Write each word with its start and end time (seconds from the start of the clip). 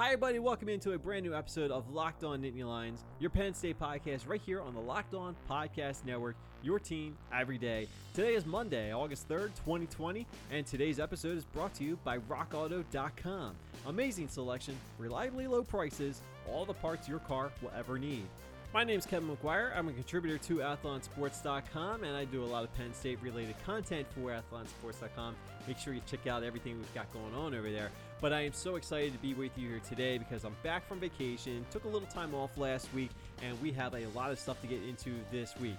Hi, 0.00 0.06
everybody. 0.06 0.38
Welcome 0.38 0.70
into 0.70 0.92
a 0.92 0.98
brand 0.98 1.26
new 1.26 1.34
episode 1.34 1.70
of 1.70 1.92
Locked 1.92 2.24
On 2.24 2.40
Nittany 2.40 2.64
Lions, 2.64 3.04
your 3.18 3.28
Penn 3.28 3.52
State 3.52 3.78
podcast, 3.78 4.26
right 4.26 4.40
here 4.40 4.62
on 4.62 4.72
the 4.72 4.80
Locked 4.80 5.12
On 5.12 5.36
Podcast 5.46 6.06
Network, 6.06 6.36
your 6.62 6.78
team 6.78 7.18
every 7.34 7.58
day. 7.58 7.86
Today 8.14 8.32
is 8.32 8.46
Monday, 8.46 8.94
August 8.94 9.28
3rd, 9.28 9.54
2020, 9.56 10.26
and 10.50 10.66
today's 10.66 10.98
episode 10.98 11.36
is 11.36 11.44
brought 11.44 11.74
to 11.74 11.84
you 11.84 11.98
by 12.02 12.16
RockAuto.com. 12.16 13.54
Amazing 13.88 14.28
selection, 14.28 14.74
reliably 14.98 15.46
low 15.46 15.62
prices, 15.62 16.22
all 16.50 16.64
the 16.64 16.72
parts 16.72 17.06
your 17.06 17.18
car 17.18 17.50
will 17.60 17.72
ever 17.76 17.98
need. 17.98 18.24
My 18.72 18.84
name 18.84 19.00
is 19.00 19.04
Kevin 19.04 19.28
McGuire. 19.28 19.76
I'm 19.76 19.88
a 19.88 19.92
contributor 19.92 20.38
to 20.38 20.58
AthlonSports.com, 20.58 22.04
and 22.04 22.16
I 22.16 22.24
do 22.24 22.44
a 22.44 22.46
lot 22.46 22.62
of 22.62 22.72
Penn 22.76 22.94
State 22.94 23.18
related 23.20 23.56
content 23.66 24.06
for 24.14 24.30
AthlonSports.com. 24.30 25.34
Make 25.66 25.76
sure 25.76 25.92
you 25.92 26.00
check 26.06 26.28
out 26.28 26.44
everything 26.44 26.76
we've 26.78 26.94
got 26.94 27.12
going 27.12 27.34
on 27.34 27.52
over 27.52 27.68
there. 27.68 27.90
But 28.20 28.32
I 28.32 28.42
am 28.42 28.52
so 28.52 28.76
excited 28.76 29.12
to 29.12 29.18
be 29.18 29.34
with 29.34 29.58
you 29.58 29.70
here 29.70 29.80
today 29.88 30.18
because 30.18 30.44
I'm 30.44 30.54
back 30.62 30.86
from 30.86 31.00
vacation, 31.00 31.66
took 31.72 31.82
a 31.82 31.88
little 31.88 32.06
time 32.06 32.32
off 32.32 32.56
last 32.56 32.94
week, 32.94 33.10
and 33.42 33.60
we 33.60 33.72
have 33.72 33.92
a 33.92 34.06
lot 34.14 34.30
of 34.30 34.38
stuff 34.38 34.60
to 34.60 34.68
get 34.68 34.84
into 34.84 35.16
this 35.32 35.52
week. 35.58 35.78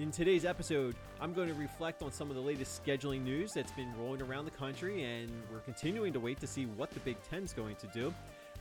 In 0.00 0.10
today's 0.10 0.44
episode, 0.44 0.96
I'm 1.20 1.34
going 1.34 1.46
to 1.46 1.54
reflect 1.54 2.02
on 2.02 2.10
some 2.10 2.28
of 2.28 2.34
the 2.34 2.42
latest 2.42 2.84
scheduling 2.84 3.22
news 3.22 3.52
that's 3.52 3.70
been 3.70 3.94
rolling 4.00 4.20
around 4.20 4.46
the 4.46 4.50
country, 4.50 5.04
and 5.04 5.30
we're 5.52 5.60
continuing 5.60 6.12
to 6.12 6.18
wait 6.18 6.40
to 6.40 6.48
see 6.48 6.66
what 6.66 6.90
the 6.90 7.00
Big 7.00 7.18
Ten 7.30 7.44
is 7.44 7.52
going 7.52 7.76
to 7.76 7.86
do. 7.94 8.12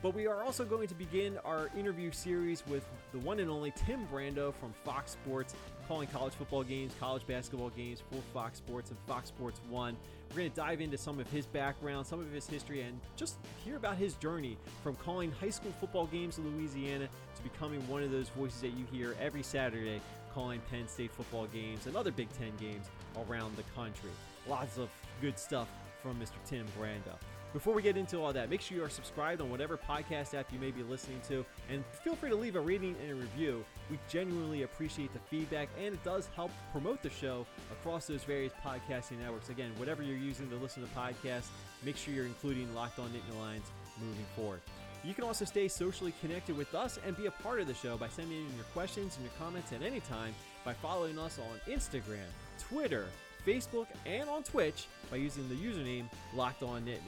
But 0.02 0.16
we 0.16 0.26
are 0.26 0.44
also 0.44 0.66
going 0.66 0.88
to 0.88 0.96
begin 0.96 1.38
our 1.46 1.70
interview 1.78 2.12
series 2.12 2.64
with 2.68 2.84
the 3.12 3.20
one 3.20 3.40
and 3.40 3.52
only 3.52 3.72
Tim 3.86 4.08
Brando 4.12 4.52
from 4.56 4.74
Fox 4.84 5.12
Sports, 5.12 5.54
calling 5.88 6.08
college 6.08 6.34
football 6.34 6.64
games, 6.64 6.94
college 7.00 7.26
basketball 7.28 7.70
games 7.70 8.02
for 8.10 8.18
Fox 8.34 8.58
Sports 8.58 8.90
and 8.90 9.00
Fox 9.08 9.28
Sports 9.28 9.62
1. 9.70 9.96
We're 10.30 10.36
going 10.36 10.50
to 10.50 10.56
dive 10.56 10.82
into 10.82 10.98
some 10.98 11.20
of 11.20 11.30
his 11.30 11.46
background, 11.46 12.08
some 12.08 12.20
of 12.20 12.32
his 12.32 12.48
history, 12.48 12.82
and 12.82 13.00
just 13.16 13.36
hear 13.64 13.76
about 13.76 13.98
his 13.98 14.16
journey 14.16 14.58
from 14.82 14.96
calling 14.96 15.32
high 15.32 15.52
school 15.52 15.74
football 15.80 16.08
games 16.08 16.40
in 16.40 16.58
Louisiana 16.58 17.08
to 17.36 17.44
becoming 17.44 17.88
one 17.88 18.02
of 18.02 18.10
those 18.10 18.30
voices 18.30 18.62
that 18.62 18.70
you 18.70 18.86
hear 18.92 19.16
every 19.22 19.44
Saturday 19.44 20.02
calling 20.34 20.62
Penn 20.72 20.88
State 20.88 21.12
football 21.12 21.46
games 21.48 21.86
and 21.86 21.96
other 21.96 22.12
Big 22.12 22.30
Ten 22.40 22.54
games 22.60 22.88
around 23.30 23.56
the 23.56 23.64
country. 23.76 24.10
Lots 24.48 24.80
of 24.80 24.90
good 25.22 25.38
stuff 25.38 25.68
from 26.02 26.20
Mr. 26.20 26.44
Tim 26.48 26.66
Brando. 26.80 27.20
Before 27.54 27.74
we 27.74 27.82
get 27.82 27.98
into 27.98 28.22
all 28.22 28.32
that, 28.32 28.50
make 28.50 28.62
sure 28.62 28.78
you 28.78 28.84
are 28.84 28.90
subscribed 28.90 29.42
on 29.42 29.50
whatever 29.50 29.78
podcast 29.78 30.34
app 30.34 30.54
you 30.54 30.60
may 30.60 30.72
be 30.72 30.84
listening 30.84 31.20
to, 31.28 31.46
and 31.70 31.84
feel 32.02 32.16
free 32.16 32.30
to 32.30 32.36
leave 32.36 32.56
a 32.56 32.62
rating 32.62 32.96
and 33.02 33.12
a 33.12 33.16
review. 33.16 33.66
We 33.90 34.00
genuinely 34.10 34.64
appreciate 34.64 35.12
the 35.12 35.20
feedback, 35.20 35.68
and 35.78 35.94
it 35.94 36.02
does 36.02 36.30
help 36.34 36.52
promote 36.72 37.04
the 37.04 37.10
show 37.10 37.46
across 37.74 38.08
those 38.08 38.24
various 38.24 38.54
podcasting 38.66 39.20
networks. 39.20 39.50
Again, 39.50 39.72
whatever 39.76 40.02
you're 40.02 40.16
using 40.16 40.50
to 40.50 40.56
listen 40.56 40.82
to 40.82 40.90
podcasts, 40.98 41.48
make 41.84 41.98
sure 41.98 42.14
you're 42.14 42.26
including 42.26 42.74
Locked 42.74 43.00
On 43.00 43.10
Nittany 43.10 43.38
Lions 43.42 43.70
moving 44.00 44.26
forward. 44.34 44.62
You 45.04 45.14
can 45.14 45.26
also 45.26 45.44
stay 45.44 45.68
socially 45.68 46.14
connected 46.22 46.56
with 46.56 46.74
us 46.74 47.00
and 47.06 47.18
be 47.18 47.26
a 47.26 47.32
part 47.32 47.60
of 47.60 47.68
the 47.68 47.74
show 47.74 47.98
by 47.98 48.08
sending 48.08 48.48
in 48.48 48.56
your 48.56 48.66
questions 48.72 49.18
and 49.18 49.26
your 49.26 49.34
comments 49.38 49.74
at 49.74 49.82
any 49.82 50.00
time 50.00 50.34
by 50.64 50.74
following 50.74 51.20
us 51.20 51.38
on 51.38 51.74
Instagram, 51.74 52.30
Twitter, 52.60 53.08
Facebook, 53.46 53.88
and 54.06 54.30
on 54.30 54.44
Twitch 54.44 54.86
by 55.10 55.18
using 55.18 55.50
the 55.50 55.56
username 55.56 56.06
Locked 56.34 56.64
On 56.64 56.82
Nittany. 56.84 57.02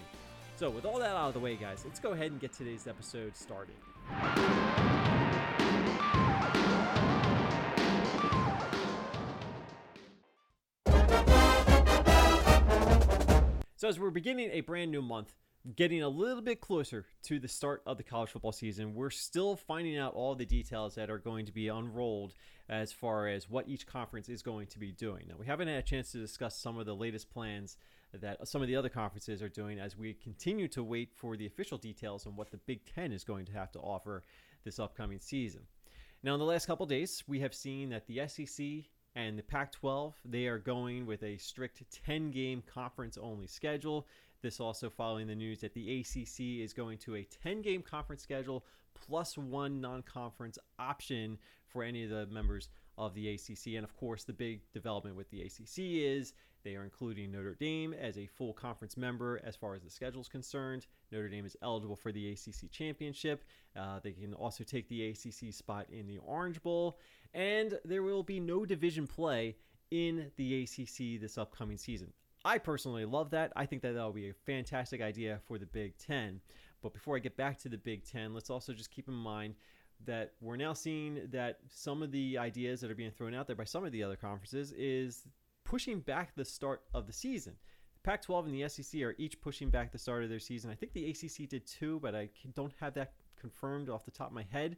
So, 0.63 0.69
with 0.69 0.85
all 0.85 0.97
that 0.99 1.09
out 1.09 1.27
of 1.27 1.33
the 1.33 1.41
way, 1.41 1.57
guys, 1.57 1.83
let's 1.83 1.99
go 1.99 2.13
ahead 2.13 2.31
and 2.31 2.39
get 2.39 2.53
today's 2.53 2.87
episode 2.87 3.35
started. 3.35 3.75
So, 13.75 13.89
as 13.89 13.99
we're 13.99 14.09
beginning 14.09 14.51
a 14.53 14.61
brand 14.61 14.89
new 14.89 15.01
month, 15.01 15.35
getting 15.75 16.01
a 16.01 16.07
little 16.07 16.41
bit 16.41 16.61
closer 16.61 17.07
to 17.23 17.39
the 17.39 17.49
start 17.49 17.81
of 17.85 17.97
the 17.97 18.03
college 18.03 18.29
football 18.29 18.53
season. 18.53 18.95
We're 18.95 19.09
still 19.09 19.57
finding 19.57 19.97
out 19.97 20.13
all 20.13 20.33
the 20.33 20.45
details 20.45 20.95
that 20.95 21.09
are 21.09 21.17
going 21.17 21.45
to 21.45 21.51
be 21.51 21.67
unrolled 21.67 22.35
as 22.69 22.93
far 22.93 23.27
as 23.27 23.49
what 23.49 23.67
each 23.67 23.85
conference 23.85 24.29
is 24.29 24.41
going 24.41 24.67
to 24.67 24.79
be 24.79 24.93
doing. 24.93 25.25
Now, 25.27 25.35
we 25.37 25.45
haven't 25.45 25.67
had 25.67 25.79
a 25.79 25.81
chance 25.81 26.13
to 26.13 26.19
discuss 26.19 26.57
some 26.57 26.77
of 26.77 26.85
the 26.85 26.95
latest 26.95 27.29
plans 27.29 27.75
that 28.21 28.47
some 28.47 28.61
of 28.61 28.67
the 28.67 28.75
other 28.75 28.89
conferences 28.89 29.41
are 29.41 29.49
doing 29.49 29.79
as 29.79 29.97
we 29.97 30.13
continue 30.13 30.67
to 30.69 30.83
wait 30.83 31.11
for 31.13 31.35
the 31.35 31.45
official 31.45 31.77
details 31.77 32.25
on 32.25 32.35
what 32.35 32.51
the 32.51 32.57
Big 32.57 32.81
Ten 32.85 33.11
is 33.11 33.23
going 33.23 33.45
to 33.45 33.53
have 33.53 33.71
to 33.71 33.79
offer 33.79 34.23
this 34.63 34.79
upcoming 34.79 35.19
season. 35.19 35.61
Now, 36.21 36.33
in 36.33 36.39
the 36.39 36.45
last 36.45 36.67
couple 36.67 36.85
days, 36.85 37.23
we 37.27 37.39
have 37.41 37.53
seen 37.53 37.89
that 37.89 38.07
the 38.07 38.21
SEC 38.27 38.85
and 39.15 39.37
the 39.37 39.43
Pac 39.43 39.71
12 39.73 40.15
they 40.25 40.47
are 40.47 40.57
going 40.57 41.05
with 41.05 41.21
a 41.21 41.37
strict 41.37 41.83
10 42.05 42.31
game 42.31 42.63
conference 42.65 43.15
only 43.15 43.45
schedule 43.45 44.07
this 44.43 44.59
also 44.59 44.89
following 44.89 45.25
the 45.25 45.35
news 45.35 45.61
that 45.61 45.73
the 45.73 45.99
ACC 46.01 46.61
is 46.63 46.73
going 46.73 46.97
to 46.99 47.15
a 47.15 47.23
10 47.43 47.61
game 47.61 47.81
conference 47.81 48.21
schedule 48.21 48.65
plus 48.93 49.37
one 49.37 49.81
non 49.81 50.03
conference 50.03 50.59
option 50.77 51.37
for 51.65 51.81
any 51.81 52.03
of 52.03 52.09
the 52.09 52.27
members 52.27 52.69
of 52.97 53.15
the 53.15 53.29
ACC. 53.29 53.75
And 53.75 53.83
of 53.83 53.95
course, 53.95 54.25
the 54.25 54.33
big 54.33 54.61
development 54.73 55.15
with 55.15 55.29
the 55.31 55.41
ACC 55.41 55.77
is 55.77 56.33
they 56.63 56.75
are 56.75 56.83
including 56.83 57.31
Notre 57.31 57.55
Dame 57.55 57.93
as 57.93 58.17
a 58.17 58.25
full 58.25 58.53
conference 58.53 58.97
member 58.97 59.41
as 59.43 59.55
far 59.55 59.75
as 59.75 59.83
the 59.83 59.89
schedule 59.89 60.21
is 60.21 60.27
concerned. 60.27 60.85
Notre 61.11 61.29
Dame 61.29 61.45
is 61.45 61.57
eligible 61.61 61.95
for 61.95 62.11
the 62.11 62.31
ACC 62.31 62.71
championship. 62.71 63.43
Uh, 63.75 63.99
they 64.01 64.11
can 64.11 64.33
also 64.33 64.63
take 64.63 64.87
the 64.87 65.09
ACC 65.09 65.53
spot 65.53 65.87
in 65.89 66.07
the 66.07 66.17
Orange 66.19 66.61
Bowl. 66.61 66.99
And 67.33 67.77
there 67.85 68.03
will 68.03 68.23
be 68.23 68.39
no 68.39 68.65
division 68.65 69.07
play 69.07 69.55
in 69.91 70.31
the 70.37 70.63
ACC 70.63 71.19
this 71.19 71.37
upcoming 71.37 71.77
season. 71.77 72.11
I 72.45 72.57
personally 72.57 73.05
love 73.05 73.29
that. 73.31 73.53
I 73.55 73.65
think 73.65 73.81
that 73.83 73.93
that'll 73.93 74.11
be 74.11 74.29
a 74.29 74.33
fantastic 74.33 75.01
idea 75.01 75.39
for 75.47 75.57
the 75.57 75.65
Big 75.65 75.97
Ten. 75.97 76.41
But 76.81 76.93
before 76.93 77.15
I 77.15 77.19
get 77.19 77.37
back 77.37 77.57
to 77.59 77.69
the 77.69 77.77
Big 77.77 78.03
Ten, 78.05 78.33
let's 78.33 78.49
also 78.49 78.73
just 78.73 78.91
keep 78.91 79.07
in 79.07 79.13
mind 79.13 79.55
that 80.05 80.33
we're 80.41 80.57
now 80.57 80.73
seeing 80.73 81.27
that 81.31 81.59
some 81.69 82.03
of 82.03 82.11
the 82.11 82.37
ideas 82.37 82.81
that 82.81 82.91
are 82.91 82.95
being 82.95 83.11
thrown 83.11 83.33
out 83.33 83.47
there 83.47 83.55
by 83.55 83.63
some 83.63 83.85
of 83.85 83.91
the 83.91 84.03
other 84.03 84.17
conferences 84.17 84.73
is 84.73 85.27
pushing 85.73 86.01
back 86.01 86.35
the 86.35 86.45
start 86.45 86.83
of 86.93 87.07
the 87.07 87.11
season. 87.11 87.55
Pac 88.03 88.21
12 88.21 88.45
and 88.45 88.53
the 88.53 88.69
SEC 88.69 89.01
are 89.01 89.15
each 89.17 89.41
pushing 89.41 89.71
back 89.71 89.91
the 89.91 89.97
start 89.97 90.21
of 90.21 90.29
their 90.29 90.37
season. 90.37 90.69
I 90.69 90.75
think 90.75 90.93
the 90.93 91.09
ACC 91.09 91.49
did 91.49 91.65
too, 91.65 91.99
but 91.99 92.13
I 92.13 92.29
don't 92.53 92.73
have 92.79 92.93
that 92.93 93.13
confirmed 93.41 93.89
off 93.89 94.05
the 94.05 94.11
top 94.11 94.27
of 94.27 94.33
my 94.33 94.45
head. 94.51 94.77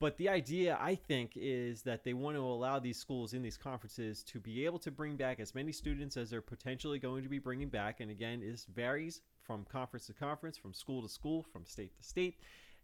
But 0.00 0.16
the 0.16 0.30
idea, 0.30 0.78
I 0.80 0.94
think, 0.94 1.32
is 1.36 1.82
that 1.82 2.02
they 2.02 2.14
want 2.14 2.38
to 2.38 2.40
allow 2.40 2.78
these 2.78 2.96
schools 2.96 3.34
in 3.34 3.42
these 3.42 3.58
conferences 3.58 4.22
to 4.22 4.40
be 4.40 4.64
able 4.64 4.78
to 4.78 4.90
bring 4.90 5.16
back 5.16 5.38
as 5.38 5.54
many 5.54 5.70
students 5.70 6.16
as 6.16 6.30
they're 6.30 6.40
potentially 6.40 6.98
going 6.98 7.24
to 7.24 7.28
be 7.28 7.38
bringing 7.38 7.68
back. 7.68 8.00
And 8.00 8.10
again, 8.10 8.40
this 8.40 8.64
varies 8.74 9.20
from 9.42 9.66
conference 9.70 10.06
to 10.06 10.14
conference, 10.14 10.56
from 10.56 10.72
school 10.72 11.02
to 11.02 11.10
school, 11.10 11.44
from 11.52 11.66
state 11.66 11.94
to 11.98 12.02
state 12.02 12.38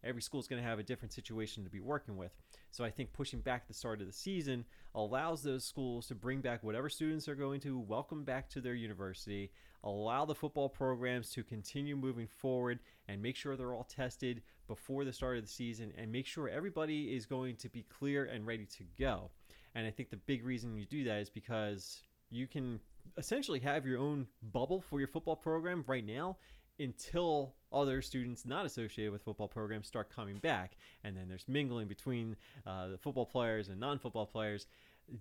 every 0.04 0.22
school 0.22 0.40
is 0.40 0.46
going 0.46 0.62
to 0.62 0.68
have 0.68 0.78
a 0.78 0.82
different 0.82 1.12
situation 1.12 1.64
to 1.64 1.70
be 1.70 1.80
working 1.80 2.16
with. 2.16 2.32
So 2.70 2.84
I 2.84 2.90
think 2.90 3.12
pushing 3.12 3.40
back 3.40 3.66
the 3.66 3.74
start 3.74 4.00
of 4.00 4.06
the 4.06 4.12
season 4.12 4.64
allows 4.94 5.42
those 5.42 5.64
schools 5.64 6.06
to 6.08 6.14
bring 6.14 6.40
back 6.40 6.62
whatever 6.62 6.88
students 6.88 7.28
are 7.28 7.34
going 7.34 7.60
to 7.60 7.78
welcome 7.78 8.24
back 8.24 8.48
to 8.50 8.60
their 8.60 8.74
university, 8.74 9.50
allow 9.84 10.24
the 10.24 10.34
football 10.34 10.68
programs 10.68 11.30
to 11.30 11.42
continue 11.42 11.96
moving 11.96 12.26
forward 12.26 12.78
and 13.08 13.22
make 13.22 13.36
sure 13.36 13.56
they're 13.56 13.74
all 13.74 13.84
tested 13.84 14.42
before 14.66 15.04
the 15.04 15.12
start 15.12 15.38
of 15.38 15.44
the 15.44 15.50
season 15.50 15.92
and 15.96 16.12
make 16.12 16.26
sure 16.26 16.48
everybody 16.48 17.14
is 17.16 17.26
going 17.26 17.56
to 17.56 17.68
be 17.68 17.84
clear 17.98 18.24
and 18.24 18.46
ready 18.46 18.66
to 18.66 18.84
go. 18.98 19.30
And 19.74 19.86
I 19.86 19.90
think 19.90 20.10
the 20.10 20.16
big 20.16 20.44
reason 20.44 20.76
you 20.76 20.84
do 20.84 21.04
that 21.04 21.20
is 21.20 21.30
because 21.30 22.02
you 22.30 22.46
can 22.46 22.80
essentially 23.16 23.60
have 23.60 23.86
your 23.86 23.98
own 23.98 24.26
bubble 24.52 24.80
for 24.80 24.98
your 24.98 25.08
football 25.08 25.36
program 25.36 25.84
right 25.86 26.04
now 26.04 26.36
until 26.78 27.54
other 27.72 28.00
students 28.00 28.46
not 28.46 28.64
associated 28.64 29.12
with 29.12 29.22
football 29.22 29.48
programs 29.48 29.86
start 29.86 30.14
coming 30.14 30.38
back. 30.38 30.76
And 31.04 31.16
then 31.16 31.28
there's 31.28 31.46
mingling 31.48 31.88
between 31.88 32.36
uh, 32.66 32.88
the 32.88 32.98
football 32.98 33.26
players 33.26 33.68
and 33.68 33.78
non 33.78 33.98
football 33.98 34.26
players. 34.26 34.66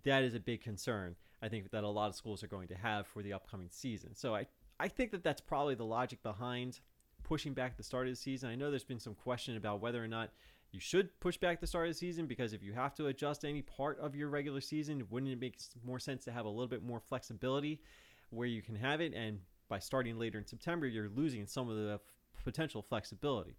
That 0.04 0.24
is 0.24 0.34
a 0.34 0.40
big 0.40 0.62
concern, 0.62 1.16
I 1.42 1.48
think, 1.48 1.72
that 1.72 1.84
a 1.84 1.88
lot 1.88 2.10
of 2.10 2.16
schools 2.16 2.44
are 2.44 2.48
going 2.48 2.68
to 2.70 2.76
have 2.76 3.08
for 3.08 3.22
the 3.22 3.34
upcoming 3.34 3.70
season. 3.72 4.16
So 4.16 4.36
I, 4.36 4.48
I 4.80 4.88
think 4.88 5.12
that 5.12 5.24
that's 5.24 5.42
probably 5.42 5.76
the 5.76 5.86
logic 5.86 6.22
behind 6.24 6.80
pushing 7.24 7.54
back 7.54 7.78
the 7.78 7.84
start 7.84 8.08
of 8.08 8.14
the 8.14 8.18
season. 8.18 8.50
I 8.50 8.56
know 8.56 8.70
there's 8.70 8.84
been 8.84 9.00
some 9.00 9.16
question 9.16 9.58
about 9.58 9.82
whether 9.82 10.04
or 10.04 10.08
not 10.08 10.32
you 10.72 10.80
should 10.80 11.18
push 11.20 11.38
back 11.38 11.60
the 11.60 11.68
start 11.68 11.88
of 11.88 11.94
the 11.94 11.98
season 11.98 12.26
because 12.26 12.54
if 12.54 12.62
you 12.62 12.74
have 12.74 12.94
to 12.96 13.08
adjust 13.08 13.46
any 13.46 13.62
part 13.62 14.00
of 14.00 14.16
your 14.16 14.30
regular 14.30 14.62
season, 14.62 15.04
wouldn't 15.10 15.32
it 15.32 15.40
make 15.40 15.58
more 15.86 16.00
sense 16.00 16.26
to 16.26 16.32
have 16.32 16.46
a 16.46 16.50
little 16.50 16.68
bit 16.68 16.84
more 16.84 17.00
flexibility 17.00 17.82
where 18.30 18.48
you 18.48 18.62
can 18.62 18.76
have 18.76 19.00
it 19.00 19.14
and 19.14 19.40
by 19.70 19.80
starting 19.80 20.18
later 20.18 20.38
in 20.38 20.46
September, 20.46 20.88
you're 20.88 21.10
losing 21.10 21.46
some 21.46 21.70
of 21.70 21.76
the 21.76 22.00
potential 22.44 22.82
flexibility. 22.82 23.56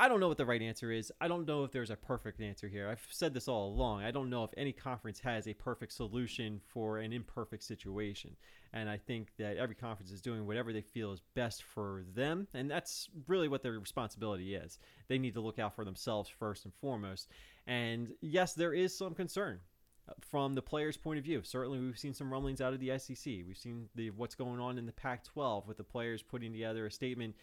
I 0.00 0.08
don't 0.08 0.18
know 0.18 0.28
what 0.28 0.38
the 0.38 0.46
right 0.46 0.62
answer 0.62 0.90
is. 0.90 1.12
I 1.20 1.28
don't 1.28 1.46
know 1.46 1.62
if 1.64 1.72
there's 1.72 1.90
a 1.90 1.96
perfect 1.96 2.40
answer 2.40 2.68
here. 2.68 2.88
I've 2.88 3.06
said 3.10 3.34
this 3.34 3.48
all 3.48 3.68
along. 3.68 4.02
I 4.02 4.10
don't 4.10 4.30
know 4.30 4.44
if 4.44 4.50
any 4.56 4.72
conference 4.72 5.20
has 5.20 5.46
a 5.46 5.52
perfect 5.52 5.92
solution 5.92 6.58
for 6.68 7.00
an 7.00 7.12
imperfect 7.12 7.62
situation. 7.62 8.34
And 8.72 8.88
I 8.88 8.96
think 8.96 9.28
that 9.36 9.58
every 9.58 9.74
conference 9.74 10.10
is 10.10 10.22
doing 10.22 10.46
whatever 10.46 10.72
they 10.72 10.80
feel 10.80 11.12
is 11.12 11.20
best 11.34 11.64
for 11.64 12.04
them. 12.14 12.48
And 12.54 12.70
that's 12.70 13.10
really 13.26 13.46
what 13.46 13.62
their 13.62 13.72
responsibility 13.72 14.54
is. 14.54 14.78
They 15.08 15.18
need 15.18 15.34
to 15.34 15.42
look 15.42 15.58
out 15.58 15.76
for 15.76 15.84
themselves 15.84 16.30
first 16.30 16.64
and 16.64 16.72
foremost. 16.80 17.28
And 17.66 18.08
yes, 18.22 18.54
there 18.54 18.72
is 18.72 18.96
some 18.96 19.14
concern 19.14 19.60
from 20.20 20.54
the 20.54 20.62
players' 20.62 20.96
point 20.96 21.18
of 21.18 21.24
view. 21.24 21.42
Certainly, 21.42 21.80
we've 21.80 21.98
seen 21.98 22.14
some 22.14 22.32
rumblings 22.32 22.60
out 22.60 22.72
of 22.72 22.80
the 22.80 22.98
SEC. 22.98 23.24
We've 23.46 23.56
seen 23.56 23.88
the 23.94 24.10
what's 24.10 24.34
going 24.34 24.60
on 24.60 24.78
in 24.78 24.86
the 24.86 24.92
Pac-12 24.92 25.66
with 25.66 25.76
the 25.76 25.84
players 25.84 26.22
putting 26.22 26.52
together 26.52 26.86
a 26.86 26.90
statement 26.90 27.34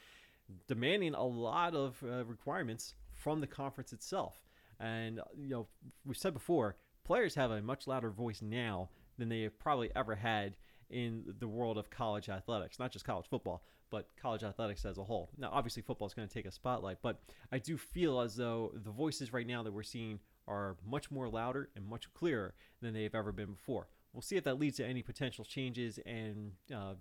demanding 0.67 1.13
a 1.13 1.23
lot 1.23 1.75
of 1.75 2.01
uh, 2.03 2.23
requirements 2.25 2.95
from 3.11 3.41
the 3.41 3.47
conference 3.47 3.93
itself. 3.93 4.43
And, 4.79 5.19
you 5.35 5.49
know, 5.49 5.67
we've 6.05 6.17
said 6.17 6.33
before, 6.33 6.77
players 7.03 7.35
have 7.35 7.51
a 7.51 7.61
much 7.61 7.87
louder 7.87 8.09
voice 8.09 8.41
now 8.41 8.89
than 9.17 9.29
they 9.29 9.41
have 9.41 9.59
probably 9.59 9.89
ever 9.95 10.15
had 10.15 10.55
in 10.89 11.35
the 11.39 11.47
world 11.47 11.77
of 11.77 11.89
college 11.89 12.29
athletics, 12.29 12.79
not 12.79 12.91
just 12.91 13.05
college 13.05 13.25
football, 13.29 13.63
but 13.89 14.07
college 14.21 14.43
athletics 14.43 14.85
as 14.85 14.97
a 14.97 15.03
whole. 15.03 15.29
Now, 15.37 15.49
obviously, 15.51 15.81
football 15.81 16.07
is 16.07 16.13
going 16.13 16.27
to 16.27 16.33
take 16.33 16.45
a 16.45 16.51
spotlight, 16.51 16.99
but 17.01 17.19
I 17.51 17.59
do 17.59 17.77
feel 17.77 18.21
as 18.21 18.35
though 18.35 18.71
the 18.73 18.91
voices 18.91 19.33
right 19.33 19.47
now 19.47 19.63
that 19.63 19.73
we're 19.73 19.83
seeing 19.83 20.19
are 20.47 20.77
much 20.85 21.11
more 21.11 21.27
louder 21.29 21.69
and 21.75 21.85
much 21.85 22.11
clearer 22.13 22.53
than 22.81 22.93
they've 22.93 23.15
ever 23.15 23.31
been 23.31 23.51
before. 23.51 23.87
We'll 24.13 24.21
see 24.21 24.37
if 24.37 24.43
that 24.45 24.59
leads 24.59 24.77
to 24.77 24.85
any 24.85 25.01
potential 25.01 25.45
changes 25.45 25.99
and 26.05 26.53
uh, 26.73 26.93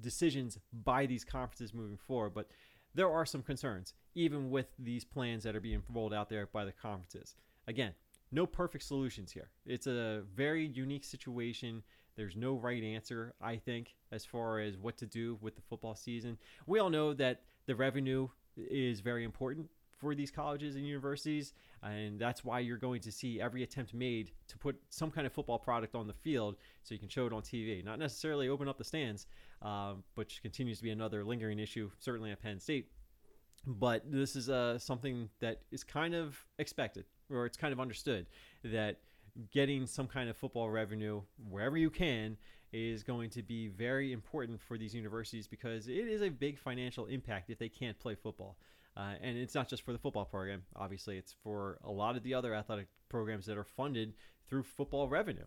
decisions 0.00 0.58
by 0.72 1.06
these 1.06 1.24
conferences 1.24 1.74
moving 1.74 1.96
forward, 1.96 2.30
but 2.34 2.48
there 2.94 3.10
are 3.10 3.26
some 3.26 3.42
concerns, 3.42 3.94
even 4.14 4.50
with 4.50 4.66
these 4.78 5.04
plans 5.04 5.42
that 5.42 5.56
are 5.56 5.60
being 5.60 5.82
rolled 5.92 6.14
out 6.14 6.28
there 6.28 6.46
by 6.52 6.64
the 6.64 6.72
conferences. 6.72 7.34
Again, 7.66 7.92
no 8.30 8.46
perfect 8.46 8.84
solutions 8.84 9.32
here. 9.32 9.50
It's 9.66 9.86
a 9.86 10.22
very 10.34 10.66
unique 10.66 11.04
situation. 11.04 11.82
There's 12.16 12.36
no 12.36 12.54
right 12.54 12.82
answer, 12.82 13.34
I 13.40 13.56
think, 13.56 13.94
as 14.12 14.24
far 14.24 14.60
as 14.60 14.76
what 14.76 14.96
to 14.98 15.06
do 15.06 15.38
with 15.40 15.56
the 15.56 15.62
football 15.62 15.96
season. 15.96 16.38
We 16.66 16.78
all 16.78 16.90
know 16.90 17.14
that 17.14 17.42
the 17.66 17.74
revenue 17.74 18.28
is 18.56 19.00
very 19.00 19.24
important 19.24 19.68
for 19.98 20.14
these 20.14 20.30
colleges 20.30 20.76
and 20.76 20.86
universities, 20.86 21.52
and 21.82 22.18
that's 22.18 22.44
why 22.44 22.60
you're 22.60 22.78
going 22.78 23.00
to 23.02 23.12
see 23.12 23.40
every 23.40 23.62
attempt 23.62 23.94
made 23.94 24.32
to 24.48 24.58
put 24.58 24.76
some 24.90 25.10
kind 25.10 25.26
of 25.26 25.32
football 25.32 25.58
product 25.58 25.94
on 25.94 26.06
the 26.06 26.12
field 26.12 26.56
so 26.82 26.94
you 26.94 26.98
can 26.98 27.08
show 27.08 27.26
it 27.26 27.32
on 27.32 27.42
TV. 27.42 27.84
Not 27.84 27.98
necessarily 27.98 28.48
open 28.48 28.68
up 28.68 28.78
the 28.78 28.84
stands, 28.84 29.26
um, 29.62 30.02
which 30.14 30.42
continues 30.42 30.78
to 30.78 30.84
be 30.84 30.90
another 30.90 31.24
lingering 31.24 31.58
issue, 31.58 31.90
certainly 31.98 32.30
at 32.30 32.42
Penn 32.42 32.58
State. 32.58 32.88
But 33.66 34.10
this 34.10 34.36
is 34.36 34.50
uh, 34.50 34.78
something 34.78 35.30
that 35.40 35.62
is 35.70 35.84
kind 35.84 36.14
of 36.14 36.38
expected, 36.58 37.04
or 37.30 37.46
it's 37.46 37.56
kind 37.56 37.72
of 37.72 37.80
understood 37.80 38.26
that 38.64 38.98
getting 39.50 39.86
some 39.86 40.06
kind 40.06 40.28
of 40.28 40.36
football 40.36 40.70
revenue 40.70 41.22
wherever 41.48 41.76
you 41.76 41.90
can 41.90 42.36
is 42.72 43.02
going 43.02 43.30
to 43.30 43.42
be 43.42 43.68
very 43.68 44.12
important 44.12 44.60
for 44.60 44.76
these 44.76 44.94
universities 44.94 45.46
because 45.46 45.88
it 45.88 46.08
is 46.08 46.22
a 46.22 46.28
big 46.28 46.58
financial 46.58 47.06
impact 47.06 47.48
if 47.48 47.58
they 47.58 47.68
can't 47.68 47.98
play 47.98 48.14
football. 48.14 48.56
Uh, 48.96 49.14
and 49.20 49.36
it's 49.36 49.54
not 49.54 49.68
just 49.68 49.82
for 49.82 49.92
the 49.92 49.98
football 49.98 50.24
program, 50.24 50.62
obviously, 50.76 51.18
it's 51.18 51.34
for 51.42 51.78
a 51.84 51.90
lot 51.90 52.16
of 52.16 52.22
the 52.22 52.34
other 52.34 52.54
athletic 52.54 52.86
programs 53.08 53.46
that 53.46 53.58
are 53.58 53.64
funded 53.64 54.14
through 54.48 54.62
football 54.62 55.08
revenue. 55.08 55.44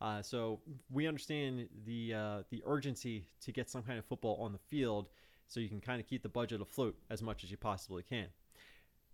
Uh, 0.00 0.22
so 0.22 0.60
we 0.90 1.06
understand 1.06 1.68
the 1.86 2.12
uh, 2.14 2.42
the 2.50 2.62
urgency 2.66 3.26
to 3.40 3.52
get 3.52 3.70
some 3.70 3.82
kind 3.82 3.98
of 3.98 4.04
football 4.04 4.36
on 4.40 4.52
the 4.52 4.58
field, 4.58 5.08
so 5.46 5.60
you 5.60 5.68
can 5.68 5.80
kind 5.80 6.00
of 6.00 6.06
keep 6.06 6.22
the 6.22 6.28
budget 6.28 6.60
afloat 6.60 6.96
as 7.10 7.22
much 7.22 7.44
as 7.44 7.50
you 7.50 7.56
possibly 7.56 8.02
can. 8.02 8.26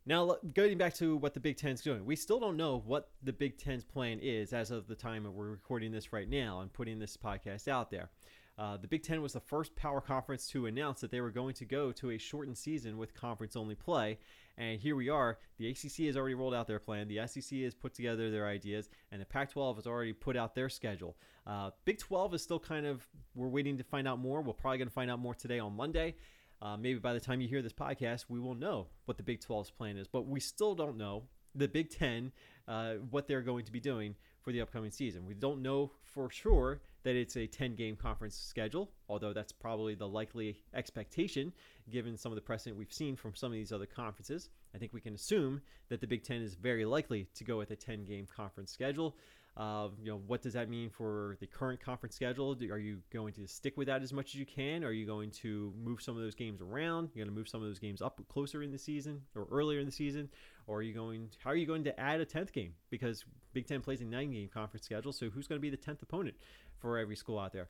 Now, 0.04 0.36
going 0.54 0.78
back 0.78 0.94
to 0.94 1.16
what 1.16 1.32
the 1.32 1.38
Big 1.38 1.56
Ten's 1.56 1.80
doing, 1.80 2.04
we 2.04 2.16
still 2.16 2.40
don't 2.40 2.56
know 2.56 2.82
what 2.84 3.10
the 3.22 3.32
Big 3.32 3.56
Ten's 3.58 3.84
plan 3.84 4.18
is 4.20 4.52
as 4.52 4.72
of 4.72 4.88
the 4.88 4.96
time 4.96 5.22
that 5.22 5.30
we're 5.30 5.50
recording 5.50 5.92
this 5.92 6.12
right 6.12 6.28
now 6.28 6.60
and 6.60 6.72
putting 6.72 6.98
this 6.98 7.16
podcast 7.16 7.68
out 7.68 7.92
there. 7.92 8.10
Uh, 8.58 8.76
the 8.76 8.86
Big 8.86 9.02
Ten 9.02 9.22
was 9.22 9.32
the 9.32 9.40
first 9.40 9.74
power 9.76 10.00
conference 10.00 10.46
to 10.48 10.66
announce 10.66 11.00
that 11.00 11.10
they 11.10 11.20
were 11.20 11.30
going 11.30 11.54
to 11.54 11.64
go 11.64 11.90
to 11.92 12.10
a 12.10 12.18
shortened 12.18 12.58
season 12.58 12.98
with 12.98 13.14
conference 13.14 13.56
only 13.56 13.74
play. 13.74 14.18
And 14.58 14.78
here 14.78 14.94
we 14.94 15.08
are. 15.08 15.38
The 15.58 15.70
ACC 15.70 16.06
has 16.06 16.16
already 16.16 16.34
rolled 16.34 16.54
out 16.54 16.66
their 16.66 16.78
plan. 16.78 17.08
The 17.08 17.26
SEC 17.26 17.60
has 17.60 17.74
put 17.74 17.94
together 17.94 18.30
their 18.30 18.46
ideas. 18.46 18.90
And 19.10 19.20
the 19.20 19.24
Pac 19.24 19.52
12 19.52 19.76
has 19.76 19.86
already 19.86 20.12
put 20.12 20.36
out 20.36 20.54
their 20.54 20.68
schedule. 20.68 21.16
Uh, 21.46 21.70
Big 21.86 21.98
12 21.98 22.34
is 22.34 22.42
still 22.42 22.60
kind 22.60 22.84
of, 22.84 23.06
we're 23.34 23.48
waiting 23.48 23.78
to 23.78 23.84
find 23.84 24.06
out 24.06 24.18
more. 24.18 24.42
We're 24.42 24.52
probably 24.52 24.78
going 24.78 24.88
to 24.88 24.94
find 24.94 25.10
out 25.10 25.18
more 25.18 25.34
today 25.34 25.58
on 25.58 25.74
Monday. 25.74 26.16
Uh, 26.60 26.76
maybe 26.76 26.98
by 26.98 27.14
the 27.14 27.20
time 27.20 27.40
you 27.40 27.48
hear 27.48 27.62
this 27.62 27.72
podcast, 27.72 28.26
we 28.28 28.38
will 28.38 28.54
know 28.54 28.88
what 29.06 29.16
the 29.16 29.22
Big 29.22 29.40
12's 29.40 29.70
plan 29.70 29.96
is. 29.96 30.06
But 30.06 30.26
we 30.26 30.40
still 30.40 30.74
don't 30.74 30.98
know 30.98 31.24
the 31.54 31.68
Big 31.68 31.90
Ten, 31.90 32.32
uh, 32.68 32.94
what 33.10 33.26
they're 33.26 33.42
going 33.42 33.64
to 33.64 33.72
be 33.72 33.80
doing 33.80 34.14
for 34.42 34.52
the 34.52 34.60
upcoming 34.60 34.90
season. 34.90 35.24
We 35.26 35.34
don't 35.34 35.62
know 35.62 35.92
for 36.02 36.30
sure 36.30 36.80
that 37.04 37.16
it's 37.16 37.36
a 37.36 37.46
10 37.46 37.74
game 37.74 37.96
conference 37.96 38.36
schedule, 38.36 38.90
although 39.08 39.32
that's 39.32 39.52
probably 39.52 39.94
the 39.94 40.08
likely 40.08 40.58
expectation 40.74 41.52
given 41.90 42.16
some 42.16 42.32
of 42.32 42.36
the 42.36 42.42
precedent 42.42 42.78
we've 42.78 42.92
seen 42.92 43.16
from 43.16 43.34
some 43.34 43.52
of 43.52 43.54
these 43.54 43.72
other 43.72 43.86
conferences. 43.86 44.50
I 44.74 44.78
think 44.78 44.92
we 44.92 45.00
can 45.00 45.14
assume 45.14 45.60
that 45.88 46.00
the 46.00 46.06
Big 46.06 46.22
Ten 46.24 46.42
is 46.42 46.54
very 46.54 46.84
likely 46.84 47.28
to 47.34 47.44
go 47.44 47.58
with 47.58 47.70
a 47.70 47.76
10 47.76 48.04
game 48.04 48.26
conference 48.34 48.70
schedule. 48.70 49.16
Uh, 49.54 49.88
you 50.02 50.10
know, 50.10 50.22
what 50.26 50.40
does 50.40 50.54
that 50.54 50.70
mean 50.70 50.88
for 50.88 51.36
the 51.40 51.46
current 51.46 51.78
conference 51.78 52.14
schedule? 52.14 52.56
Are 52.70 52.78
you 52.78 52.98
going 53.12 53.34
to 53.34 53.46
stick 53.46 53.76
with 53.76 53.86
that 53.86 54.02
as 54.02 54.12
much 54.12 54.28
as 54.28 54.36
you 54.36 54.46
can? 54.46 54.82
Are 54.82 54.92
you 54.92 55.04
going 55.04 55.30
to 55.42 55.74
move 55.82 56.00
some 56.00 56.16
of 56.16 56.22
those 56.22 56.34
games 56.34 56.62
around? 56.62 57.10
You're 57.12 57.26
going 57.26 57.34
to 57.34 57.38
move 57.38 57.48
some 57.48 57.60
of 57.60 57.68
those 57.68 57.78
games 57.78 58.00
up 58.00 58.20
closer 58.28 58.62
in 58.62 58.70
the 58.70 58.78
season 58.78 59.20
or 59.36 59.46
earlier 59.52 59.78
in 59.78 59.84
the 59.84 59.92
season? 59.92 60.30
Or 60.66 60.78
are 60.78 60.82
you 60.82 60.94
going? 60.94 61.28
How 61.42 61.50
are 61.50 61.56
you 61.56 61.66
going 61.66 61.84
to 61.84 62.00
add 62.00 62.20
a 62.20 62.24
tenth 62.24 62.52
game? 62.52 62.74
Because 62.90 63.24
Big 63.52 63.66
Ten 63.66 63.80
plays 63.80 64.00
a 64.00 64.04
nine-game 64.04 64.48
conference 64.48 64.86
schedule, 64.86 65.12
so 65.12 65.28
who's 65.28 65.46
going 65.46 65.58
to 65.58 65.62
be 65.62 65.70
the 65.70 65.76
tenth 65.76 66.02
opponent 66.02 66.36
for 66.78 66.98
every 66.98 67.16
school 67.16 67.38
out 67.38 67.52
there? 67.52 67.68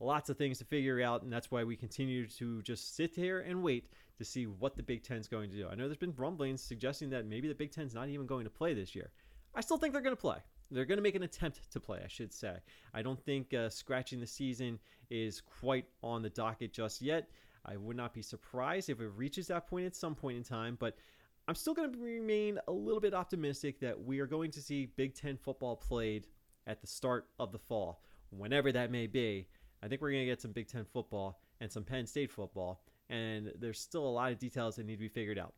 Lots 0.00 0.28
of 0.30 0.36
things 0.36 0.58
to 0.58 0.64
figure 0.64 1.00
out, 1.00 1.22
and 1.22 1.32
that's 1.32 1.50
why 1.50 1.62
we 1.62 1.76
continue 1.76 2.26
to 2.26 2.60
just 2.62 2.96
sit 2.96 3.14
here 3.14 3.40
and 3.40 3.62
wait 3.62 3.86
to 4.18 4.24
see 4.24 4.46
what 4.46 4.76
the 4.76 4.82
Big 4.82 5.04
Ten 5.04 5.18
is 5.18 5.28
going 5.28 5.50
to 5.50 5.56
do. 5.56 5.68
I 5.70 5.76
know 5.76 5.86
there's 5.86 5.96
been 5.96 6.14
rumblings 6.16 6.60
suggesting 6.60 7.10
that 7.10 7.26
maybe 7.26 7.46
the 7.46 7.54
Big 7.54 7.70
Ten's 7.70 7.94
not 7.94 8.08
even 8.08 8.26
going 8.26 8.44
to 8.44 8.50
play 8.50 8.74
this 8.74 8.94
year. 8.94 9.10
I 9.54 9.60
still 9.60 9.78
think 9.78 9.92
they're 9.92 10.02
going 10.02 10.16
to 10.16 10.20
play. 10.20 10.38
They're 10.70 10.86
going 10.86 10.98
to 10.98 11.02
make 11.02 11.14
an 11.14 11.22
attempt 11.22 11.70
to 11.70 11.80
play, 11.80 12.00
I 12.04 12.08
should 12.08 12.32
say. 12.32 12.56
I 12.94 13.02
don't 13.02 13.22
think 13.22 13.54
uh, 13.54 13.68
scratching 13.68 14.20
the 14.20 14.26
season 14.26 14.78
is 15.10 15.42
quite 15.60 15.84
on 16.02 16.22
the 16.22 16.30
docket 16.30 16.72
just 16.72 17.02
yet. 17.02 17.28
I 17.64 17.76
would 17.76 17.96
not 17.96 18.12
be 18.12 18.22
surprised 18.22 18.90
if 18.90 19.00
it 19.00 19.10
reaches 19.14 19.46
that 19.48 19.68
point 19.68 19.86
at 19.86 19.94
some 19.94 20.14
point 20.14 20.36
in 20.36 20.42
time, 20.42 20.76
but 20.80 20.96
I'm 21.48 21.54
still 21.54 21.74
going 21.74 21.92
to 21.92 21.98
remain 21.98 22.58
a 22.68 22.72
little 22.72 23.00
bit 23.00 23.14
optimistic 23.14 23.80
that 23.80 24.00
we 24.00 24.20
are 24.20 24.26
going 24.26 24.50
to 24.52 24.62
see 24.62 24.86
Big 24.86 25.14
Ten 25.14 25.36
football 25.36 25.76
played 25.76 26.28
at 26.66 26.80
the 26.80 26.86
start 26.86 27.26
of 27.38 27.50
the 27.50 27.58
fall, 27.58 28.02
whenever 28.30 28.70
that 28.72 28.90
may 28.90 29.06
be. 29.06 29.48
I 29.82 29.88
think 29.88 30.00
we're 30.00 30.12
going 30.12 30.22
to 30.22 30.30
get 30.30 30.40
some 30.40 30.52
Big 30.52 30.68
Ten 30.68 30.84
football 30.84 31.40
and 31.60 31.70
some 31.70 31.82
Penn 31.82 32.06
State 32.06 32.30
football, 32.30 32.84
and 33.10 33.52
there's 33.58 33.80
still 33.80 34.06
a 34.06 34.10
lot 34.10 34.30
of 34.30 34.38
details 34.38 34.76
that 34.76 34.86
need 34.86 34.96
to 34.96 35.00
be 35.00 35.08
figured 35.08 35.38
out. 35.38 35.54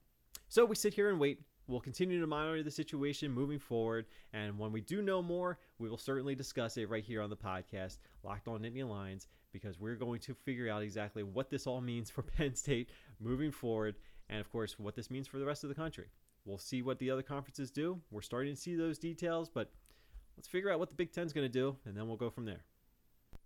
So 0.49 0.65
we 0.65 0.75
sit 0.75 0.95
here 0.95 1.11
and 1.11 1.21
wait 1.21 1.41
We'll 1.67 1.81
continue 1.81 2.21
to 2.21 2.27
monitor 2.27 2.63
the 2.63 2.71
situation 2.71 3.33
moving 3.33 3.59
forward, 3.59 4.05
and 4.35 4.59
when 4.59 4.71
we 4.71 4.83
do 4.83 5.01
know 5.01 5.23
more, 5.23 5.59
we 5.79 5.89
will 5.89 5.97
certainly 5.97 6.35
discuss 6.35 6.77
it 6.77 6.91
right 6.91 7.03
here 7.03 7.23
on 7.23 7.31
the 7.31 7.37
podcast, 7.37 8.01
Locked 8.23 8.49
On 8.49 8.61
Nittany 8.61 8.87
Lions, 8.87 9.29
because 9.51 9.81
we're 9.81 9.95
going 9.95 10.21
to 10.21 10.35
figure 10.35 10.69
out 10.69 10.83
exactly 10.83 11.23
what 11.23 11.49
this 11.49 11.67
all 11.67 11.81
means 11.81 12.11
for 12.11 12.21
Penn 12.37 12.55
State 12.55 12.91
moving 13.19 13.51
forward, 13.51 13.95
and 14.29 14.41
of 14.41 14.51
course, 14.51 14.79
what 14.79 14.95
this 14.95 15.11
means 15.11 15.27
for 15.27 15.39
the 15.39 15.47
rest 15.47 15.65
of 15.65 15.69
the 15.69 15.75
country. 15.75 16.09
We'll 16.45 16.59
see 16.59 16.83
what 16.83 16.99
the 16.99 17.11
other 17.11 17.23
conferences 17.23 17.71
do. 17.71 18.01
We're 18.11 18.23
starting 18.23 18.55
to 18.55 18.61
see 18.61 18.75
those 18.75 18.99
details, 18.99 19.49
but 19.49 19.71
let's 20.37 20.49
figure 20.49 20.71
out 20.71 20.79
what 20.79 20.91
the 20.91 20.95
Big 20.95 21.13
Ten's 21.13 21.33
going 21.33 21.47
to 21.47 21.53
do, 21.53 21.77
and 21.85 21.97
then 21.97 22.07
we'll 22.07 22.17
go 22.17 22.31
from 22.31 22.45
there. 22.45 22.65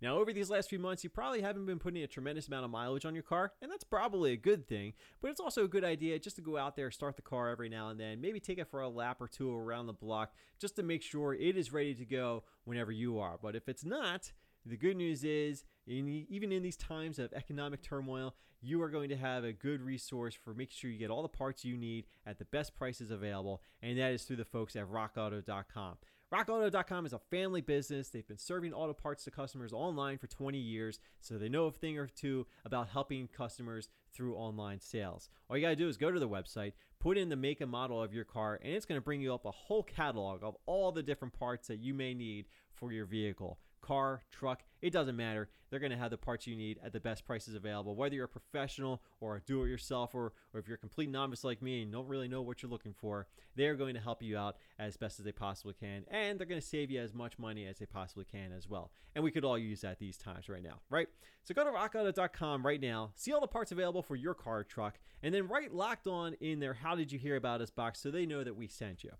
Now, 0.01 0.17
over 0.17 0.31
these 0.31 0.49
last 0.49 0.69
few 0.69 0.79
months, 0.79 1.03
you 1.03 1.09
probably 1.09 1.41
haven't 1.41 1.65
been 1.65 1.79
putting 1.79 2.03
a 2.03 2.07
tremendous 2.07 2.47
amount 2.47 2.63
of 2.63 2.71
mileage 2.71 3.05
on 3.05 3.13
your 3.13 3.23
car, 3.23 3.51
and 3.61 3.69
that's 3.69 3.83
probably 3.83 4.31
a 4.31 4.37
good 4.37 4.65
thing, 4.65 4.93
but 5.21 5.29
it's 5.29 5.41
also 5.41 5.65
a 5.65 5.67
good 5.67 5.83
idea 5.83 6.19
just 6.19 6.37
to 6.37 6.41
go 6.41 6.57
out 6.57 6.77
there, 6.77 6.89
start 6.89 7.17
the 7.17 7.21
car 7.21 7.49
every 7.49 7.67
now 7.67 7.89
and 7.89 7.99
then, 7.99 8.21
maybe 8.21 8.39
take 8.39 8.59
it 8.59 8.69
for 8.69 8.81
a 8.81 8.87
lap 8.87 9.17
or 9.19 9.27
two 9.27 9.53
around 9.53 9.87
the 9.87 9.93
block 9.93 10.33
just 10.57 10.77
to 10.77 10.83
make 10.83 11.01
sure 11.01 11.33
it 11.33 11.57
is 11.57 11.73
ready 11.73 11.93
to 11.93 12.05
go 12.05 12.43
whenever 12.63 12.93
you 12.93 13.19
are. 13.19 13.37
But 13.41 13.57
if 13.57 13.67
it's 13.67 13.83
not, 13.83 14.31
the 14.65 14.77
good 14.77 14.95
news 14.95 15.25
is, 15.25 15.65
in, 15.89 16.25
even 16.29 16.51
in 16.51 16.61
these 16.61 16.77
times 16.77 17.19
of 17.19 17.33
economic 17.33 17.81
turmoil, 17.81 18.35
you 18.61 18.81
are 18.81 18.89
going 18.89 19.09
to 19.09 19.17
have 19.17 19.43
a 19.43 19.51
good 19.51 19.81
resource 19.81 20.35
for 20.35 20.53
making 20.53 20.75
sure 20.77 20.91
you 20.91 20.99
get 20.99 21.09
all 21.09 21.23
the 21.23 21.29
parts 21.29 21.65
you 21.65 21.75
need 21.75 22.05
at 22.25 22.37
the 22.37 22.45
best 22.45 22.75
prices 22.75 23.09
available, 23.09 23.61
and 23.81 23.97
that 23.97 24.11
is 24.11 24.23
through 24.23 24.35
the 24.35 24.45
folks 24.45 24.75
at 24.75 24.89
rockauto.com. 24.89 25.97
RockAuto.com 26.31 27.07
is 27.07 27.13
a 27.13 27.19
family 27.31 27.61
business. 27.61 28.09
They've 28.09 28.27
been 28.27 28.37
serving 28.37 28.71
auto 28.71 28.93
parts 28.93 29.23
to 29.23 29.31
customers 29.31 29.73
online 29.73 30.19
for 30.19 30.27
20 30.27 30.59
years, 30.59 30.99
so 31.21 31.39
they 31.39 31.49
know 31.49 31.65
a 31.65 31.71
thing 31.71 31.97
or 31.97 32.05
two 32.05 32.45
about 32.65 32.89
helping 32.89 33.27
customers 33.27 33.89
through 34.13 34.35
online 34.35 34.79
sales. 34.79 35.29
All 35.49 35.57
you 35.57 35.63
got 35.63 35.69
to 35.69 35.75
do 35.75 35.87
is 35.87 35.97
go 35.97 36.11
to 36.11 36.19
the 36.19 36.29
website, 36.29 36.73
put 36.99 37.17
in 37.17 37.29
the 37.29 37.35
make 37.35 37.61
and 37.61 37.71
model 37.71 38.03
of 38.03 38.13
your 38.13 38.25
car, 38.25 38.59
and 38.63 38.73
it's 38.73 38.85
going 38.85 39.01
to 39.01 39.03
bring 39.03 39.21
you 39.21 39.33
up 39.33 39.45
a 39.45 39.51
whole 39.51 39.81
catalog 39.81 40.43
of 40.43 40.55
all 40.67 40.91
the 40.91 41.01
different 41.01 41.33
parts 41.33 41.67
that 41.67 41.79
you 41.79 41.95
may 41.95 42.13
need 42.13 42.45
for 42.75 42.91
your 42.91 43.05
vehicle 43.05 43.57
car, 43.89 44.21
truck, 44.31 44.61
it 44.83 44.93
doesn't 44.93 45.15
matter. 45.15 45.49
They're 45.69 45.79
going 45.79 45.91
to 45.91 45.97
have 45.97 46.11
the 46.11 46.17
parts 46.17 46.45
you 46.45 46.55
need 46.55 46.79
at 46.83 46.93
the 46.93 46.99
best 46.99 47.25
prices 47.25 47.55
available. 47.55 47.95
Whether 47.95 48.13
you're 48.13 48.25
a 48.25 48.29
professional 48.29 49.01
or 49.19 49.37
a 49.37 49.41
do 49.41 49.63
it 49.63 49.69
yourself, 49.69 50.13
or, 50.13 50.33
if 50.53 50.67
you're 50.67 50.75
a 50.75 50.79
complete 50.79 51.09
novice 51.09 51.43
like 51.43 51.59
me 51.59 51.81
and 51.81 51.91
don't 51.91 52.07
really 52.07 52.27
know 52.27 52.43
what 52.43 52.61
you're 52.61 52.69
looking 52.69 52.93
for, 52.93 53.27
they're 53.55 53.73
going 53.73 53.95
to 53.95 53.99
help 53.99 54.21
you 54.21 54.37
out 54.37 54.57
as 54.77 54.95
best 54.95 55.19
as 55.19 55.25
they 55.25 55.31
possibly 55.31 55.73
can. 55.73 56.03
And 56.11 56.37
they're 56.37 56.45
going 56.45 56.61
to 56.61 56.65
save 56.65 56.91
you 56.91 57.01
as 57.01 57.15
much 57.15 57.39
money 57.39 57.65
as 57.65 57.79
they 57.79 57.87
possibly 57.87 58.25
can 58.25 58.51
as 58.51 58.69
well. 58.69 58.91
And 59.15 59.23
we 59.23 59.31
could 59.31 59.43
all 59.43 59.57
use 59.57 59.81
that 59.81 59.97
these 59.97 60.17
times 60.17 60.49
right 60.49 60.63
now, 60.63 60.81
right? 60.91 61.07
So 61.43 61.55
go 61.55 61.63
to 61.63 61.71
rockauto.com 61.71 62.63
right 62.63 62.79
now, 62.79 63.11
see 63.15 63.33
all 63.33 63.41
the 63.41 63.47
parts 63.47 63.71
available 63.71 64.03
for 64.03 64.15
your 64.15 64.35
car 64.35 64.63
truck, 64.63 64.99
and 65.23 65.33
then 65.33 65.47
write 65.47 65.73
locked 65.73 66.05
on 66.05 66.35
in 66.41 66.59
there, 66.59 66.75
how 66.75 66.95
did 66.95 67.11
you 67.11 67.17
hear 67.17 67.37
about 67.37 67.59
us 67.59 67.71
box 67.71 68.01
so 68.01 68.11
they 68.11 68.27
know 68.27 68.43
that 68.43 68.55
we 68.55 68.67
sent 68.67 69.03
you. 69.03 69.11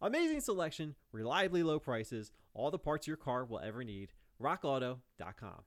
Amazing 0.00 0.40
selection, 0.40 0.94
reliably 1.10 1.64
low 1.64 1.80
prices, 1.80 2.30
all 2.54 2.70
the 2.70 2.78
parts 2.78 3.08
your 3.08 3.16
car 3.16 3.44
will 3.44 3.58
ever 3.58 3.82
need. 3.82 4.12
RockAuto.com. 4.40 5.64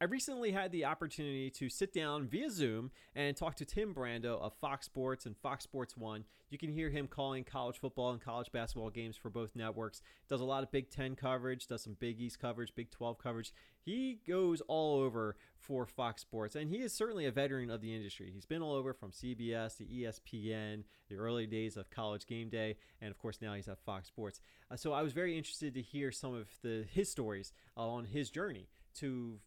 I 0.00 0.04
recently 0.04 0.52
had 0.52 0.70
the 0.70 0.84
opportunity 0.84 1.50
to 1.50 1.68
sit 1.68 1.92
down 1.92 2.28
via 2.28 2.50
Zoom 2.50 2.92
and 3.16 3.36
talk 3.36 3.56
to 3.56 3.64
Tim 3.64 3.92
Brando 3.92 4.40
of 4.40 4.54
Fox 4.60 4.86
Sports 4.86 5.26
and 5.26 5.36
Fox 5.36 5.64
Sports 5.64 5.96
One. 5.96 6.24
You 6.50 6.58
can 6.58 6.70
hear 6.70 6.88
him 6.88 7.08
calling 7.08 7.42
college 7.42 7.80
football 7.80 8.12
and 8.12 8.20
college 8.20 8.52
basketball 8.52 8.90
games 8.90 9.16
for 9.16 9.28
both 9.28 9.56
networks. 9.56 10.00
Does 10.28 10.40
a 10.40 10.44
lot 10.44 10.62
of 10.62 10.70
Big 10.70 10.88
Ten 10.88 11.16
coverage, 11.16 11.66
does 11.66 11.82
some 11.82 11.96
Big 11.98 12.20
East 12.20 12.38
coverage, 12.38 12.72
Big 12.76 12.92
12 12.92 13.18
coverage. 13.18 13.52
He 13.80 14.20
goes 14.24 14.60
all 14.68 15.00
over 15.00 15.34
for 15.56 15.84
Fox 15.84 16.22
Sports, 16.22 16.54
and 16.54 16.70
he 16.70 16.76
is 16.76 16.92
certainly 16.92 17.26
a 17.26 17.32
veteran 17.32 17.68
of 17.68 17.80
the 17.80 17.92
industry. 17.92 18.30
He's 18.32 18.46
been 18.46 18.62
all 18.62 18.74
over 18.74 18.94
from 18.94 19.10
CBS 19.10 19.78
to 19.78 19.84
ESPN, 19.84 20.84
the 21.08 21.16
early 21.16 21.48
days 21.48 21.76
of 21.76 21.90
College 21.90 22.24
Game 22.26 22.50
Day, 22.50 22.76
and 23.00 23.10
of 23.10 23.18
course 23.18 23.40
now 23.42 23.54
he's 23.54 23.66
at 23.66 23.84
Fox 23.84 24.06
Sports. 24.06 24.40
Uh, 24.70 24.76
so 24.76 24.92
I 24.92 25.02
was 25.02 25.12
very 25.12 25.36
interested 25.36 25.74
to 25.74 25.82
hear 25.82 26.12
some 26.12 26.34
of 26.34 26.46
the 26.62 26.84
his 26.88 27.10
stories 27.10 27.52
uh, 27.76 27.80
on 27.80 28.04
his 28.04 28.30
journey 28.30 28.68
to 28.98 29.40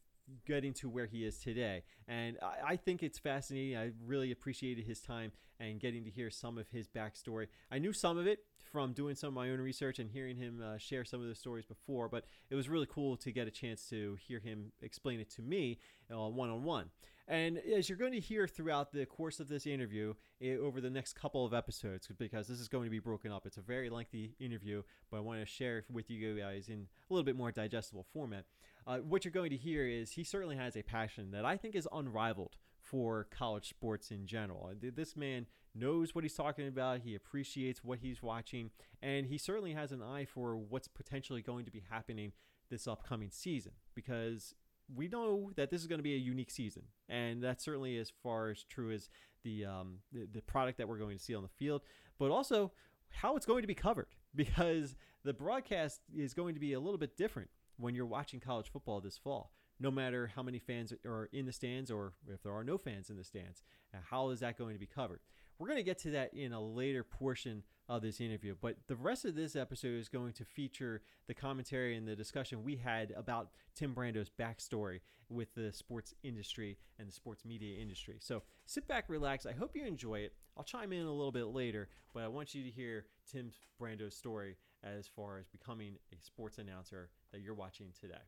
getting 0.45 0.73
to 0.73 0.89
where 0.89 1.05
he 1.05 1.25
is 1.25 1.37
today. 1.37 1.83
And 2.07 2.37
I, 2.41 2.73
I, 2.73 2.75
think 2.75 3.03
it's 3.03 3.19
fascinating. 3.19 3.77
I 3.77 3.91
really 4.05 4.31
appreciated 4.31 4.85
his 4.85 4.99
time 4.99 5.31
and 5.59 5.79
getting 5.79 6.03
to 6.03 6.09
hear 6.09 6.29
some 6.29 6.57
of 6.57 6.69
his 6.69 6.87
backstory. 6.87 7.47
I 7.71 7.79
knew 7.79 7.93
some 7.93 8.17
of 8.17 8.27
it 8.27 8.39
from 8.71 8.93
doing 8.93 9.15
some 9.15 9.27
of 9.29 9.33
my 9.33 9.49
own 9.49 9.59
research 9.59 9.99
and 9.99 10.09
hearing 10.09 10.37
him 10.37 10.61
uh, 10.63 10.77
share 10.77 11.03
some 11.03 11.21
of 11.21 11.27
the 11.27 11.35
stories 11.35 11.65
before, 11.65 12.09
but 12.09 12.25
it 12.49 12.55
was 12.55 12.69
really 12.69 12.87
cool 12.89 13.17
to 13.17 13.31
get 13.31 13.47
a 13.47 13.51
chance 13.51 13.87
to 13.89 14.17
hear 14.25 14.39
him 14.39 14.71
explain 14.81 15.19
it 15.19 15.29
to 15.31 15.41
me 15.41 15.79
one 16.09 16.49
on 16.49 16.63
one. 16.63 16.89
And 17.27 17.59
as 17.59 17.87
you're 17.87 17.97
going 17.97 18.11
to 18.11 18.19
hear 18.19 18.47
throughout 18.47 18.91
the 18.91 19.05
course 19.05 19.39
of 19.39 19.47
this 19.47 19.65
interview 19.65 20.15
it, 20.39 20.59
over 20.59 20.81
the 20.81 20.89
next 20.89 21.13
couple 21.13 21.45
of 21.45 21.53
episodes, 21.53 22.09
because 22.17 22.47
this 22.47 22.59
is 22.59 22.67
going 22.67 22.85
to 22.85 22.89
be 22.89 22.99
broken 22.99 23.31
up, 23.31 23.45
it's 23.45 23.57
a 23.57 23.61
very 23.61 23.89
lengthy 23.89 24.35
interview, 24.39 24.83
but 25.09 25.17
I 25.17 25.19
want 25.21 25.39
to 25.39 25.45
share 25.45 25.85
with 25.89 26.09
you 26.09 26.37
guys 26.37 26.67
in 26.67 26.87
a 27.09 27.13
little 27.13 27.23
bit 27.23 27.37
more 27.37 27.51
digestible 27.51 28.05
format. 28.11 28.45
Uh, 28.87 28.97
what 28.97 29.23
you're 29.23 29.31
going 29.31 29.51
to 29.51 29.57
hear 29.57 29.85
is 29.85 30.11
he 30.11 30.23
certainly 30.23 30.55
has 30.55 30.75
a 30.75 30.81
passion 30.81 31.31
that 31.31 31.45
I 31.45 31.57
think 31.57 31.75
is 31.75 31.87
unrivaled 31.91 32.57
for 32.81 33.27
college 33.29 33.69
sports 33.69 34.11
in 34.11 34.25
general. 34.25 34.71
This 34.79 35.15
man 35.15 35.45
knows 35.73 36.13
what 36.13 36.23
he's 36.23 36.33
talking 36.33 36.67
about, 36.67 37.01
he 37.01 37.15
appreciates 37.15 37.83
what 37.83 37.99
he's 37.99 38.21
watching, 38.21 38.71
and 39.01 39.27
he 39.27 39.37
certainly 39.37 39.73
has 39.73 39.91
an 39.91 40.01
eye 40.01 40.25
for 40.25 40.57
what's 40.57 40.87
potentially 40.87 41.41
going 41.41 41.65
to 41.65 41.71
be 41.71 41.83
happening 41.89 42.33
this 42.69 42.87
upcoming 42.87 43.29
season 43.31 43.73
because 43.95 44.55
we 44.93 45.07
know 45.07 45.51
that 45.55 45.69
this 45.69 45.81
is 45.81 45.87
going 45.87 45.99
to 45.99 46.03
be 46.03 46.15
a 46.15 46.17
unique 46.17 46.51
season, 46.51 46.83
and 47.07 47.41
that's 47.41 47.63
certainly 47.63 47.97
as 47.97 48.11
far 48.23 48.49
as 48.49 48.63
true 48.63 48.91
as 48.91 49.09
the, 49.43 49.65
um, 49.65 49.99
the 50.11 50.27
the 50.33 50.41
product 50.41 50.77
that 50.77 50.87
we're 50.87 50.97
going 50.97 51.17
to 51.17 51.23
see 51.23 51.35
on 51.35 51.43
the 51.43 51.49
field, 51.49 51.81
but 52.19 52.31
also 52.31 52.71
how 53.09 53.35
it's 53.35 53.45
going 53.45 53.61
to 53.61 53.67
be 53.67 53.75
covered 53.75 54.07
because 54.35 54.95
the 55.23 55.33
broadcast 55.33 56.01
is 56.15 56.33
going 56.33 56.55
to 56.55 56.59
be 56.59 56.73
a 56.73 56.79
little 56.79 56.97
bit 56.97 57.15
different 57.15 57.49
when 57.81 57.95
you're 57.95 58.05
watching 58.05 58.39
college 58.39 58.71
football 58.71 59.01
this 59.01 59.17
fall. 59.17 59.51
No 59.79 59.89
matter 59.89 60.31
how 60.35 60.43
many 60.43 60.59
fans 60.59 60.93
are 61.05 61.27
in 61.33 61.45
the 61.45 61.51
stands 61.51 61.89
or 61.89 62.13
if 62.27 62.43
there 62.43 62.53
are 62.53 62.63
no 62.63 62.77
fans 62.77 63.09
in 63.09 63.17
the 63.17 63.23
stands, 63.23 63.63
uh, 63.93 63.97
how 64.09 64.29
is 64.29 64.39
that 64.41 64.57
going 64.57 64.73
to 64.73 64.79
be 64.79 64.85
covered? 64.85 65.19
We're 65.57 65.67
going 65.67 65.77
to 65.77 65.83
get 65.83 65.99
to 65.99 66.11
that 66.11 66.33
in 66.33 66.53
a 66.53 66.61
later 66.61 67.03
portion 67.03 67.63
of 67.87 68.01
this 68.01 68.19
interview, 68.19 68.55
but 68.59 68.77
the 68.87 68.95
rest 68.95 69.25
of 69.25 69.35
this 69.35 69.55
episode 69.55 69.99
is 69.99 70.09
going 70.09 70.33
to 70.33 70.45
feature 70.45 71.01
the 71.27 71.33
commentary 71.33 71.95
and 71.95 72.07
the 72.07 72.15
discussion 72.15 72.63
we 72.63 72.77
had 72.77 73.11
about 73.15 73.49
Tim 73.75 73.93
Brando's 73.93 74.31
backstory 74.39 75.01
with 75.29 75.53
the 75.53 75.71
sports 75.71 76.13
industry 76.23 76.77
and 76.99 77.07
the 77.07 77.11
sports 77.11 77.45
media 77.45 77.79
industry. 77.79 78.17
So 78.19 78.43
sit 78.65 78.87
back, 78.87 79.05
relax. 79.07 79.45
I 79.45 79.53
hope 79.53 79.75
you 79.75 79.85
enjoy 79.85 80.19
it. 80.19 80.33
I'll 80.57 80.63
chime 80.63 80.93
in 80.93 81.05
a 81.05 81.11
little 81.13 81.31
bit 81.31 81.47
later, 81.47 81.89
but 82.13 82.23
I 82.23 82.27
want 82.27 82.53
you 82.55 82.63
to 82.63 82.69
hear 82.69 83.05
Tim 83.31 83.51
Brando's 83.79 84.15
story 84.15 84.57
as 84.83 85.07
far 85.07 85.37
as 85.37 85.47
becoming 85.47 85.95
a 86.11 86.21
sports 86.21 86.57
announcer 86.57 87.09
that 87.31 87.41
you're 87.41 87.53
watching 87.53 87.87
today. 87.99 88.21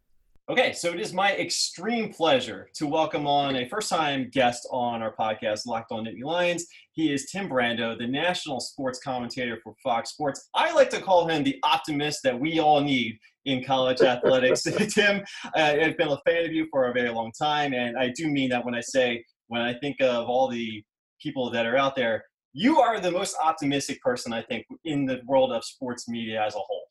Okay, 0.50 0.74
so 0.74 0.90
it 0.92 1.00
is 1.00 1.14
my 1.14 1.34
extreme 1.38 2.12
pleasure 2.12 2.68
to 2.74 2.86
welcome 2.86 3.26
on 3.26 3.56
a 3.56 3.66
first 3.70 3.90
time 3.90 4.30
guest 4.30 4.68
on 4.72 5.02
our 5.02 5.16
podcast, 5.16 5.66
Locked 5.66 5.94
on 5.94 6.04
Nittany 6.04 6.26
Lions. 6.26 6.66
He 6.92 7.14
is 7.14 7.32
Tim 7.32 7.48
Brando, 7.48 7.98
the 7.98 8.06
national 8.06 8.60
sports 8.60 9.00
commentator 9.00 9.58
for 9.64 9.74
Fox 9.82 10.10
Sports. 10.10 10.50
I 10.54 10.74
like 10.74 10.90
to 10.90 11.00
call 11.00 11.30
him 11.30 11.46
the 11.46 11.58
optimist 11.64 12.24
that 12.24 12.38
we 12.38 12.60
all 12.60 12.82
need 12.82 13.18
in 13.46 13.64
college 13.64 14.02
athletics. 14.02 14.64
Tim, 14.94 15.24
uh, 15.56 15.78
I've 15.82 15.98
been 15.98 16.10
a 16.10 16.20
fan 16.28 16.44
of 16.44 16.52
you 16.52 16.68
for 16.70 16.90
a 16.90 16.94
very 16.94 17.10
long 17.10 17.32
time, 17.42 17.74
and 17.74 17.98
I 17.98 18.10
do 18.10 18.28
mean 18.28 18.50
that 18.50 18.66
when 18.66 18.76
I 18.76 18.82
say, 18.82 19.24
when 19.48 19.62
I 19.62 19.74
think 19.76 20.02
of 20.02 20.28
all 20.28 20.50
the 20.50 20.84
people 21.22 21.52
that 21.52 21.66
are 21.66 21.78
out 21.78 21.96
there, 21.96 22.26
you 22.54 22.80
are 22.80 23.00
the 23.00 23.12
most 23.12 23.36
optimistic 23.44 24.02
person, 24.02 24.32
I 24.32 24.42
think, 24.42 24.66
in 24.86 25.06
the 25.06 25.22
world 25.26 25.52
of 25.52 25.66
sports 25.66 26.08
media 26.08 26.44
as 26.44 26.56
a 26.56 26.60
whole. 26.60 26.84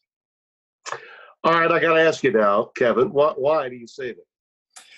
All 1.45 1.53
right, 1.55 1.71
I 1.71 1.81
got 1.81 1.95
to 1.95 2.01
ask 2.01 2.23
you 2.23 2.33
now, 2.33 2.71
Kevin. 2.77 3.13
Why, 3.13 3.33
why 3.37 3.69
do 3.69 3.77
you 3.77 3.87
say 3.87 4.13
that? 4.13 4.25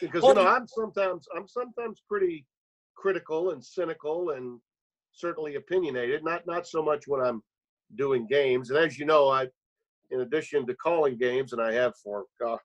Because 0.00 0.22
well, 0.22 0.36
you 0.36 0.42
know, 0.42 0.48
I'm 0.48 0.66
sometimes 0.66 1.26
I'm 1.36 1.48
sometimes 1.48 2.02
pretty 2.08 2.46
critical 2.96 3.50
and 3.50 3.64
cynical 3.64 4.30
and 4.30 4.60
certainly 5.12 5.56
opinionated. 5.56 6.24
Not 6.24 6.46
not 6.46 6.66
so 6.66 6.82
much 6.82 7.04
when 7.06 7.20
I'm 7.20 7.42
doing 7.96 8.26
games. 8.26 8.70
And 8.70 8.78
as 8.78 8.98
you 8.98 9.06
know, 9.06 9.28
I, 9.28 9.48
in 10.10 10.20
addition 10.20 10.66
to 10.66 10.74
calling 10.74 11.16
games, 11.16 11.52
and 11.52 11.62
I 11.62 11.72
have 11.72 11.94
for 12.02 12.24
uh, 12.46 12.56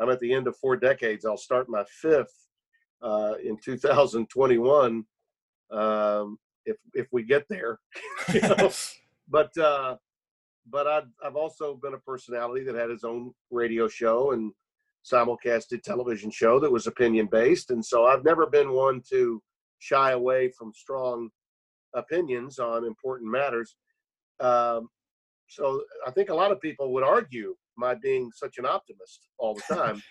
I'm 0.00 0.10
at 0.10 0.20
the 0.20 0.32
end 0.32 0.46
of 0.46 0.56
four 0.56 0.76
decades. 0.76 1.24
I'll 1.24 1.36
start 1.36 1.68
my 1.68 1.84
fifth 2.00 2.46
uh, 3.02 3.34
in 3.42 3.56
2021 3.62 5.04
um, 5.72 6.38
if 6.70 6.76
if 6.94 7.06
we 7.12 7.22
get 7.22 7.44
there. 7.48 7.78
you 8.32 8.40
know? 8.40 8.70
but 9.28 9.56
uh, 9.58 9.96
but 10.70 10.86
I've, 10.86 11.08
I've 11.24 11.36
also 11.36 11.74
been 11.74 11.94
a 11.94 11.98
personality 11.98 12.64
that 12.64 12.74
had 12.74 12.90
his 12.90 13.04
own 13.04 13.32
radio 13.50 13.88
show 13.88 14.32
and 14.32 14.52
simulcasted 15.04 15.82
television 15.82 16.30
show 16.30 16.60
that 16.60 16.70
was 16.70 16.86
opinion 16.86 17.28
based. 17.30 17.70
And 17.70 17.84
so 17.84 18.06
I've 18.06 18.24
never 18.24 18.46
been 18.46 18.72
one 18.72 19.02
to 19.10 19.42
shy 19.78 20.12
away 20.12 20.50
from 20.50 20.72
strong 20.74 21.30
opinions 21.94 22.58
on 22.58 22.84
important 22.84 23.30
matters. 23.30 23.76
Um, 24.40 24.88
so 25.48 25.82
I 26.06 26.10
think 26.10 26.28
a 26.28 26.34
lot 26.34 26.52
of 26.52 26.60
people 26.60 26.92
would 26.92 27.04
argue 27.04 27.56
my 27.76 27.94
being 27.94 28.30
such 28.34 28.58
an 28.58 28.66
optimist 28.66 29.28
all 29.38 29.54
the 29.54 29.74
time. 29.74 30.02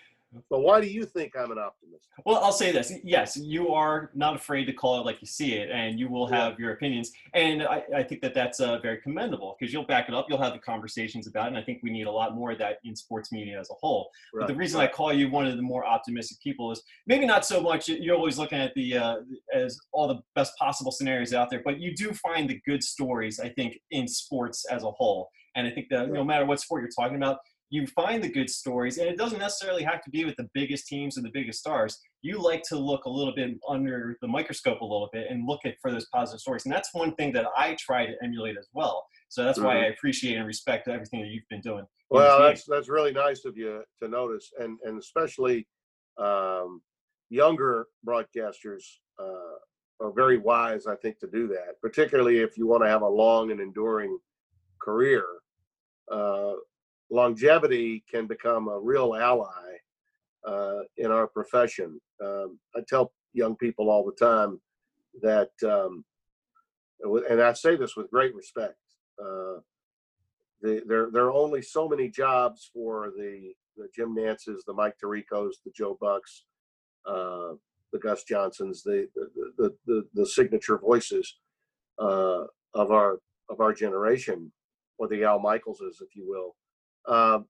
But 0.48 0.60
why 0.60 0.80
do 0.80 0.86
you 0.86 1.04
think 1.04 1.36
I'm 1.36 1.50
an 1.50 1.58
optimist? 1.58 2.06
Well, 2.24 2.36
I'll 2.36 2.52
say 2.52 2.70
this. 2.70 2.92
Yes, 3.02 3.36
you 3.36 3.72
are 3.72 4.10
not 4.14 4.36
afraid 4.36 4.66
to 4.66 4.72
call 4.72 5.00
it 5.00 5.04
like 5.04 5.20
you 5.20 5.26
see 5.26 5.54
it, 5.54 5.70
and 5.70 5.98
you 5.98 6.08
will 6.08 6.26
have 6.28 6.58
your 6.60 6.72
opinions. 6.72 7.10
And 7.34 7.62
I, 7.62 7.82
I, 7.96 8.02
think 8.04 8.20
that 8.22 8.34
that's 8.34 8.60
uh, 8.60 8.78
very 8.78 8.98
commendable 8.98 9.56
because 9.58 9.72
you'll 9.72 9.86
back 9.86 10.08
it 10.08 10.14
up. 10.14 10.26
You'll 10.28 10.42
have 10.42 10.52
the 10.52 10.60
conversations 10.60 11.26
about 11.26 11.46
it. 11.46 11.48
And 11.48 11.56
I 11.56 11.62
think 11.62 11.80
we 11.82 11.90
need 11.90 12.06
a 12.06 12.10
lot 12.10 12.36
more 12.36 12.52
of 12.52 12.58
that 12.58 12.78
in 12.84 12.94
sports 12.94 13.32
media 13.32 13.58
as 13.58 13.70
a 13.70 13.74
whole. 13.74 14.10
Right. 14.32 14.42
But 14.42 14.52
the 14.52 14.54
reason. 14.54 14.80
I 14.80 14.86
call 14.86 15.12
you 15.12 15.28
one 15.28 15.46
of 15.46 15.56
the 15.56 15.62
more 15.62 15.84
optimistic 15.84 16.40
people 16.40 16.70
is 16.70 16.82
maybe 17.06 17.26
not 17.26 17.44
so 17.44 17.60
much 17.60 17.88
you're 17.88 18.16
always 18.16 18.38
looking 18.38 18.58
at 18.58 18.72
the 18.74 18.96
uh, 18.96 19.16
as 19.52 19.78
all 19.92 20.08
the 20.08 20.20
best 20.34 20.56
possible 20.56 20.92
scenarios 20.92 21.34
out 21.34 21.50
there, 21.50 21.60
but 21.64 21.80
you 21.80 21.94
do 21.94 22.12
find 22.12 22.48
the 22.48 22.60
good 22.64 22.82
stories, 22.82 23.40
I 23.40 23.48
think, 23.48 23.78
in 23.90 24.06
sports 24.06 24.64
as 24.70 24.84
a 24.84 24.90
whole. 24.90 25.28
And 25.56 25.66
I 25.66 25.70
think 25.70 25.88
that 25.90 26.10
no 26.10 26.24
matter 26.24 26.46
what 26.46 26.60
sport 26.60 26.82
you're 26.82 26.90
talking 26.96 27.16
about, 27.16 27.38
you 27.70 27.86
find 27.86 28.22
the 28.22 28.28
good 28.28 28.50
stories, 28.50 28.98
and 28.98 29.08
it 29.08 29.16
doesn't 29.16 29.38
necessarily 29.38 29.84
have 29.84 30.02
to 30.02 30.10
be 30.10 30.24
with 30.24 30.34
the 30.36 30.48
biggest 30.54 30.88
teams 30.88 31.16
and 31.16 31.24
the 31.24 31.30
biggest 31.32 31.60
stars. 31.60 32.00
You 32.20 32.42
like 32.42 32.62
to 32.64 32.76
look 32.76 33.04
a 33.04 33.10
little 33.10 33.34
bit 33.34 33.52
under 33.68 34.16
the 34.20 34.26
microscope 34.26 34.80
a 34.80 34.84
little 34.84 35.08
bit 35.12 35.28
and 35.30 35.46
look 35.46 35.60
at 35.64 35.76
for 35.80 35.92
those 35.92 36.06
positive 36.12 36.40
stories, 36.40 36.64
and 36.64 36.74
that's 36.74 36.92
one 36.92 37.14
thing 37.14 37.32
that 37.32 37.46
I 37.56 37.76
try 37.78 38.06
to 38.06 38.12
emulate 38.24 38.56
as 38.58 38.68
well. 38.74 39.06
So 39.28 39.44
that's 39.44 39.58
mm-hmm. 39.58 39.68
why 39.68 39.82
I 39.82 39.86
appreciate 39.86 40.36
and 40.36 40.46
respect 40.46 40.88
everything 40.88 41.20
that 41.20 41.28
you've 41.28 41.48
been 41.48 41.60
doing. 41.60 41.86
Well, 42.10 42.40
that's 42.40 42.64
that's 42.64 42.88
really 42.88 43.12
nice 43.12 43.44
of 43.44 43.56
you 43.56 43.84
to 44.02 44.08
notice, 44.08 44.50
and 44.58 44.76
and 44.84 44.98
especially 44.98 45.66
um, 46.18 46.82
younger 47.28 47.86
broadcasters 48.04 48.82
uh, 49.20 49.58
are 50.00 50.12
very 50.12 50.38
wise, 50.38 50.88
I 50.88 50.96
think, 50.96 51.20
to 51.20 51.28
do 51.28 51.46
that. 51.48 51.80
Particularly 51.80 52.38
if 52.38 52.58
you 52.58 52.66
want 52.66 52.82
to 52.82 52.88
have 52.88 53.02
a 53.02 53.08
long 53.08 53.52
and 53.52 53.60
enduring 53.60 54.18
career. 54.82 55.24
Uh, 56.10 56.54
longevity 57.10 58.04
can 58.10 58.26
become 58.26 58.68
a 58.68 58.78
real 58.78 59.14
ally 59.14 59.76
uh, 60.46 60.80
in 60.96 61.10
our 61.10 61.26
profession. 61.26 62.00
Um, 62.22 62.58
I 62.76 62.80
tell 62.88 63.12
young 63.32 63.56
people 63.56 63.90
all 63.90 64.04
the 64.04 64.12
time 64.12 64.60
that, 65.22 65.50
um, 65.64 66.04
and 67.28 67.40
I 67.42 67.52
say 67.52 67.76
this 67.76 67.96
with 67.96 68.10
great 68.10 68.34
respect. 68.34 68.76
Uh, 69.20 69.60
the, 70.62 70.82
there, 70.86 71.08
there 71.12 71.24
are 71.24 71.32
only 71.32 71.62
so 71.62 71.88
many 71.88 72.08
jobs 72.08 72.70
for 72.72 73.12
the, 73.16 73.52
the 73.76 73.88
Jim 73.94 74.14
Nantzes, 74.14 74.64
the 74.66 74.74
Mike 74.74 74.96
Tiricos, 75.02 75.54
the 75.64 75.72
Joe 75.74 75.96
Bucks, 76.00 76.44
uh, 77.06 77.54
the 77.92 77.98
Gus 77.98 78.24
Johnsons, 78.24 78.82
the 78.82 79.08
the, 79.14 79.52
the, 79.56 79.76
the, 79.86 80.06
the 80.14 80.26
signature 80.26 80.78
voices 80.78 81.38
uh, 81.98 82.44
of 82.74 82.92
our 82.92 83.18
of 83.48 83.60
our 83.60 83.72
generation, 83.72 84.52
or 84.98 85.08
the 85.08 85.24
Al 85.24 85.40
Michaelses, 85.40 86.00
if 86.00 86.14
you 86.14 86.28
will. 86.28 86.54
Uh, 87.10 87.40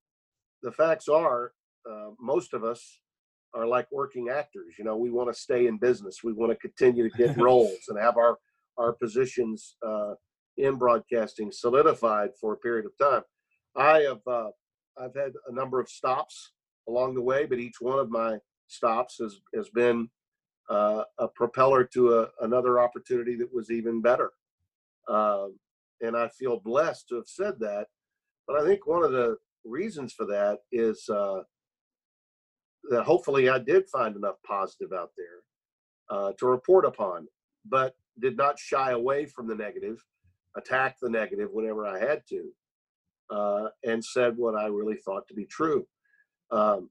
the 0.63 0.73
facts 0.73 1.09
are, 1.09 1.53
uh, 1.89 2.11
most 2.19 2.55
of 2.55 2.65
us 2.65 3.01
are 3.55 3.67
like 3.67 3.87
working 3.93 4.29
actors. 4.29 4.75
You 4.79 4.85
know, 4.85 4.97
we 4.97 5.11
want 5.11 5.33
to 5.33 5.39
stay 5.39 5.67
in 5.67 5.79
business. 5.79 6.25
We 6.25 6.33
want 6.33 6.51
to 6.51 6.57
continue 6.57 7.09
to 7.09 7.17
get 7.17 7.37
roles 7.49 7.79
and 7.89 7.99
have 7.99 8.17
our 8.17 8.39
our 8.79 8.95
positions 8.95 9.77
uh, 9.87 10.15
in 10.57 10.77
broadcasting 10.77 11.53
solidified 11.53 12.31
for 12.41 12.55
a 12.55 12.57
period 12.57 12.87
of 12.87 12.97
time. 12.99 13.23
I 13.77 13.99
have 14.01 14.21
uh, 14.27 14.51
I've 14.99 15.15
had 15.15 15.33
a 15.49 15.53
number 15.53 15.81
of 15.81 15.89
stops 15.89 16.53
along 16.89 17.15
the 17.15 17.23
way, 17.23 17.45
but 17.47 17.59
each 17.59 17.81
one 17.81 17.99
of 17.99 18.11
my 18.11 18.39
stops 18.69 19.17
has 19.21 19.41
has 19.55 19.69
been 19.71 20.09
uh, 20.71 21.05
a 21.19 21.29
propeller 21.29 21.85
to 21.85 22.21
a, 22.21 22.29
another 22.41 22.81
opportunity 22.81 23.37
that 23.37 23.53
was 23.53 23.71
even 23.71 24.01
better. 24.01 24.31
Uh, 25.09 25.49
and 26.01 26.17
I 26.17 26.29
feel 26.29 26.61
blessed 26.61 27.09
to 27.09 27.17
have 27.17 27.29
said 27.29 27.55
that. 27.61 27.89
But 28.47 28.61
I 28.61 28.65
think 28.65 28.87
one 28.87 29.05
of 29.05 29.13
the 29.13 29.37
reasons 29.65 30.13
for 30.13 30.27
that 30.27 30.59
is 30.73 31.09
uh, 31.09 31.41
that 32.91 33.05
hopefully 33.05 33.49
I 33.49 33.59
did 33.59 33.89
find 33.89 34.17
enough 34.17 34.37
positive 34.47 34.93
out 34.93 35.11
there 35.17 36.17
uh, 36.17 36.33
to 36.39 36.47
report 36.47 36.85
upon, 36.85 37.27
but 37.65 37.95
did 38.19 38.37
not 38.37 38.59
shy 38.59 38.93
away 38.93 39.27
from 39.27 39.47
the 39.47 39.55
negative, 39.55 40.05
attack 40.57 40.97
the 41.01 41.11
negative 41.11 41.49
whenever 41.53 41.87
I 41.87 41.99
had 41.99 42.23
to, 42.31 42.51
uh, 43.31 43.69
and 43.85 44.05
said 44.05 44.37
what 44.37 44.55
I 44.55 44.67
really 44.67 44.97
thought 44.97 45.27
to 45.29 45.35
be 45.35 45.47
true. 45.47 45.87
Um, 46.51 46.91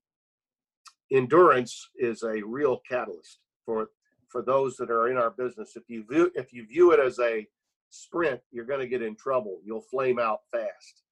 endurance 1.12 1.90
is 1.98 2.24
a 2.24 2.42
real 2.46 2.82
catalyst 2.90 3.40
for 3.66 3.90
for 4.30 4.44
those 4.44 4.78
that 4.78 4.92
are 4.92 5.10
in 5.10 5.18
our 5.18 5.32
business. 5.32 5.76
If 5.76 5.84
you 5.88 6.06
view 6.10 6.32
if 6.36 6.54
you 6.54 6.66
view 6.66 6.92
it 6.92 7.00
as 7.00 7.20
a 7.20 7.46
sprint, 7.90 8.40
you're 8.52 8.66
going 8.66 8.80
to 8.80 8.88
get 8.88 9.02
in 9.02 9.16
trouble. 9.16 9.60
You'll 9.66 9.82
flame 9.82 10.20
out 10.20 10.40
fast. 10.52 11.04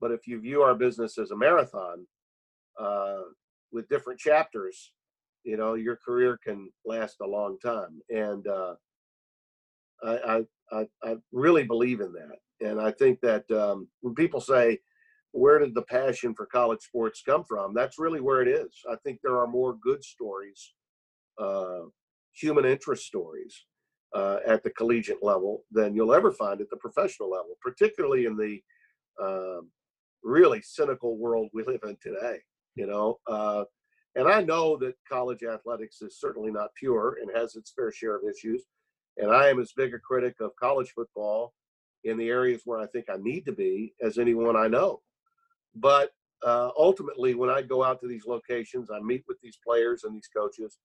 But 0.00 0.12
if 0.12 0.26
you 0.26 0.40
view 0.40 0.62
our 0.62 0.74
business 0.74 1.18
as 1.18 1.30
a 1.30 1.36
marathon 1.36 2.06
uh, 2.78 3.22
with 3.72 3.88
different 3.88 4.18
chapters, 4.18 4.92
you 5.44 5.56
know 5.56 5.74
your 5.74 5.96
career 5.96 6.38
can 6.42 6.70
last 6.84 7.16
a 7.22 7.26
long 7.26 7.58
time. 7.64 8.00
And 8.10 8.46
uh, 8.46 8.74
I, 10.02 10.44
I 10.72 10.86
I 11.02 11.16
really 11.32 11.64
believe 11.64 12.00
in 12.00 12.12
that. 12.12 12.66
And 12.66 12.80
I 12.80 12.90
think 12.90 13.20
that 13.20 13.50
um, 13.50 13.88
when 14.00 14.14
people 14.14 14.40
say, 14.40 14.78
"Where 15.32 15.58
did 15.58 15.74
the 15.74 15.82
passion 15.82 16.34
for 16.34 16.46
college 16.46 16.82
sports 16.82 17.22
come 17.24 17.44
from?" 17.44 17.74
That's 17.74 17.98
really 17.98 18.20
where 18.20 18.42
it 18.42 18.48
is. 18.48 18.72
I 18.90 18.96
think 19.04 19.20
there 19.22 19.38
are 19.38 19.46
more 19.46 19.76
good 19.82 20.02
stories, 20.04 20.74
uh, 21.38 21.82
human 22.32 22.64
interest 22.64 23.06
stories 23.06 23.64
uh, 24.14 24.38
at 24.46 24.62
the 24.62 24.70
collegiate 24.70 25.22
level 25.22 25.64
than 25.70 25.94
you'll 25.94 26.14
ever 26.14 26.32
find 26.32 26.60
at 26.60 26.70
the 26.70 26.76
professional 26.76 27.30
level, 27.30 27.56
particularly 27.62 28.26
in 28.26 28.36
the 28.36 28.60
um, 29.22 29.70
really 30.22 30.62
cynical 30.62 31.16
world 31.18 31.48
we 31.52 31.64
live 31.64 31.80
in 31.84 31.96
today. 32.02 32.38
You 32.74 32.86
know, 32.86 33.18
uh, 33.26 33.64
and 34.16 34.28
I 34.28 34.42
know 34.42 34.76
that 34.78 34.94
college 35.08 35.42
athletics 35.42 36.02
is 36.02 36.18
certainly 36.18 36.50
not 36.50 36.74
pure 36.78 37.18
and 37.20 37.30
has 37.36 37.56
its 37.56 37.72
fair 37.74 37.92
share 37.92 38.16
of 38.16 38.22
issues. 38.28 38.64
And 39.16 39.30
I 39.30 39.48
am 39.48 39.60
as 39.60 39.72
big 39.76 39.94
a 39.94 39.98
critic 39.98 40.36
of 40.40 40.56
college 40.56 40.92
football 40.94 41.52
in 42.04 42.16
the 42.16 42.28
areas 42.28 42.62
where 42.64 42.80
I 42.80 42.86
think 42.86 43.06
I 43.08 43.16
need 43.18 43.44
to 43.46 43.52
be 43.52 43.94
as 44.02 44.18
anyone 44.18 44.56
I 44.56 44.68
know. 44.68 45.00
But 45.74 46.10
uh, 46.44 46.70
ultimately, 46.78 47.34
when 47.34 47.50
I 47.50 47.62
go 47.62 47.84
out 47.84 48.00
to 48.00 48.08
these 48.08 48.26
locations, 48.26 48.90
I 48.90 49.00
meet 49.00 49.24
with 49.28 49.38
these 49.42 49.58
players 49.64 50.04
and 50.04 50.14
these 50.14 50.28
coaches. 50.34 50.78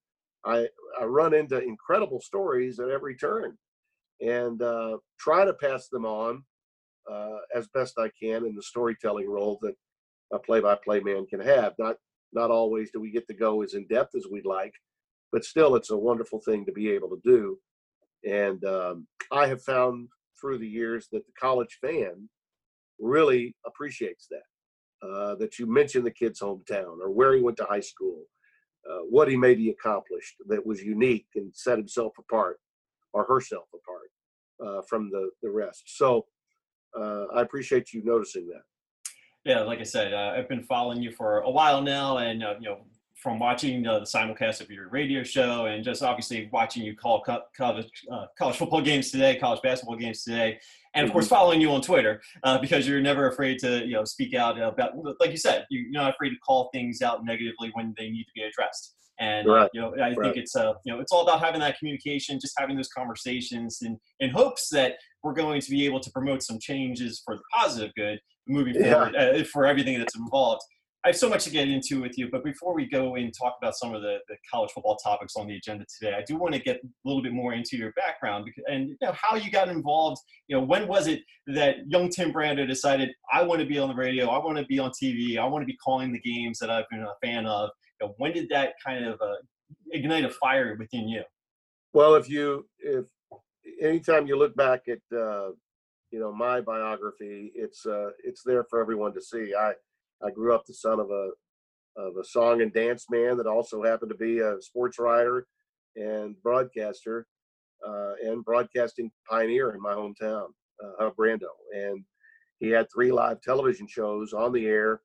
I, 0.44 0.68
I 1.00 1.06
run 1.06 1.34
into 1.34 1.60
incredible 1.62 2.22
stories 2.22 2.80
at 2.80 2.90
every 2.90 3.16
turn 3.16 3.58
and 4.22 4.62
uh, 4.62 4.98
try 5.18 5.46
to 5.46 5.54
pass 5.54 5.88
them 5.88 6.06
on 6.06 6.44
uh, 7.12 7.38
as 7.56 7.68
best 7.74 7.98
I 7.98 8.10
can 8.22 8.46
in 8.46 8.56
the 8.56 8.64
storytelling 8.64 9.30
role 9.30 9.60
that 9.62 9.76
a 10.34 10.40
play-by-play 10.40 11.02
man 11.02 11.26
can 11.28 11.40
have. 11.40 11.74
Not 11.78 11.98
not 12.34 12.52
always 12.52 12.92
do 12.92 13.00
we 13.00 13.12
get 13.12 13.28
to 13.28 13.34
go 13.34 13.62
as 13.62 13.76
in 13.76 13.88
depth 13.88 14.16
as 14.16 14.28
we'd 14.30 14.46
like, 14.46 14.74
but 15.32 15.46
still, 15.46 15.76
it's 15.76 15.92
a 15.92 15.98
wonderful 15.98 16.42
thing 16.42 16.66
to 16.66 16.72
be 16.72 16.90
able 16.90 17.10
to 17.10 17.22
do. 17.24 17.58
And 18.28 18.64
um, 18.66 19.08
I 19.32 19.48
have 19.48 19.62
found 19.62 20.10
through 20.40 20.58
the 20.58 20.68
years 20.68 21.08
that 21.12 21.26
the 21.26 21.34
college 21.40 21.78
fan 21.82 22.30
really 23.00 23.56
appreciates 23.66 24.28
that. 24.32 24.44
Uh, 25.06 25.36
that 25.36 25.60
you 25.60 25.68
mention 25.68 26.04
the 26.04 26.10
kid's 26.10 26.40
hometown 26.40 26.98
or 27.00 27.12
where 27.12 27.36
he 27.36 27.42
went 27.42 27.58
to 27.58 27.66
high 27.66 27.82
school, 27.82 28.24
uh, 28.90 29.00
what 29.10 29.28
he 29.28 29.36
maybe 29.36 29.70
accomplished 29.70 30.36
that 30.48 30.66
was 30.66 30.82
unique 30.82 31.28
and 31.36 31.54
set 31.54 31.78
himself 31.78 32.14
apart 32.18 32.60
or 33.14 33.24
herself 33.26 33.66
apart 33.74 34.10
uh, 34.66 34.82
from 34.90 35.12
the, 35.12 35.30
the 35.44 35.50
rest. 35.50 35.84
So 35.86 36.26
uh, 37.00 37.26
I 37.34 37.42
appreciate 37.42 37.94
you 37.94 38.04
noticing 38.04 38.48
that. 38.48 38.62
Yeah, 39.44 39.62
like 39.62 39.80
I 39.80 39.84
said, 39.84 40.14
uh, 40.14 40.34
I've 40.36 40.50
been 40.50 40.64
following 40.64 41.02
you 41.04 41.12
for 41.12 41.40
a 41.42 41.50
while 41.50 41.82
now, 41.82 42.18
and 42.18 42.44
uh, 42.44 42.56
you 42.60 42.68
know, 42.68 42.80
from 43.16 43.40
watching 43.40 43.84
the 43.84 44.02
simulcast 44.02 44.62
of 44.62 44.72
your 44.72 44.90
radio 44.90 45.22
show, 45.24 45.68
and 45.68 45.84
just 45.84 46.02
obviously 46.02 46.50
watching 46.52 46.84
you 46.84 46.96
call 46.96 47.22
co- 47.22 47.44
college 47.56 47.90
uh, 48.12 48.26
college 48.38 48.58
football 48.58 48.82
games 48.82 49.12
today, 49.12 49.36
college 49.36 49.62
basketball 49.62 49.98
games 49.98 50.24
today, 50.24 50.60
and 50.96 51.06
of 51.06 51.12
course 51.12 51.26
mm-hmm. 51.26 51.36
following 51.36 51.62
you 51.62 51.72
on 51.72 51.82
Twitter 51.82 52.22
uh, 52.44 52.58
because 52.58 52.88
you're 52.88 53.02
never 53.02 53.28
afraid 53.28 53.60
to 53.60 53.86
you 53.86 53.94
know 53.94 54.04
speak 54.04 54.34
out 54.34 54.60
about, 54.60 54.94
like 55.20 55.30
you 55.30 55.38
said, 55.38 55.66
you're 55.70 55.92
not 55.92 56.16
afraid 56.16 56.30
to 56.30 56.38
call 56.38 56.70
things 56.74 57.04
out 57.04 57.24
negatively 57.24 57.70
when 57.74 57.94
they 57.98 58.10
need 58.10 58.24
to 58.24 58.32
be 58.34 58.42
addressed. 58.42 58.96
And 59.20 59.48
right. 59.48 59.70
you 59.74 59.82
know, 59.82 59.94
I 59.96 60.10
right. 60.10 60.18
think 60.22 60.38
it's 60.38 60.56
uh, 60.56 60.74
you 60.84 60.94
know, 60.94 61.00
it's 61.00 61.12
all 61.12 61.24
about 61.24 61.40
having 61.40 61.62
that 61.62 61.78
communication, 61.78 62.40
just 62.40 62.54
having 62.58 62.76
those 62.76 62.90
conversations, 62.90 63.80
and 63.82 63.98
in 64.20 64.30
hopes 64.30 64.70
that 64.70 64.96
we're 65.24 65.34
going 65.34 65.62
to 65.62 65.70
be 65.70 65.86
able 65.86 66.00
to 66.00 66.12
promote 66.12 66.44
some 66.44 66.60
changes 66.60 67.22
for 67.24 67.36
the 67.36 67.42
positive 67.54 67.92
good 67.96 68.20
moving 68.48 68.76
yeah. 68.76 68.94
forward 68.94 69.16
uh, 69.16 69.44
for 69.46 69.66
everything 69.66 69.98
that's 69.98 70.16
involved. 70.16 70.62
I 71.06 71.10
have 71.10 71.18
so 71.18 71.30
much 71.30 71.44
to 71.44 71.52
get 71.52 71.68
into 71.68 72.02
with 72.02 72.18
you, 72.18 72.30
but 72.32 72.44
before 72.44 72.74
we 72.74 72.90
go 72.90 73.14
and 73.14 73.32
talk 73.32 73.58
about 73.62 73.76
some 73.76 73.94
of 73.94 74.02
the, 74.02 74.18
the 74.28 74.38
college 74.52 74.72
football 74.72 74.96
topics 74.96 75.36
on 75.36 75.46
the 75.46 75.56
agenda 75.56 75.86
today, 76.00 76.16
I 76.18 76.24
do 76.24 76.36
want 76.36 76.56
to 76.56 76.60
get 76.60 76.78
a 76.78 76.88
little 77.04 77.22
bit 77.22 77.32
more 77.32 77.54
into 77.54 77.78
your 77.78 77.92
background 77.92 78.50
and 78.66 78.90
you 78.90 78.98
know, 79.00 79.14
how 79.14 79.36
you 79.36 79.52
got 79.52 79.70
involved. 79.70 80.20
You 80.48 80.58
know, 80.58 80.64
when 80.64 80.88
was 80.88 81.06
it 81.06 81.20
that 81.46 81.76
young 81.88 82.10
Tim 82.10 82.34
Brando 82.34 82.68
decided, 82.68 83.12
I 83.32 83.44
want 83.44 83.62
to 83.62 83.68
be 83.68 83.78
on 83.78 83.90
the 83.90 83.94
radio, 83.94 84.30
I 84.30 84.44
want 84.44 84.58
to 84.58 84.66
be 84.66 84.80
on 84.80 84.90
TV, 85.00 85.38
I 85.38 85.46
want 85.46 85.62
to 85.62 85.68
be 85.68 85.78
calling 85.78 86.12
the 86.12 86.20
games 86.22 86.58
that 86.58 86.72
I've 86.72 86.90
been 86.90 87.02
a 87.02 87.14
fan 87.24 87.46
of? 87.46 87.70
You 88.00 88.08
know, 88.08 88.16
when 88.18 88.34
did 88.34 88.50
that 88.50 88.74
kind 88.86 89.06
of 89.06 89.20
uh, 89.22 89.36
ignite 89.92 90.26
a 90.26 90.30
fire 90.30 90.76
within 90.78 91.08
you? 91.08 91.24
Well, 91.94 92.16
if 92.16 92.30
you, 92.30 92.68
if 92.80 93.06
anytime 93.82 94.28
you 94.28 94.38
look 94.38 94.56
back 94.56 94.82
at, 94.88 95.18
uh, 95.18 95.52
you 96.12 96.20
know, 96.20 96.34
my 96.34 96.62
biography, 96.62 97.52
it's, 97.56 97.86
uh, 97.86 98.10
it's 98.24 98.44
there 98.46 98.66
for 98.70 98.82
everyone 98.82 99.14
to 99.14 99.22
see. 99.22 99.54
I, 99.58 99.74
I 100.26 100.32
grew 100.32 100.54
up 100.54 100.66
the 100.66 100.74
son 100.74 101.00
of 101.00 101.10
a 101.10 101.30
of 101.98 102.18
a 102.18 102.26
song 102.26 102.62
and 102.62 102.74
dance 102.74 103.06
man 103.10 103.38
that 103.38 103.48
also 103.48 103.82
happened 103.84 104.10
to 104.10 104.18
be 104.18 104.40
a 104.40 104.62
sports 104.62 105.00
writer 105.00 105.48
and 105.96 106.36
broadcaster 106.44 107.26
uh, 107.88 108.14
and 108.24 108.44
broadcasting 108.44 109.12
pioneer 109.30 109.72
in 109.72 109.82
my 109.82 109.94
hometown, 109.94 110.48
uh, 111.00 111.10
Brando. 111.18 111.48
And 111.74 112.04
he 112.60 112.70
had 112.70 112.88
three 112.94 113.12
live 113.12 113.42
television 113.42 113.88
shows 113.88 114.34
on 114.34 114.52
the 114.52 114.66
air 114.66 115.02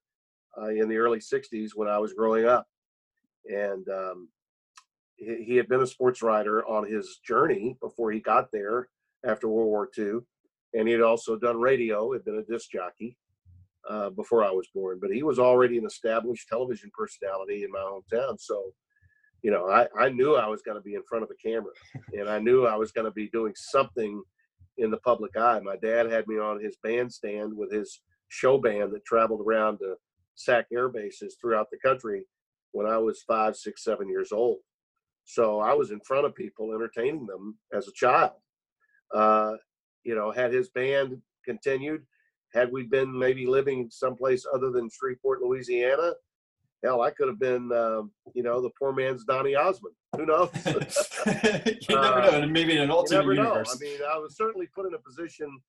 uh, 0.61 0.69
in 0.69 0.89
the 0.89 0.97
early 0.97 1.19
60s 1.19 1.71
when 1.75 1.89
I 1.89 1.99
was 1.99 2.13
growing 2.13 2.47
up. 2.47 2.67
And 3.47 3.89
um, 3.89 4.29
he, 5.17 5.45
he, 5.45 5.57
had 5.57 5.69
been 5.69 5.83
a 5.83 5.87
sports 5.87 6.23
writer 6.23 6.67
on 6.67 6.91
his 6.91 7.21
journey 7.27 7.77
before 7.81 8.13
he 8.13 8.21
got 8.21 8.51
there 8.53 8.89
after 9.25 9.49
World 9.49 9.69
War 9.69 9.89
II. 9.97 10.21
And 10.75 10.87
he 10.87 10.93
had 10.93 11.03
also 11.03 11.37
done 11.37 11.61
radio, 11.61 12.13
had 12.13 12.25
been 12.25 12.39
a 12.39 12.53
disc 12.53 12.71
jockey 12.71 13.17
uh, 13.89 14.11
before 14.11 14.45
I 14.45 14.51
was 14.51 14.69
born, 14.75 14.99
but 15.01 15.11
he 15.11 15.23
was 15.23 15.39
already 15.39 15.79
an 15.79 15.87
established 15.87 16.49
television 16.49 16.91
personality 16.97 17.65
in 17.65 17.71
my 17.71 17.81
hometown. 17.81 18.39
So, 18.39 18.73
you 19.43 19.51
know, 19.51 19.69
I, 19.69 19.89
I 19.99 20.11
knew 20.11 20.37
I 20.37 20.47
was 20.47 20.63
going 20.63 20.77
to 20.77 20.83
be 20.83 20.95
in 20.95 21.03
front 21.09 21.25
of 21.25 21.31
a 21.31 21.49
camera 21.49 21.73
and 22.13 22.29
I 22.29 22.39
knew 22.39 22.67
I 22.67 22.77
was 22.77 22.93
going 22.93 23.07
to 23.07 23.11
be 23.11 23.29
doing 23.31 23.55
something 23.57 24.23
in 24.79 24.91
the 24.91 24.99
public 24.99 25.37
eye. 25.37 25.61
My 25.61 25.77
dad 25.77 26.11
had 26.11 26.27
me 26.27 26.39
on 26.39 26.63
his 26.63 26.77
bandstand 26.83 27.57
with 27.57 27.73
his 27.73 28.01
show 28.29 28.59
band 28.59 28.93
that 28.93 29.05
traveled 29.05 29.41
around 29.41 29.79
to 29.79 29.97
SAC 30.37 30.67
air 30.73 30.89
bases 30.89 31.37
throughout 31.41 31.69
the 31.71 31.79
country 31.79 32.25
when 32.73 32.87
I 32.87 32.99
was 32.99 33.23
five, 33.23 33.57
six, 33.57 33.85
seven 33.85 34.09
years 34.09 34.33
old. 34.33 34.59
So 35.25 35.61
I 35.61 35.75
was 35.75 35.91
in 35.91 36.01
front 36.01 36.27
of 36.27 36.35
people 36.35 36.75
entertaining 36.75 37.27
them 37.27 37.59
as 37.73 37.89
a 37.89 37.93
child. 37.93 38.33
Uh, 39.15 39.55
you 40.05 40.15
know, 40.15 40.31
had 40.31 40.53
his 40.53 40.71
band 40.71 41.21
continued, 41.45 42.03
had 42.53 42.73
we 42.73 42.85
been 42.85 43.17
maybe 43.17 43.47
living 43.47 43.89
someplace 43.91 44.45
other 44.53 44.71
than 44.71 44.89
Shreveport, 44.91 45.41
Louisiana, 45.43 46.13
hell, 46.83 47.03
I 47.03 47.11
could 47.11 47.29
have 47.29 47.39
been, 47.39 47.71
um, 47.73 48.11
you 48.35 48.43
know, 48.43 48.61
the 48.61 48.71
poor 48.79 48.93
man's 48.93 49.25
Donny 49.25 49.55
Osmond. 49.55 49.95
Who 50.17 50.27
knows? 50.27 50.51
you 50.67 51.97
never 51.97 52.21
uh, 52.21 52.41
know. 52.41 52.47
Maybe 52.47 52.77
in 52.77 52.83
an 52.83 52.91
alternate 52.91 53.25
you 53.25 53.35
never 53.35 53.49
universe. 53.49 53.81
Know. 53.81 53.87
I 53.87 53.91
mean, 53.91 54.01
I 54.15 54.19
was 54.19 54.37
certainly 54.37 54.69
put 54.75 54.87
in 54.87 54.95
a 54.95 54.99
position 54.99 55.61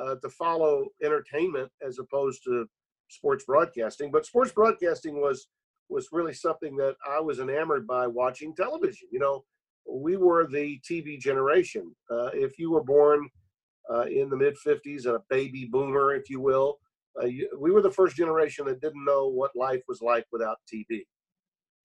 uh, 0.00 0.16
to 0.16 0.28
follow 0.30 0.86
entertainment 1.02 1.70
as 1.86 1.98
opposed 1.98 2.42
to 2.44 2.66
sports 3.08 3.44
broadcasting. 3.44 4.10
But 4.10 4.26
sports 4.26 4.52
broadcasting 4.52 5.20
was 5.20 5.46
was 5.88 6.08
really 6.12 6.34
something 6.34 6.76
that 6.76 6.96
I 7.08 7.20
was 7.20 7.40
enamored 7.40 7.86
by 7.86 8.06
watching 8.06 8.54
television. 8.54 9.08
You 9.10 9.18
know, 9.18 9.44
we 9.90 10.16
were 10.16 10.46
the 10.46 10.80
TV 10.88 11.18
generation. 11.18 11.94
Uh, 12.10 12.30
if 12.32 12.58
you 12.58 12.70
were 12.70 12.82
born 12.82 13.28
uh, 13.92 14.02
in 14.02 14.30
the 14.30 14.36
mid 14.36 14.54
50s, 14.66 15.06
a 15.06 15.20
baby 15.28 15.68
boomer, 15.70 16.14
if 16.14 16.30
you 16.30 16.40
will. 16.40 16.78
Uh, 17.20 17.26
you, 17.26 17.48
we 17.60 17.70
were 17.70 17.82
the 17.82 17.90
first 17.90 18.16
generation 18.16 18.64
that 18.66 18.80
didn't 18.80 19.04
know 19.04 19.28
what 19.28 19.54
life 19.54 19.82
was 19.86 20.00
like 20.00 20.26
without 20.32 20.56
TV. 20.72 21.02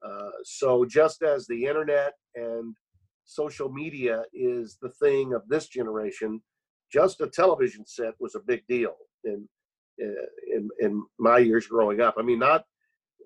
Uh, 0.04 0.32
so, 0.44 0.86
just 0.86 1.22
as 1.22 1.46
the 1.46 1.66
internet 1.66 2.14
and 2.36 2.76
social 3.26 3.70
media 3.70 4.24
is 4.34 4.78
the 4.82 4.90
thing 5.02 5.34
of 5.34 5.48
this 5.50 5.68
generation, 5.68 6.42
just 6.92 7.22
a 7.22 7.28
television 7.28 7.86
set 7.86 8.14
was 8.20 8.34
a 8.34 8.40
big 8.40 8.66
deal 8.68 8.96
in, 9.24 9.48
in, 10.00 10.70
in 10.80 11.04
my 11.20 11.38
years 11.38 11.68
growing 11.68 12.02
up. 12.02 12.16
I 12.18 12.24
mean, 12.24 12.40
not 12.40 12.64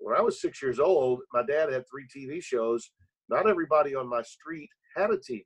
when 0.00 0.16
I 0.16 0.20
was 0.20 0.40
six 0.40 0.62
years 0.62 0.78
old, 0.78 1.20
my 1.32 1.42
dad 1.42 1.72
had 1.72 1.84
three 1.88 2.06
TV 2.14 2.42
shows. 2.42 2.90
Not 3.28 3.48
everybody 3.48 3.94
on 3.94 4.08
my 4.08 4.22
street 4.22 4.68
had 4.96 5.10
a 5.10 5.16
TV, 5.16 5.42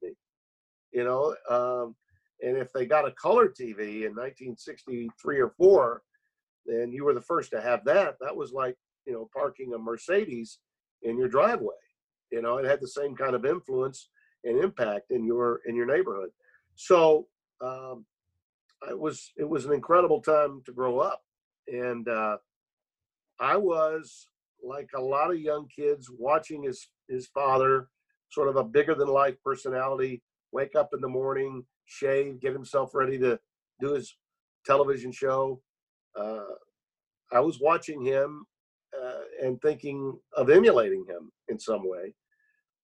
you 0.92 1.04
know. 1.04 1.34
Um, 1.48 1.94
and 2.40 2.56
if 2.56 2.72
they 2.72 2.86
got 2.86 3.06
a 3.06 3.12
color 3.12 3.48
TV 3.48 4.04
in 4.04 4.14
1963 4.14 5.38
or 5.38 5.50
four, 5.56 6.02
then 6.66 6.92
you 6.92 7.04
were 7.04 7.14
the 7.14 7.20
first 7.20 7.50
to 7.52 7.60
have 7.60 7.84
that. 7.84 8.14
That 8.20 8.36
was 8.36 8.52
like 8.52 8.76
you 9.06 9.12
know 9.12 9.28
parking 9.34 9.72
a 9.74 9.78
Mercedes 9.78 10.58
in 11.02 11.18
your 11.18 11.28
driveway. 11.28 11.74
You 12.30 12.42
know, 12.42 12.58
it 12.58 12.66
had 12.66 12.80
the 12.80 12.88
same 12.88 13.16
kind 13.16 13.34
of 13.34 13.44
influence 13.44 14.10
and 14.44 14.62
impact 14.62 15.10
in 15.10 15.24
your 15.24 15.60
in 15.66 15.74
your 15.74 15.86
neighborhood. 15.86 16.30
So 16.74 17.26
um, 17.60 18.04
it 18.88 18.98
was 18.98 19.32
it 19.36 19.48
was 19.48 19.64
an 19.64 19.72
incredible 19.72 20.20
time 20.20 20.62
to 20.66 20.72
grow 20.72 20.98
up, 20.98 21.22
and 21.66 22.08
uh, 22.08 22.36
I 23.40 23.56
was 23.56 24.26
like 24.62 24.88
a 24.96 25.00
lot 25.00 25.30
of 25.30 25.40
young 25.40 25.66
kids 25.74 26.10
watching 26.18 26.62
his 26.62 26.88
his 27.08 27.26
father, 27.28 27.88
sort 28.30 28.48
of 28.48 28.56
a 28.56 28.64
bigger 28.64 28.94
than 28.94 29.08
life 29.08 29.36
personality, 29.44 30.22
wake 30.52 30.74
up 30.76 30.90
in 30.92 31.00
the 31.00 31.08
morning, 31.08 31.64
shave, 31.86 32.40
get 32.40 32.52
himself 32.52 32.94
ready 32.94 33.18
to 33.18 33.38
do 33.80 33.94
his 33.94 34.16
television 34.66 35.12
show. 35.12 35.60
Uh, 36.18 36.54
I 37.32 37.40
was 37.40 37.60
watching 37.60 38.04
him 38.04 38.44
uh, 38.96 39.46
and 39.46 39.60
thinking 39.60 40.18
of 40.36 40.50
emulating 40.50 41.04
him 41.08 41.30
in 41.48 41.58
some 41.58 41.88
way. 41.88 42.14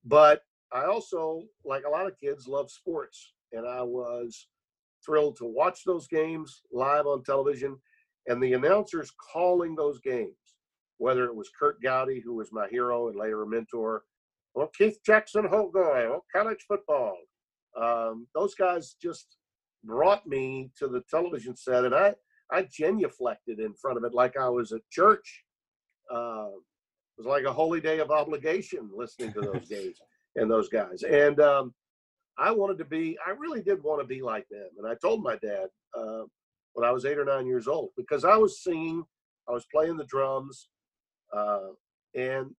But 0.05 0.43
I 0.73 0.85
also, 0.85 1.43
like 1.65 1.85
a 1.87 1.91
lot 1.91 2.07
of 2.07 2.19
kids, 2.19 2.47
love 2.47 2.71
sports, 2.71 3.33
and 3.53 3.67
I 3.67 3.83
was 3.83 4.49
thrilled 5.05 5.37
to 5.37 5.45
watch 5.45 5.81
those 5.85 6.07
games 6.09 6.63
live 6.73 7.07
on 7.07 7.23
television 7.25 7.77
and 8.27 8.43
the 8.43 8.55
announcers 8.55 9.13
calling 9.33 9.75
those 9.75 10.01
games, 10.01 10.37
whether 10.99 11.25
it 11.25 11.35
was 11.35 11.51
Curt 11.59 11.83
Gowdy, 11.83 12.21
who 12.21 12.35
was 12.35 12.53
my 12.53 12.69
hero 12.69 13.09
and 13.09 13.19
later 13.19 13.43
a 13.43 13.47
mentor, 13.47 14.03
or 14.55 14.69
Keith 14.77 14.99
Jackson 15.05 15.45
Holgoy, 15.45 16.11
or 16.11 16.21
college 16.35 16.65
football. 16.69 17.17
Um, 17.81 18.27
those 18.35 18.55
guys 18.55 18.97
just 19.03 19.37
brought 19.83 20.27
me 20.27 20.71
to 20.79 20.89
the 20.89 21.03
television 21.11 21.57
set, 21.57 21.85
and 21.85 21.95
I 21.95 22.15
I 22.53 22.63
genuflected 22.65 23.59
in 23.59 23.75
front 23.75 23.99
of 23.99 24.05
it 24.05 24.15
like 24.15 24.37
I 24.37 24.49
was 24.49 24.73
at 24.73 24.81
church. 24.91 25.45
Uh, 26.13 26.49
it 27.17 27.25
was 27.25 27.27
like 27.27 27.45
a 27.45 27.53
holy 27.53 27.81
day 27.81 28.01
of 28.01 28.11
obligation 28.11 28.91
listening 28.95 29.33
to 29.33 29.41
those 29.41 29.69
games 29.69 29.97
and 30.37 30.51
those 30.51 30.69
guys. 30.69 31.03
And 31.03 31.41
um, 31.41 31.75
I 32.39 32.51
wanted 32.51 32.79
to 32.79 32.85
be, 32.85 33.17
I 33.27 33.31
really 33.31 33.63
did 33.63 33.83
want 33.83 34.01
to 34.01 34.07
be 34.07 34.23
like 34.23 34.47
them. 34.51 34.69
And 34.79 34.87
I 34.87 34.95
told 34.95 35.23
my 35.23 35.37
dad 35.37 35.67
uh, 35.97 36.23
when 36.75 36.87
I 36.87 36.91
was 36.91 37.05
eight 37.05 37.19
or 37.19 37.25
nine 37.25 37.47
years 37.47 37.69
old 37.69 37.91
because 37.97 38.25
I 38.25 38.37
was 38.37 38.63
singing, 38.63 39.05
I 39.49 39.53
was 39.53 39.67
playing 39.73 39.97
the 39.97 40.05
drums, 40.05 40.69
uh, 41.35 41.69
and 42.15 42.51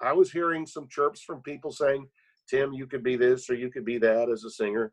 I 0.00 0.12
was 0.12 0.30
hearing 0.30 0.66
some 0.66 0.88
chirps 0.88 1.20
from 1.20 1.42
people 1.42 1.72
saying, 1.72 2.06
Tim, 2.48 2.72
you 2.72 2.86
could 2.86 3.02
be 3.02 3.16
this 3.16 3.50
or 3.50 3.54
you 3.54 3.70
could 3.70 3.84
be 3.84 3.98
that 3.98 4.28
as 4.30 4.44
a 4.44 4.50
singer. 4.50 4.92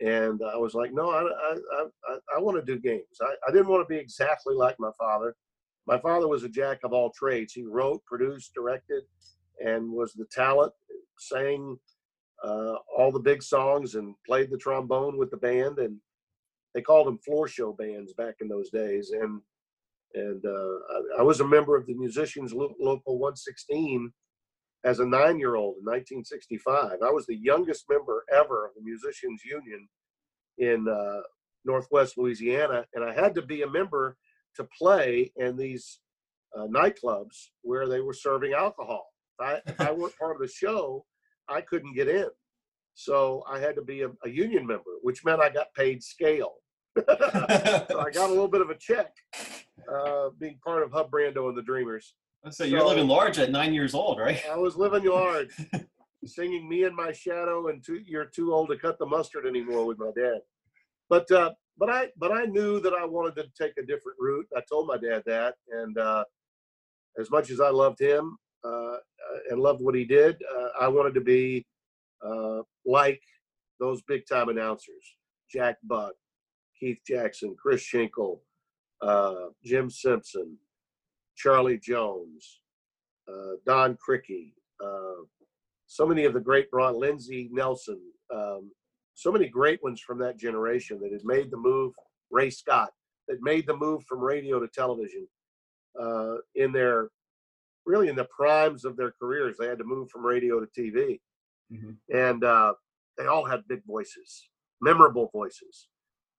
And 0.00 0.40
I 0.42 0.56
was 0.56 0.74
like, 0.74 0.92
no, 0.92 1.10
I, 1.10 1.22
I, 1.22 1.54
I, 2.08 2.16
I 2.36 2.40
want 2.40 2.56
to 2.56 2.74
do 2.74 2.80
games. 2.80 3.20
I, 3.20 3.34
I 3.48 3.52
didn't 3.52 3.68
want 3.68 3.86
to 3.86 3.92
be 3.92 4.00
exactly 4.00 4.54
like 4.54 4.76
my 4.78 4.90
father. 4.98 5.36
My 5.86 5.98
father 5.98 6.28
was 6.28 6.44
a 6.44 6.48
jack 6.48 6.80
of 6.84 6.92
all 6.92 7.10
trades. 7.10 7.52
He 7.52 7.64
wrote, 7.64 8.04
produced, 8.04 8.52
directed, 8.54 9.02
and 9.64 9.90
was 9.90 10.12
the 10.12 10.26
talent, 10.32 10.72
sang 11.18 11.76
uh, 12.42 12.74
all 12.96 13.12
the 13.12 13.20
big 13.20 13.42
songs 13.42 13.94
and 13.94 14.14
played 14.26 14.50
the 14.50 14.58
trombone 14.58 15.18
with 15.18 15.30
the 15.30 15.36
band. 15.36 15.78
And 15.78 15.98
they 16.74 16.80
called 16.80 17.06
them 17.06 17.18
floor 17.18 17.46
show 17.46 17.72
bands 17.72 18.12
back 18.14 18.36
in 18.40 18.48
those 18.48 18.70
days. 18.70 19.10
And 19.10 19.40
and 20.14 20.44
uh, 20.44 21.18
I, 21.18 21.22
was 21.22 21.40
a 21.40 21.46
member 21.46 21.76
of 21.76 21.86
the 21.86 21.94
Musicians 21.94 22.52
Local 22.52 23.18
116 23.18 24.12
as 24.84 24.98
a 24.98 25.06
nine 25.06 25.38
year 25.38 25.56
old 25.56 25.76
in 25.78 25.84
1965. 25.84 26.98
I 27.04 27.10
was 27.10 27.26
the 27.26 27.36
youngest 27.36 27.84
member 27.88 28.24
ever 28.32 28.66
of 28.66 28.72
the 28.74 28.82
Musicians 28.82 29.42
Union 29.44 29.88
in 30.58 30.86
uh, 30.88 31.22
Northwest 31.64 32.18
Louisiana, 32.18 32.84
and 32.94 33.04
I 33.04 33.14
had 33.14 33.34
to 33.36 33.42
be 33.42 33.62
a 33.62 33.70
member 33.70 34.16
to 34.56 34.68
play 34.78 35.32
in 35.36 35.56
these 35.56 36.00
uh, 36.56 36.66
nightclubs 36.66 37.48
where 37.62 37.88
they 37.88 38.00
were 38.00 38.12
serving 38.12 38.52
alcohol. 38.52 39.06
I, 39.40 39.60
if 39.66 39.80
I 39.80 39.92
weren't 39.92 40.18
part 40.18 40.36
of 40.36 40.42
the 40.42 40.52
show, 40.52 41.04
I 41.48 41.60
couldn't 41.62 41.94
get 41.94 42.08
in. 42.08 42.28
So 42.94 43.42
I 43.50 43.58
had 43.58 43.74
to 43.76 43.82
be 43.82 44.02
a, 44.02 44.10
a 44.24 44.28
union 44.28 44.66
member, 44.66 44.90
which 45.02 45.24
meant 45.24 45.40
I 45.40 45.48
got 45.48 45.74
paid 45.74 46.02
scale. 46.02 46.54
So 46.96 48.00
I 48.00 48.10
got 48.12 48.28
a 48.28 48.32
little 48.32 48.48
bit 48.48 48.60
of 48.60 48.70
a 48.70 48.74
check 48.74 49.14
uh, 49.92 50.30
being 50.38 50.58
part 50.64 50.82
of 50.82 50.92
Hub 50.92 51.10
Brando 51.10 51.48
and 51.48 51.56
the 51.56 51.62
Dreamers. 51.62 52.14
So 52.50 52.64
you're 52.64 52.84
living 52.84 53.06
large 53.06 53.38
at 53.38 53.50
nine 53.50 53.72
years 53.72 53.94
old, 53.94 54.18
right? 54.18 54.42
I 54.50 54.56
was 54.56 54.76
living 54.76 55.04
large, 55.04 55.50
singing 56.26 56.68
"Me 56.68 56.84
and 56.84 56.94
My 56.94 57.12
Shadow" 57.12 57.68
and 57.68 57.84
too, 57.84 58.00
"You're 58.04 58.24
Too 58.24 58.52
Old 58.52 58.68
to 58.70 58.76
Cut 58.76 58.98
the 58.98 59.06
Mustard 59.06 59.46
Anymore" 59.46 59.86
with 59.86 59.98
my 59.98 60.10
dad. 60.16 60.40
But 61.08 61.30
uh, 61.30 61.52
but 61.78 61.88
I 61.88 62.08
but 62.16 62.32
I 62.32 62.46
knew 62.46 62.80
that 62.80 62.94
I 62.94 63.04
wanted 63.04 63.36
to 63.36 63.48
take 63.56 63.74
a 63.78 63.86
different 63.86 64.18
route. 64.18 64.46
I 64.56 64.60
told 64.68 64.88
my 64.88 64.96
dad 64.96 65.22
that, 65.26 65.54
and 65.70 65.96
uh, 65.96 66.24
as 67.18 67.30
much 67.30 67.50
as 67.50 67.60
I 67.60 67.70
loved 67.70 68.00
him 68.00 68.36
uh, 68.64 68.96
and 69.50 69.60
loved 69.60 69.80
what 69.80 69.94
he 69.94 70.04
did, 70.04 70.36
uh, 70.56 70.68
I 70.80 70.88
wanted 70.88 71.14
to 71.14 71.20
be 71.20 71.64
uh, 72.26 72.62
like 72.84 73.20
those 73.78 74.02
big 74.02 74.22
time 74.26 74.48
announcers: 74.48 75.16
Jack 75.48 75.76
Buck, 75.84 76.14
Keith 76.82 76.98
Jackson, 77.06 77.54
Chris 77.56 77.80
Schenkel, 77.80 78.42
uh, 79.02 79.50
Jim 79.64 79.88
Simpson, 79.88 80.58
Charlie 81.36 81.78
Jones, 81.78 82.60
uh, 83.28 83.52
Don 83.64 83.96
Criqui, 83.96 84.52
uh, 84.84 85.22
so 85.86 86.04
many 86.04 86.24
of 86.24 86.34
the 86.34 86.40
great 86.40 86.66
Ron 86.72 86.98
Lindsey 86.98 87.48
Nelson, 87.52 88.00
um, 88.34 88.72
so 89.14 89.30
many 89.30 89.46
great 89.46 89.80
ones 89.84 90.00
from 90.00 90.18
that 90.18 90.38
generation 90.38 90.98
that 91.00 91.12
had 91.12 91.24
made 91.24 91.52
the 91.52 91.56
move. 91.56 91.92
Ray 92.32 92.50
Scott 92.50 92.90
that 93.28 93.38
made 93.42 93.66
the 93.68 93.76
move 93.76 94.02
from 94.08 94.18
radio 94.18 94.58
to 94.58 94.66
television 94.66 95.28
uh, 96.00 96.36
in 96.56 96.72
their 96.72 97.10
really 97.86 98.08
in 98.08 98.16
the 98.16 98.26
primes 98.36 98.84
of 98.84 98.96
their 98.96 99.12
careers. 99.20 99.56
They 99.56 99.68
had 99.68 99.78
to 99.78 99.84
move 99.84 100.10
from 100.10 100.26
radio 100.26 100.58
to 100.58 100.66
TV, 100.66 101.20
mm-hmm. 101.72 101.92
and 102.12 102.42
uh, 102.42 102.72
they 103.18 103.26
all 103.26 103.44
had 103.44 103.68
big 103.68 103.84
voices, 103.86 104.48
memorable 104.80 105.30
voices, 105.32 105.88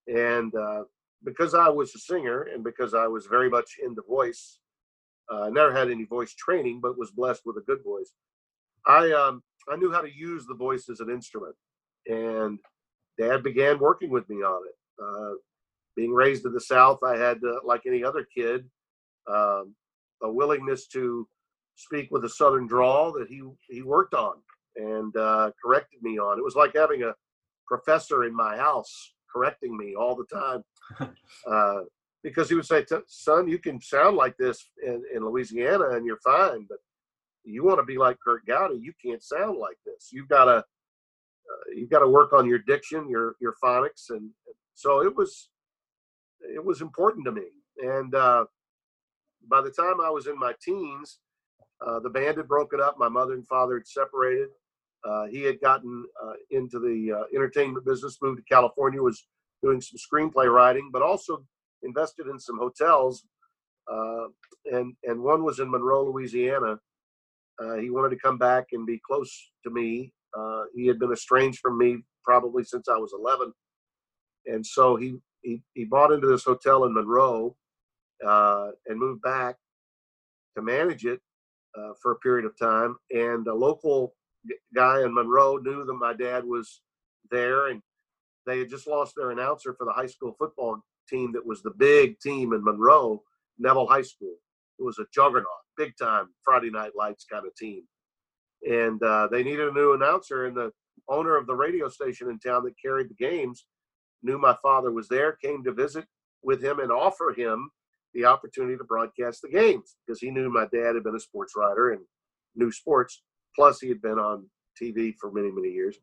and 0.07 0.53
uh, 0.55 0.83
because 1.23 1.53
I 1.53 1.69
was 1.69 1.93
a 1.95 1.99
singer 1.99 2.43
and 2.53 2.63
because 2.63 2.93
I 2.93 3.07
was 3.07 3.25
very 3.27 3.49
much 3.49 3.77
into 3.83 4.01
voice 4.01 4.59
uh, 5.29 5.49
never 5.49 5.73
had 5.73 5.89
any 5.89 6.05
voice 6.05 6.33
training, 6.33 6.79
but 6.81 6.97
was 6.97 7.11
blessed 7.11 7.43
with 7.45 7.57
a 7.57 7.61
good 7.61 7.83
voice. 7.83 8.13
I 8.85 9.11
um, 9.11 9.41
I 9.71 9.77
knew 9.77 9.91
how 9.91 10.01
to 10.01 10.13
use 10.13 10.45
the 10.45 10.55
voice 10.55 10.89
as 10.89 10.99
an 10.99 11.09
instrument, 11.09 11.55
and 12.07 12.59
Dad 13.17 13.43
began 13.43 13.79
working 13.79 14.09
with 14.09 14.27
me 14.29 14.37
on 14.37 14.61
it. 14.67 15.03
Uh, 15.03 15.35
being 15.95 16.11
raised 16.11 16.45
in 16.45 16.53
the 16.53 16.59
South, 16.59 16.99
I 17.03 17.17
had, 17.17 17.37
uh, 17.37 17.59
like 17.63 17.83
any 17.85 18.03
other 18.03 18.25
kid, 18.35 18.65
um, 19.27 19.75
a 20.23 20.31
willingness 20.31 20.87
to 20.87 21.27
speak 21.75 22.09
with 22.11 22.25
a 22.25 22.29
Southern 22.29 22.67
drawl 22.67 23.13
that 23.13 23.27
he 23.29 23.41
he 23.69 23.81
worked 23.81 24.13
on 24.13 24.35
and 24.75 25.15
uh, 25.15 25.51
corrected 25.63 26.01
me 26.01 26.19
on. 26.19 26.37
It 26.37 26.43
was 26.43 26.55
like 26.55 26.75
having 26.75 27.03
a 27.03 27.13
professor 27.67 28.25
in 28.25 28.35
my 28.35 28.57
house 28.57 29.13
correcting 29.33 29.75
me 29.75 29.95
all 29.95 30.15
the 30.15 30.25
time. 30.25 30.63
Uh, 31.49 31.81
because 32.23 32.47
he 32.47 32.55
would 32.55 32.65
say, 32.65 32.85
"Son, 33.07 33.49
you 33.49 33.59
can 33.59 33.81
sound 33.81 34.15
like 34.15 34.37
this 34.37 34.65
in, 34.81 35.03
in 35.13 35.25
Louisiana 35.25 35.89
and 35.89 36.05
you're 36.05 36.21
fine, 36.23 36.65
but 36.69 36.77
you 37.43 37.63
want 37.63 37.79
to 37.79 37.85
be 37.85 37.97
like 37.97 38.17
Curt 38.25 38.45
Gowdy, 38.45 38.79
you 38.79 38.93
can't 39.03 39.21
sound 39.21 39.57
like 39.57 39.77
this. 39.85 40.09
You've 40.11 40.29
got 40.29 40.45
to 40.45 40.57
uh, 40.57 41.65
you've 41.75 41.89
got 41.89 41.99
to 41.99 42.07
work 42.07 42.33
on 42.33 42.47
your 42.47 42.59
diction, 42.59 43.09
your 43.09 43.35
your 43.41 43.55
phonics, 43.63 44.09
and 44.09 44.29
so 44.73 45.03
it 45.03 45.13
was 45.15 45.49
it 46.41 46.63
was 46.63 46.81
important 46.81 47.25
to 47.25 47.31
me. 47.31 47.47
And 47.79 48.15
uh, 48.15 48.45
by 49.49 49.61
the 49.61 49.71
time 49.71 49.99
I 50.01 50.09
was 50.09 50.27
in 50.27 50.37
my 50.39 50.53
teens, 50.63 51.19
uh, 51.85 51.99
the 51.99 52.09
band 52.09 52.37
had 52.37 52.47
broken 52.47 52.79
up. 52.79 52.97
My 52.97 53.09
mother 53.09 53.33
and 53.33 53.47
father 53.47 53.75
had 53.75 53.87
separated. 53.87 54.49
Uh, 55.05 55.25
he 55.25 55.41
had 55.41 55.59
gotten 55.59 56.05
uh, 56.23 56.33
into 56.51 56.79
the 56.79 57.11
uh, 57.11 57.23
entertainment 57.35 57.85
business, 57.85 58.17
moved 58.21 58.37
to 58.37 58.53
California, 58.53 59.01
was 59.01 59.27
doing 59.61 59.81
some 59.81 59.97
screenplay 59.97 60.51
writing, 60.51 60.89
but 60.91 61.01
also 61.01 61.43
invested 61.83 62.27
in 62.27 62.39
some 62.39 62.57
hotels, 62.57 63.25
uh, 63.91 64.27
and 64.71 64.95
and 65.03 65.21
one 65.21 65.43
was 65.43 65.59
in 65.59 65.69
Monroe, 65.69 66.05
Louisiana. 66.05 66.79
Uh, 67.61 67.75
he 67.75 67.89
wanted 67.89 68.09
to 68.09 68.21
come 68.21 68.37
back 68.37 68.67
and 68.71 68.85
be 68.85 68.99
close 69.05 69.51
to 69.63 69.69
me. 69.69 70.13
He 70.73 70.87
had 70.87 70.97
been 70.97 71.11
estranged 71.11 71.59
from 71.59 71.77
me 71.77 71.97
probably 72.23 72.63
since 72.63 72.87
I 72.87 72.97
was 72.97 73.13
11, 73.13 73.53
and 74.45 74.65
so 74.65 74.95
he 74.95 75.15
he, 75.41 75.61
he 75.73 75.83
bought 75.83 76.11
into 76.11 76.27
this 76.27 76.45
hotel 76.45 76.85
in 76.85 76.93
Monroe 76.93 77.55
and 78.21 78.99
moved 78.99 79.21
back 79.21 79.57
to 80.55 80.61
manage 80.61 81.05
it 81.05 81.19
uh, 81.77 81.93
for 82.01 82.11
a 82.11 82.17
period 82.17 82.45
of 82.45 82.57
time. 82.57 82.95
And 83.11 83.47
a 83.47 83.53
local 83.53 84.15
guy 84.75 85.01
in 85.03 85.13
Monroe 85.13 85.57
knew 85.57 85.85
that 85.85 85.93
my 85.93 86.13
dad 86.13 86.45
was 86.45 86.81
there, 87.31 87.67
and 87.67 87.81
they 88.45 88.59
had 88.59 88.69
just 88.69 88.87
lost 88.87 89.13
their 89.15 89.31
announcer 89.31 89.73
for 89.73 89.85
the 89.85 89.93
high 89.93 90.07
school 90.07 90.35
football 90.37 90.79
team 91.09 91.31
that 91.33 91.45
was 91.45 91.61
the 91.61 91.73
big 91.77 92.19
team 92.19 92.53
in 92.53 92.63
Monroe, 92.63 93.21
Neville 93.57 93.87
High 93.87 94.01
School. 94.01 94.35
It 94.79 94.83
was 94.83 94.99
a 94.99 95.05
juggernaut. 95.13 95.47
big 95.77 95.93
time 95.97 96.29
Friday 96.43 96.69
Night 96.69 96.91
Lights 96.95 97.25
kind 97.29 97.45
of 97.45 97.55
team, 97.55 97.83
and 98.63 99.01
uh, 99.03 99.27
they 99.31 99.43
needed 99.43 99.67
a 99.67 99.73
new 99.73 99.93
announcer. 99.93 100.45
And 100.45 100.55
the 100.55 100.71
owner 101.09 101.35
of 101.37 101.47
the 101.47 101.55
radio 101.55 101.89
station 101.89 102.29
in 102.29 102.39
town 102.39 102.63
that 102.63 102.73
carried 102.83 103.09
the 103.09 103.15
games 103.15 103.65
knew 104.23 104.37
my 104.37 104.55
father 104.61 104.91
was 104.91 105.07
there, 105.07 105.33
came 105.33 105.63
to 105.63 105.73
visit 105.73 106.05
with 106.43 106.63
him, 106.63 106.79
and 106.79 106.91
offer 106.91 107.33
him 107.35 107.69
the 108.13 108.25
opportunity 108.25 108.77
to 108.77 108.83
broadcast 108.83 109.41
the 109.41 109.49
games 109.49 109.95
because 110.05 110.19
he 110.19 110.29
knew 110.29 110.49
my 110.49 110.65
dad 110.71 110.95
had 110.95 111.03
been 111.03 111.15
a 111.15 111.19
sports 111.19 111.53
writer 111.55 111.91
and 111.91 112.01
knew 112.55 112.71
sports. 112.71 113.21
Plus, 113.55 113.79
he 113.79 113.89
had 113.89 114.01
been 114.01 114.19
on 114.19 114.47
TV 114.81 115.13
for 115.19 115.31
many, 115.31 115.51
many 115.51 115.69
years. 115.69 115.97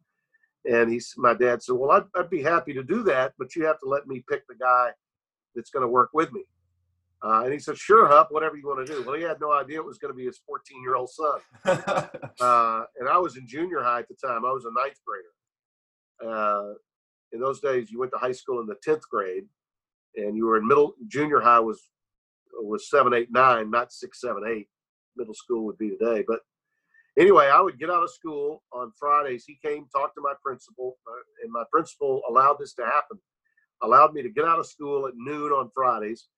And 0.70 0.90
he's 0.92 1.14
my 1.16 1.34
dad 1.34 1.62
said, 1.62 1.76
"Well, 1.76 1.90
I'd, 1.90 2.04
I'd 2.14 2.30
be 2.30 2.42
happy 2.42 2.74
to 2.74 2.82
do 2.82 3.02
that, 3.04 3.32
but 3.38 3.56
you 3.56 3.64
have 3.64 3.78
to 3.80 3.88
let 3.88 4.06
me 4.06 4.22
pick 4.28 4.46
the 4.46 4.54
guy 4.54 4.90
that's 5.54 5.70
going 5.70 5.82
to 5.82 5.88
work 5.88 6.10
with 6.12 6.32
me." 6.32 6.42
Uh, 7.22 7.42
and 7.44 7.52
he 7.52 7.58
said, 7.58 7.78
"Sure, 7.78 8.06
Hub, 8.06 8.26
whatever 8.30 8.56
you 8.56 8.66
want 8.66 8.86
to 8.86 8.92
do." 8.92 9.02
Well, 9.02 9.16
he 9.16 9.22
had 9.22 9.40
no 9.40 9.52
idea 9.52 9.78
it 9.78 9.86
was 9.86 9.98
going 9.98 10.12
to 10.12 10.16
be 10.16 10.26
his 10.26 10.40
14-year-old 10.48 11.08
son. 11.08 11.40
uh, 12.40 12.84
and 12.98 13.08
I 13.08 13.16
was 13.16 13.38
in 13.38 13.46
junior 13.46 13.82
high 13.82 14.00
at 14.00 14.08
the 14.08 14.14
time. 14.14 14.44
I 14.44 14.52
was 14.52 14.66
a 14.66 14.72
ninth 14.72 14.98
grader. 15.06 16.34
Uh, 16.34 16.74
in 17.32 17.40
those 17.40 17.60
days, 17.60 17.90
you 17.90 17.98
went 17.98 18.12
to 18.12 18.18
high 18.18 18.32
school 18.32 18.60
in 18.60 18.66
the 18.66 18.76
10th 18.86 19.02
grade, 19.10 19.44
and 20.16 20.36
you 20.36 20.46
were 20.46 20.58
in 20.58 20.66
middle. 20.66 20.94
Junior 21.08 21.40
high 21.40 21.60
was 21.60 21.90
was 22.52 22.90
seven, 22.90 23.14
eight, 23.14 23.28
nine, 23.30 23.70
not 23.70 23.92
six, 23.92 24.20
seven, 24.20 24.42
eight. 24.46 24.68
Middle 25.16 25.34
school 25.34 25.64
would 25.64 25.78
be 25.78 25.90
today, 25.90 26.24
but 26.26 26.40
anyway, 27.18 27.50
I 27.52 27.60
would 27.60 27.78
get 27.78 27.90
out 27.90 28.02
of 28.02 28.10
school 28.10 28.62
on 28.72 28.92
Fridays. 28.98 29.44
He 29.46 29.58
came, 29.64 29.86
talked 29.94 30.14
to 30.16 30.22
my 30.22 30.34
principal, 30.44 30.96
uh, 31.06 31.22
and 31.42 31.52
my 31.52 31.64
principal 31.72 32.22
allowed 32.28 32.56
this 32.58 32.74
to 32.74 32.84
happen. 32.84 33.18
Allowed 33.82 34.12
me 34.12 34.22
to 34.22 34.28
get 34.28 34.44
out 34.44 34.58
of 34.58 34.66
school 34.66 35.06
at 35.06 35.14
noon 35.16 35.52
on 35.52 35.70
Fridays. 35.74 36.28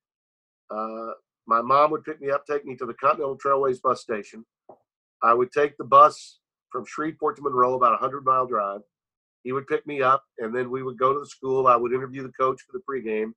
Uh, 0.71 1.13
my 1.47 1.61
mom 1.61 1.91
would 1.91 2.05
pick 2.05 2.21
me 2.21 2.31
up, 2.31 2.47
take 2.47 2.65
me 2.65 2.77
to 2.77 2.87
the 2.87 2.95
Continental 2.95 3.37
Trailways 3.37 3.83
bus 3.83 4.01
station. 4.01 4.45
I 5.23 5.35
would 5.35 5.53
take 5.53 5.77
the 5.77 5.85
bus 5.85 6.39
from 6.71 6.85
Shreveport 6.87 7.37
to 7.37 7.43
Monroe, 7.43 7.75
about 7.75 7.95
a 7.95 7.97
hundred 7.97 8.25
mile 8.25 8.47
drive. 8.47 8.81
He 9.43 9.53
would 9.53 9.67
pick 9.67 9.87
me 9.87 10.03
up, 10.03 10.25
and 10.39 10.55
then 10.55 10.71
we 10.71 10.83
would 10.83 10.99
go 10.99 11.13
to 11.13 11.21
the 11.21 11.27
school. 11.27 11.67
I 11.67 11.77
would 11.77 11.93
interview 11.93 12.23
the 12.23 12.33
coach 12.33 12.61
for 12.63 12.73
the 12.73 12.83
pregame, 12.89 13.33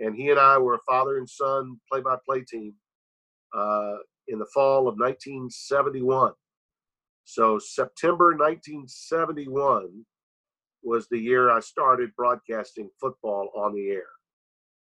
and 0.00 0.16
he 0.16 0.30
and 0.30 0.40
I 0.40 0.58
were 0.58 0.74
a 0.74 0.80
father 0.88 1.18
and 1.18 1.28
son 1.28 1.78
play-by-play 1.90 2.44
team 2.48 2.74
uh, 3.54 3.96
in 4.28 4.38
the 4.38 4.46
fall 4.54 4.88
of 4.88 4.98
1971. 4.98 6.32
So 7.24 7.58
September 7.58 8.36
1971 8.36 10.04
was 10.82 11.08
the 11.08 11.18
year 11.18 11.50
I 11.50 11.60
started 11.60 12.14
broadcasting 12.16 12.90
football 13.00 13.50
on 13.56 13.74
the 13.74 13.90
air. 13.90 14.06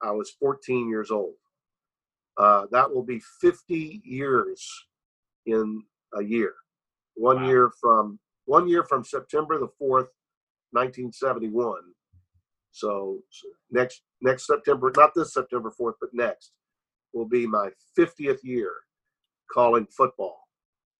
I 0.01 0.11
was 0.11 0.31
14 0.39 0.89
years 0.89 1.11
old. 1.11 1.35
Uh, 2.37 2.65
that 2.71 2.89
will 2.89 3.03
be 3.03 3.21
50 3.41 4.01
years 4.05 4.65
in 5.45 5.83
a 6.17 6.23
year. 6.23 6.53
One 7.15 7.41
wow. 7.41 7.47
year 7.47 7.71
from 7.79 8.19
one 8.45 8.67
year 8.67 8.83
from 8.83 9.03
September 9.03 9.59
the 9.59 9.67
4th, 9.67 10.07
1971. 10.71 11.81
So 12.71 13.19
next 13.69 14.01
next 14.21 14.47
September, 14.47 14.91
not 14.95 15.11
this 15.13 15.33
September 15.33 15.71
4th, 15.79 15.95
but 15.99 16.09
next 16.13 16.53
will 17.13 17.27
be 17.27 17.45
my 17.45 17.69
50th 17.99 18.39
year 18.43 18.71
calling 19.53 19.85
football 19.85 20.40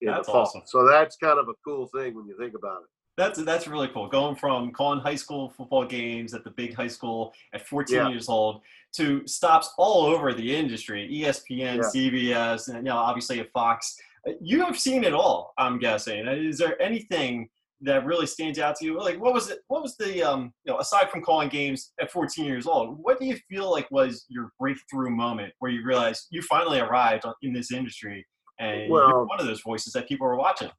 in 0.02 0.08
that's 0.08 0.28
the 0.28 0.32
fall. 0.32 0.42
Awesome. 0.42 0.62
So 0.66 0.88
that's 0.88 1.18
kind 1.18 1.40
of 1.40 1.48
a 1.48 1.54
cool 1.66 1.88
thing 1.88 2.16
when 2.16 2.28
you 2.28 2.36
think 2.38 2.54
about 2.56 2.82
it. 2.82 2.90
That's 3.18 3.44
that's 3.44 3.68
really 3.68 3.90
cool. 3.90 4.08
Going 4.08 4.36
from 4.36 4.72
calling 4.72 5.00
high 5.00 5.16
school 5.16 5.50
football 5.50 5.86
games 5.86 6.34
at 6.34 6.44
the 6.44 6.52
big 6.52 6.74
high 6.74 6.88
school 6.88 7.34
at 7.54 7.68
14 7.68 7.96
yeah. 7.96 8.10
years 8.10 8.30
old 8.30 8.62
to 8.94 9.26
stops 9.28 9.74
all 9.78 10.06
over 10.06 10.34
the 10.34 10.56
industry, 10.56 11.10
ESPN, 11.12 11.50
yeah. 11.50 11.82
CBS, 11.82 12.70
and 12.70 12.78
you 12.78 12.84
know 12.84 12.98
obviously 12.98 13.40
at 13.40 13.52
Fox. 13.52 13.96
You 14.40 14.64
have 14.64 14.80
seen 14.80 15.04
it 15.04 15.14
all, 15.14 15.52
I'm 15.58 15.80
guessing. 15.80 16.28
Is 16.28 16.60
there 16.60 16.80
anything 16.82 17.50
that 17.82 18.06
really 18.06 18.28
stands 18.28 18.60
out 18.60 18.76
to 18.76 18.86
you? 18.86 19.00
Like, 19.00 19.20
what 19.20 19.34
was 19.34 19.50
it? 19.50 19.60
What 19.68 19.82
was 19.82 19.98
the 19.98 20.24
um, 20.24 20.54
you 20.64 20.72
know, 20.72 20.80
aside 20.80 21.10
from 21.10 21.22
calling 21.22 21.50
games 21.50 21.92
at 22.00 22.12
14 22.12 22.46
years 22.46 22.68
old, 22.68 22.98
what 23.02 23.20
do 23.20 23.26
you 23.26 23.38
feel 23.50 23.70
like 23.70 23.90
was 23.92 24.26
your 24.30 24.52
breakthrough 24.60 25.10
moment 25.10 25.54
where 25.60 25.72
you 25.72 25.84
realized 25.84 26.28
you 26.30 26.42
finally 26.44 26.80
arrived 26.80 27.26
in 27.42 27.52
this 27.52 27.72
industry 27.72 28.26
and 28.62 28.90
well, 28.90 29.26
one 29.26 29.40
of 29.40 29.48
those 29.48 29.62
voices 29.62 29.94
that 29.94 30.08
people 30.08 30.28
are 30.28 30.36
watching. 30.36 30.70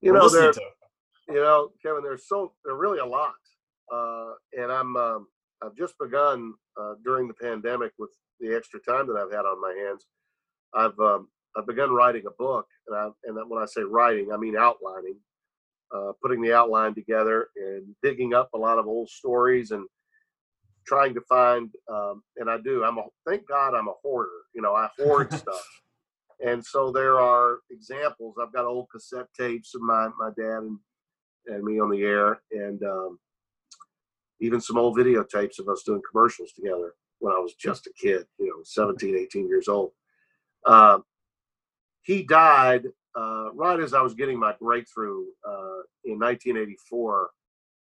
You 0.00 0.12
know, 0.12 0.28
there, 0.28 0.52
you 1.28 1.34
know, 1.34 1.70
Kevin, 1.82 2.02
there's 2.02 2.26
so 2.26 2.52
there 2.64 2.74
really 2.74 2.98
a 2.98 3.06
lot, 3.06 3.34
uh, 3.92 4.32
and 4.52 4.72
I'm 4.72 4.96
um, 4.96 5.26
I've 5.62 5.76
just 5.76 5.94
begun 6.00 6.54
uh, 6.80 6.94
during 7.04 7.28
the 7.28 7.34
pandemic 7.34 7.92
with 7.98 8.10
the 8.40 8.54
extra 8.54 8.80
time 8.80 9.06
that 9.06 9.16
I've 9.16 9.32
had 9.32 9.44
on 9.44 9.60
my 9.60 9.74
hands. 9.86 10.06
I've 10.74 10.98
um, 10.98 11.28
I've 11.56 11.66
begun 11.66 11.92
writing 11.92 12.24
a 12.26 12.30
book, 12.38 12.66
and 12.88 12.96
I, 12.96 13.08
and 13.24 13.36
when 13.48 13.62
I 13.62 13.66
say 13.66 13.82
writing, 13.82 14.32
I 14.32 14.36
mean 14.36 14.56
outlining, 14.56 15.16
uh, 15.94 16.12
putting 16.22 16.40
the 16.40 16.54
outline 16.54 16.94
together 16.94 17.48
and 17.56 17.94
digging 18.02 18.34
up 18.34 18.50
a 18.54 18.58
lot 18.58 18.78
of 18.78 18.86
old 18.86 19.08
stories 19.08 19.70
and 19.70 19.86
trying 20.86 21.14
to 21.14 21.20
find. 21.28 21.70
Um, 21.92 22.22
and 22.38 22.50
I 22.50 22.58
do. 22.58 22.82
I'm 22.82 22.98
a 22.98 23.04
thank 23.28 23.46
God 23.46 23.74
I'm 23.74 23.88
a 23.88 23.94
hoarder. 24.02 24.30
You 24.54 24.62
know, 24.62 24.74
I 24.74 24.88
hoard 24.98 25.32
stuff. 25.34 25.66
And 26.44 26.64
so 26.64 26.90
there 26.90 27.20
are 27.20 27.58
examples. 27.70 28.36
I've 28.40 28.52
got 28.52 28.64
old 28.64 28.88
cassette 28.90 29.28
tapes 29.38 29.74
of 29.74 29.82
my, 29.82 30.08
my 30.18 30.30
dad 30.36 30.62
and, 30.62 30.78
and 31.46 31.62
me 31.62 31.78
on 31.80 31.90
the 31.90 32.02
air, 32.02 32.40
and 32.50 32.82
um, 32.82 33.18
even 34.40 34.60
some 34.60 34.78
old 34.78 34.96
videotapes 34.96 35.58
of 35.58 35.68
us 35.68 35.82
doing 35.82 36.00
commercials 36.10 36.52
together 36.52 36.94
when 37.18 37.34
I 37.34 37.38
was 37.38 37.54
just 37.54 37.86
a 37.86 37.92
kid, 38.00 38.26
you 38.38 38.46
know, 38.46 38.62
17, 38.64 39.16
18 39.16 39.48
years 39.48 39.68
old. 39.68 39.92
Uh, 40.64 41.00
he 42.02 42.22
died 42.22 42.86
uh, 43.14 43.52
right 43.52 43.78
as 43.78 43.92
I 43.92 44.00
was 44.00 44.14
getting 44.14 44.38
my 44.38 44.54
breakthrough 44.58 45.24
uh, 45.46 45.82
in 46.04 46.18
1984. 46.18 47.30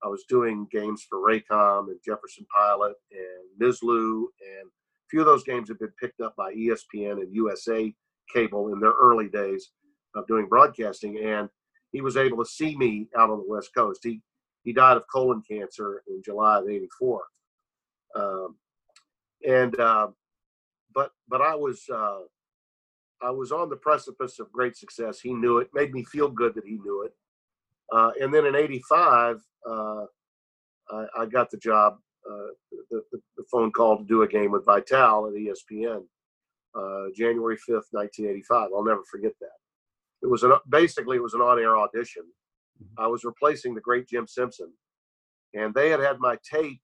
I 0.03 0.07
was 0.07 0.25
doing 0.27 0.67
games 0.71 1.05
for 1.07 1.19
Raycom 1.19 1.87
and 1.87 1.99
Jefferson 2.03 2.45
Pilot 2.53 2.95
and 3.11 3.61
Mizlou, 3.61 4.25
and 4.41 4.67
a 4.67 5.07
few 5.09 5.21
of 5.21 5.27
those 5.27 5.43
games 5.43 5.69
have 5.69 5.79
been 5.79 5.93
picked 5.99 6.21
up 6.21 6.35
by 6.35 6.53
ESPN 6.53 7.21
and 7.21 7.33
USA 7.33 7.93
cable 8.33 8.71
in 8.73 8.79
their 8.79 8.93
early 8.93 9.29
days 9.29 9.71
of 10.15 10.27
doing 10.27 10.47
broadcasting, 10.47 11.19
and 11.23 11.49
he 11.91 12.01
was 12.01 12.17
able 12.17 12.37
to 12.43 12.49
see 12.49 12.75
me 12.77 13.07
out 13.17 13.29
on 13.29 13.39
the 13.39 13.47
West 13.47 13.71
Coast. 13.75 14.01
He 14.03 14.21
he 14.63 14.73
died 14.73 14.97
of 14.97 15.03
colon 15.11 15.41
cancer 15.49 16.03
in 16.07 16.21
July 16.23 16.59
of 16.59 16.69
'84, 16.69 17.23
um, 18.15 18.55
and 19.47 19.79
uh, 19.79 20.07
but 20.93 21.11
but 21.27 21.41
I 21.41 21.55
was 21.55 21.83
uh, 21.91 22.19
I 23.21 23.31
was 23.31 23.51
on 23.51 23.69
the 23.69 23.77
precipice 23.77 24.39
of 24.39 24.51
great 24.51 24.75
success. 24.75 25.19
He 25.19 25.33
knew 25.33 25.57
it. 25.57 25.69
Made 25.73 25.93
me 25.93 26.03
feel 26.03 26.29
good 26.29 26.55
that 26.55 26.65
he 26.65 26.77
knew 26.77 27.03
it. 27.03 27.13
Uh, 27.93 28.11
and 28.21 28.33
then 28.33 28.45
in 28.45 28.55
'85, 28.55 29.41
uh, 29.69 30.05
I, 30.89 31.05
I, 31.19 31.25
got 31.25 31.51
the 31.51 31.57
job, 31.57 31.97
uh, 32.29 32.53
the, 32.89 33.03
the, 33.11 33.19
the 33.35 33.43
phone 33.51 33.71
call 33.71 33.97
to 33.97 34.03
do 34.05 34.21
a 34.21 34.27
game 34.27 34.51
with 34.51 34.65
Vitale 34.65 35.27
at 35.27 35.33
ESPN 35.33 36.03
uh, 36.75 37.05
January 37.15 37.57
5th, 37.57 37.91
1985. 37.91 38.69
I'll 38.73 38.83
never 38.83 39.03
forget 39.09 39.33
that. 39.41 39.57
It 40.21 40.27
was 40.27 40.43
an, 40.43 40.53
basically 40.69 41.17
it 41.17 41.23
was 41.23 41.33
an 41.33 41.41
on-air 41.41 41.77
audition. 41.77 42.23
Mm-hmm. 42.81 43.03
I 43.03 43.07
was 43.07 43.23
replacing 43.23 43.75
the 43.75 43.81
great 43.81 44.07
Jim 44.07 44.27
Simpson, 44.27 44.71
and 45.53 45.73
they 45.73 45.89
had 45.89 45.99
had 45.99 46.19
my 46.19 46.37
tape 46.49 46.81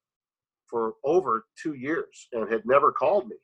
for 0.67 0.93
over 1.04 1.45
two 1.62 1.73
years 1.73 2.28
and 2.34 2.52
had 2.52 2.65
never 2.65 2.91
called 2.91 3.28
me. 3.28 3.38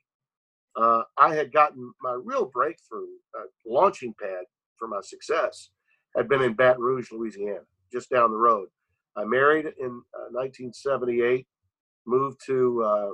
Uh, 0.76 1.02
I 1.16 1.34
had 1.34 1.52
gotten 1.52 1.92
my 2.02 2.18
real 2.22 2.46
breakthrough, 2.46 3.06
uh, 3.38 3.46
launching 3.64 4.14
pad 4.20 4.44
for 4.76 4.88
my 4.88 5.00
success, 5.02 5.70
had 6.16 6.28
been 6.28 6.42
in 6.42 6.54
Baton 6.54 6.82
Rouge, 6.82 7.10
Louisiana, 7.12 7.60
just 7.92 8.10
down 8.10 8.30
the 8.30 8.36
road. 8.36 8.68
I 9.16 9.24
married 9.24 9.66
in 9.78 10.02
1978, 10.32 11.40
uh, 11.40 11.44
moved 12.06 12.40
to 12.46 12.82
uh, 12.82 13.10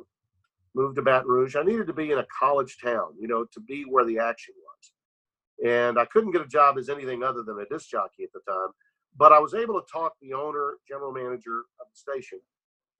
moved 0.74 0.96
to 0.96 1.02
Baton 1.02 1.28
Rouge. 1.28 1.56
I 1.56 1.62
needed 1.62 1.87
to 1.87 1.92
be 1.92 2.12
in 2.12 2.18
a 2.18 2.26
college 2.38 2.78
town, 2.83 3.14
you 3.18 3.28
know, 3.28 3.44
to 3.52 3.61
be 3.61 3.83
where 3.83 4.04
the 4.04 4.18
action 4.18 4.54
was. 4.56 5.68
And 5.70 5.98
I 5.98 6.04
couldn't 6.06 6.33
get 6.33 6.42
a 6.42 6.46
job 6.46 6.78
as 6.78 6.88
anything 6.88 7.22
other 7.22 7.42
than 7.42 7.59
a 7.59 7.66
disc 7.66 7.90
jockey 7.90 8.24
at 8.24 8.33
the 8.33 8.40
time. 8.50 8.68
But 9.16 9.33
I 9.33 9.38
was 9.38 9.54
able 9.54 9.74
to 9.74 9.87
talk 9.92 10.14
the 10.22 10.33
owner, 10.33 10.74
general 10.88 11.12
manager 11.12 11.61
of 11.80 11.87
the 11.92 11.96
station, 11.96 12.38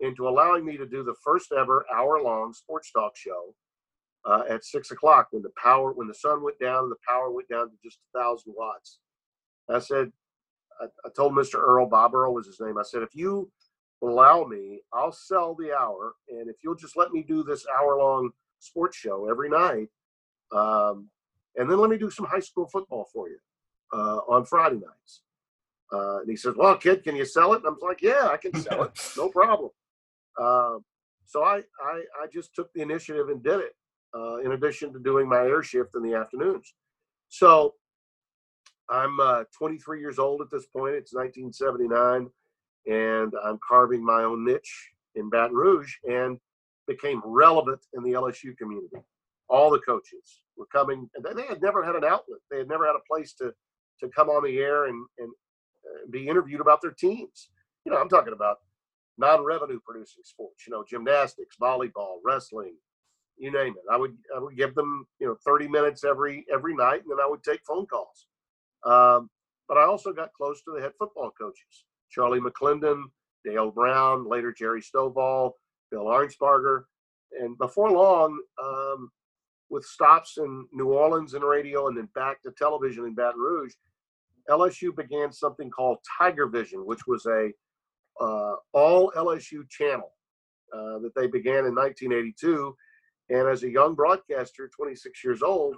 into 0.01 0.29
allowing 0.29 0.65
me 0.65 0.77
to 0.77 0.87
do 0.87 1.03
the 1.03 1.15
first 1.25 1.53
ever 1.53 1.87
hour 1.95 2.21
long 2.21 2.53
sports 2.53 2.91
talk 2.91 3.17
show 3.17 3.55
uh, 4.25 4.43
at 4.49 4.65
six 4.65 4.91
o'clock 4.91 5.29
when 5.31 5.43
the 5.43 5.53
power, 5.63 5.93
when 5.93 6.09
the 6.09 6.15
sun 6.15 6.43
went 6.43 6.59
down 6.59 6.85
and 6.85 6.93
the 6.93 6.97
power 7.07 7.31
went 7.31 7.49
down 7.49 7.71
to 7.71 7.77
just 7.83 7.99
a 8.15 8.19
thousand 8.19 8.55
watts. 8.57 8.99
I 9.69 9.79
said, 9.79 10.11
I, 10.81 10.87
I 11.05 11.09
told 11.15 11.33
Mr. 11.33 11.55
Earl, 11.57 11.87
Bob 11.87 12.15
Earl 12.15 12.35
was 12.35 12.47
his 12.47 12.61
name. 12.61 12.77
I 12.77 12.83
said, 12.83 13.03
if 13.03 13.15
you 13.15 13.51
allow 14.03 14.45
me, 14.45 14.81
I'll 14.93 15.13
sell 15.13 15.55
the 15.59 15.73
hour. 15.73 16.15
And 16.29 16.49
if 16.49 16.57
you'll 16.63 16.75
just 16.75 16.97
let 16.97 17.13
me 17.13 17.23
do 17.23 17.43
this 17.43 17.67
hour 17.79 17.99
long 17.99 18.31
sports 18.59 18.97
show 18.97 19.29
every 19.29 19.49
night, 19.49 19.89
um, 20.53 21.09
and 21.57 21.71
then 21.71 21.79
let 21.79 21.91
me 21.91 21.99
do 21.99 22.11
some 22.11 22.27
high 22.27 22.41
school 22.41 22.67
football 22.67 23.09
for 23.13 23.29
you 23.29 23.39
uh, 23.93 24.21
on 24.29 24.45
Friday 24.45 24.77
nights. 24.77 25.23
Uh, 25.93 26.21
and 26.21 26.31
he 26.31 26.37
says, 26.37 26.55
Well, 26.57 26.77
kid, 26.77 27.03
can 27.03 27.17
you 27.17 27.25
sell 27.25 27.53
it? 27.53 27.63
And 27.65 27.67
I'm 27.67 27.77
like, 27.83 28.03
Yeah, 28.03 28.29
I 28.31 28.37
can 28.37 28.55
sell 28.55 28.85
it. 28.85 29.13
No 29.17 29.29
problem. 29.35 29.71
Uh, 30.41 30.77
so 31.27 31.43
I, 31.45 31.63
I, 31.81 32.03
I, 32.23 32.27
just 32.33 32.55
took 32.55 32.73
the 32.73 32.83
initiative 32.83 33.29
and 33.29 33.43
did 33.43 33.61
it, 33.61 33.73
uh, 34.17 34.39
in 34.39 34.53
addition 34.53 34.93
to 34.93 34.99
doing 34.99 35.29
my 35.29 35.39
air 35.39 35.63
shift 35.63 35.91
in 35.95 36.03
the 36.03 36.15
afternoons. 36.15 36.75
So 37.29 37.75
I'm 38.89 39.19
uh, 39.21 39.45
23 39.57 40.01
years 40.01 40.19
old 40.19 40.41
at 40.41 40.51
this 40.51 40.67
point. 40.67 40.95
It's 40.95 41.15
1979, 41.15 42.29
and 42.87 43.33
I'm 43.45 43.59
carving 43.67 44.05
my 44.05 44.25
own 44.25 44.45
niche 44.45 44.91
in 45.15 45.31
Baton 45.31 45.55
Rouge 45.55 45.93
and 46.09 46.39
became 46.87 47.23
relevant 47.25 47.81
in 47.95 48.03
the 48.03 48.13
LSU 48.13 48.57
community. 48.57 48.97
All 49.49 49.71
the 49.71 49.81
coaches 49.81 50.43
were 50.57 50.67
coming, 50.73 51.09
and 51.15 51.25
they 51.37 51.47
had 51.47 51.63
never 51.63 51.85
had 51.85 51.97
an 51.97 52.05
outlet. 52.05 52.41
They 52.51 52.59
had 52.59 52.69
never 52.69 52.87
had 52.87 52.97
a 52.97 53.13
place 53.13 53.35
to 53.35 53.53
to 54.01 54.09
come 54.09 54.29
on 54.29 54.45
the 54.45 54.59
air 54.59 54.87
and 54.87 55.05
and 55.19 55.31
uh, 55.87 56.07
be 56.11 56.29
interviewed 56.29 56.61
about 56.61 56.81
their 56.81 56.93
teams. 56.93 57.51
You 57.85 57.93
know, 57.93 57.99
I'm 57.99 58.09
talking 58.09 58.33
about 58.33 58.59
non-revenue 59.19 59.81
producing 59.85 60.23
sports. 60.25 60.67
You 60.67 60.73
know, 60.73 60.85
gymnastics, 60.89 61.57
volleyball, 61.61 62.19
wrestling, 62.25 62.75
you 63.41 63.51
name 63.51 63.75
it. 63.77 63.93
I 63.93 63.97
would 63.97 64.17
I 64.37 64.39
would 64.39 64.57
give 64.57 64.75
them 64.75 65.07
you 65.19 65.27
know 65.27 65.37
30 65.45 65.69
minutes 65.69 66.05
every 66.05 66.45
every 66.53 66.75
night, 66.75 67.03
and 67.03 67.11
then 67.11 67.25
I 67.25 67.29
would 67.29 67.43
take 67.43 67.61
phone 67.67 67.87
calls. 67.87 68.27
Um, 68.85 69.31
but 69.69 69.79
I 69.79 69.85
also 69.85 70.13
got 70.13 70.33
close 70.33 70.63
to 70.63 70.73
the 70.75 70.81
head 70.81 70.93
football 70.99 71.31
coaches, 71.39 71.85
Charlie 72.11 72.41
McClendon, 72.41 73.05
Dale 73.45 73.71
Brown, 73.71 74.29
later 74.29 74.53
Jerry 74.53 74.83
Stovall, 74.83 75.53
Bill 75.91 76.05
Arnsparger, 76.05 76.83
and 77.39 77.57
before 77.59 77.91
long, 77.91 78.39
um, 78.63 79.11
with 79.71 79.85
stops 79.85 80.37
in 80.39 80.67
New 80.73 80.93
Orleans 80.93 81.35
and 81.35 81.45
radio, 81.45 81.87
and 81.89 81.97
then 81.97 82.09
back 82.15 82.43
to 82.43 82.51
television 82.51 83.05
in 83.05 83.15
Baton 83.15 83.41
Rouge, 83.41 83.73
LSU 84.49 84.95
began 84.95 85.33
something 85.33 85.71
called 85.71 85.99
Tiger 86.19 86.49
Vision, 86.49 86.85
which 86.85 87.07
was 87.07 87.25
a 87.27 87.51
uh, 88.21 88.57
all 88.73 89.13
LSU 89.17 89.69
channel 89.71 90.13
uh, 90.75 90.99
that 90.99 91.13
they 91.17 91.27
began 91.27 91.67
in 91.67 91.75
1982. 91.75 92.75
And 93.31 93.49
as 93.49 93.63
a 93.63 93.71
young 93.71 93.95
broadcaster, 93.95 94.69
26 94.75 95.25
years 95.25 95.43
old, 95.43 95.77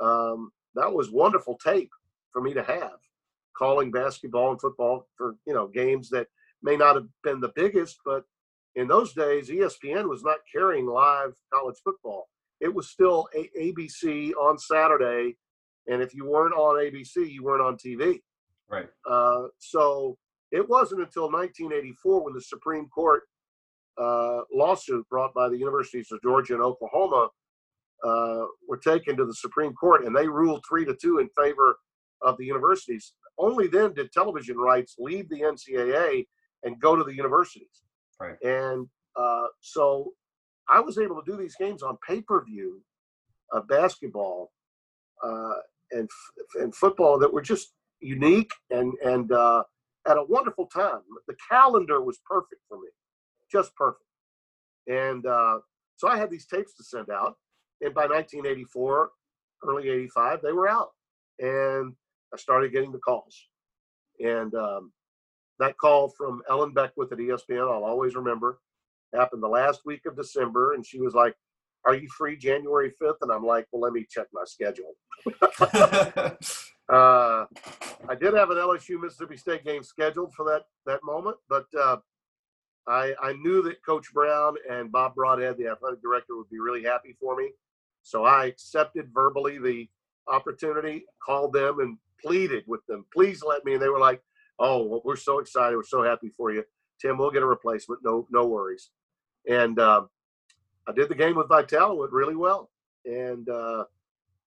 um, 0.00 0.52
that 0.74 0.92
was 0.92 1.10
wonderful 1.10 1.58
tape 1.58 1.90
for 2.32 2.40
me 2.40 2.54
to 2.54 2.62
have, 2.62 2.98
calling 3.56 3.90
basketball 3.90 4.50
and 4.50 4.60
football 4.60 5.06
for 5.16 5.36
you 5.46 5.54
know 5.54 5.68
games 5.68 6.08
that 6.10 6.26
may 6.62 6.76
not 6.76 6.96
have 6.96 7.06
been 7.22 7.40
the 7.40 7.52
biggest, 7.54 7.98
but 8.04 8.24
in 8.74 8.88
those 8.88 9.12
days, 9.12 9.48
ESPN 9.50 10.08
was 10.08 10.24
not 10.24 10.38
carrying 10.50 10.86
live 10.86 11.32
college 11.52 11.76
football. 11.84 12.28
It 12.60 12.74
was 12.74 12.88
still 12.88 13.28
a- 13.34 13.50
ABC 13.58 14.32
on 14.34 14.58
Saturday, 14.58 15.36
and 15.86 16.02
if 16.02 16.14
you 16.14 16.24
weren't 16.26 16.54
on 16.54 16.76
ABC, 16.76 17.30
you 17.30 17.44
weren't 17.44 17.62
on 17.62 17.76
TV. 17.76 18.20
Right. 18.68 18.88
Uh, 19.08 19.48
so 19.58 20.16
it 20.50 20.68
wasn't 20.68 21.02
until 21.02 21.30
1984 21.30 22.24
when 22.24 22.34
the 22.34 22.40
Supreme 22.40 22.88
Court 22.88 23.24
uh, 23.98 24.40
lawsuit 24.52 25.08
brought 25.08 25.34
by 25.34 25.48
the 25.48 25.56
universities 25.56 26.08
of 26.10 26.20
Georgia 26.22 26.54
and 26.54 26.62
Oklahoma 26.62 27.28
uh, 28.04 28.46
were 28.68 28.76
taken 28.76 29.16
to 29.16 29.24
the 29.24 29.34
Supreme 29.34 29.72
Court, 29.74 30.04
and 30.04 30.14
they 30.14 30.28
ruled 30.28 30.64
three 30.68 30.84
to 30.84 30.94
two 30.94 31.18
in 31.18 31.28
favor 31.30 31.76
of 32.22 32.36
the 32.38 32.44
universities. 32.44 33.12
Only 33.38 33.66
then 33.66 33.94
did 33.94 34.12
television 34.12 34.56
rights 34.56 34.96
leave 34.98 35.28
the 35.28 35.40
NCAA 35.40 36.26
and 36.62 36.80
go 36.80 36.96
to 36.96 37.04
the 37.04 37.14
universities. 37.14 37.82
Right. 38.20 38.40
And 38.42 38.88
uh, 39.16 39.46
so 39.60 40.12
I 40.68 40.80
was 40.80 40.98
able 40.98 41.16
to 41.16 41.30
do 41.30 41.36
these 41.36 41.56
games 41.56 41.82
on 41.82 41.98
pay 42.06 42.20
per 42.20 42.44
view 42.44 42.82
of 43.52 43.68
basketball 43.68 44.52
uh, 45.22 45.54
and 45.90 46.08
and 46.60 46.74
football 46.74 47.18
that 47.18 47.32
were 47.32 47.42
just 47.42 47.72
unique 48.00 48.52
and 48.70 48.92
and 49.04 49.32
uh, 49.32 49.62
at 50.08 50.16
a 50.16 50.24
wonderful 50.24 50.66
time. 50.66 51.00
The 51.26 51.36
calendar 51.50 52.00
was 52.02 52.18
perfect 52.28 52.62
for 52.68 52.78
me, 52.78 52.88
just 53.50 53.74
perfect. 53.76 54.04
And 54.86 55.26
uh, 55.26 55.58
so 55.96 56.08
I 56.08 56.18
had 56.18 56.30
these 56.30 56.46
tapes 56.46 56.74
to 56.76 56.84
send 56.84 57.10
out, 57.10 57.36
and 57.80 57.94
by 57.94 58.02
1984, 58.06 59.10
early 59.66 59.88
'85, 59.88 60.40
they 60.42 60.52
were 60.52 60.68
out, 60.68 60.90
and 61.38 61.94
I 62.34 62.36
started 62.36 62.72
getting 62.72 62.90
the 62.90 62.98
calls. 62.98 63.48
And 64.22 64.52
um, 64.54 64.92
that 65.60 65.78
call 65.78 66.08
from 66.08 66.42
Ellen 66.50 66.74
Beckwith 66.74 67.12
at 67.12 67.18
ESPN, 67.18 67.72
I'll 67.72 67.84
always 67.84 68.16
remember, 68.16 68.58
happened 69.14 69.42
the 69.42 69.48
last 69.48 69.82
week 69.86 70.02
of 70.06 70.16
December, 70.16 70.74
and 70.74 70.84
she 70.84 71.00
was 71.00 71.14
like, 71.14 71.36
"Are 71.86 71.94
you 71.94 72.08
free 72.08 72.36
January 72.36 72.92
5th?" 73.00 73.18
And 73.22 73.30
I'm 73.30 73.44
like, 73.44 73.66
"Well, 73.70 73.82
let 73.82 73.92
me 73.92 74.04
check 74.10 74.26
my 74.32 74.42
schedule." 74.44 74.94
uh, 76.92 77.46
I 78.08 78.14
did 78.20 78.34
have 78.34 78.50
an 78.50 78.58
LSU 78.58 79.00
Mississippi 79.00 79.36
State 79.36 79.64
game 79.64 79.84
scheduled 79.84 80.34
for 80.34 80.44
that 80.46 80.62
that 80.86 81.00
moment, 81.04 81.36
but 81.48 81.66
uh, 81.78 81.98
I 82.88 83.14
I 83.22 83.34
knew 83.34 83.62
that 83.62 83.84
Coach 83.84 84.12
Brown 84.12 84.56
and 84.68 84.90
Bob 84.90 85.14
Brodhead, 85.14 85.56
the 85.56 85.68
athletic 85.68 86.02
director, 86.02 86.36
would 86.36 86.50
be 86.50 86.58
really 86.58 86.82
happy 86.82 87.16
for 87.20 87.36
me, 87.36 87.52
so 88.02 88.24
I 88.24 88.46
accepted 88.46 89.10
verbally 89.14 89.58
the 89.58 89.88
opportunity, 90.26 91.04
called 91.24 91.52
them, 91.52 91.80
and 91.80 91.98
pleaded 92.20 92.64
with 92.66 92.84
them, 92.86 93.06
"Please 93.12 93.42
let 93.42 93.64
me." 93.64 93.74
And 93.74 93.82
they 93.82 93.88
were 93.88 93.98
like, 93.98 94.22
"Oh, 94.58 95.00
we're 95.04 95.16
so 95.16 95.38
excited, 95.38 95.76
we're 95.76 95.82
so 95.84 96.02
happy 96.02 96.30
for 96.36 96.52
you, 96.52 96.64
Tim. 97.00 97.18
We'll 97.18 97.30
get 97.30 97.42
a 97.42 97.46
replacement. 97.46 98.00
No 98.04 98.26
no 98.30 98.46
worries." 98.46 98.90
And 99.48 99.78
um, 99.78 100.08
I 100.86 100.92
did 100.92 101.08
the 101.08 101.14
game 101.14 101.36
with 101.36 101.48
Vitale, 101.48 101.92
it 101.92 101.98
went 101.98 102.12
really 102.12 102.36
well, 102.36 102.70
and. 103.04 103.48
Uh, 103.48 103.84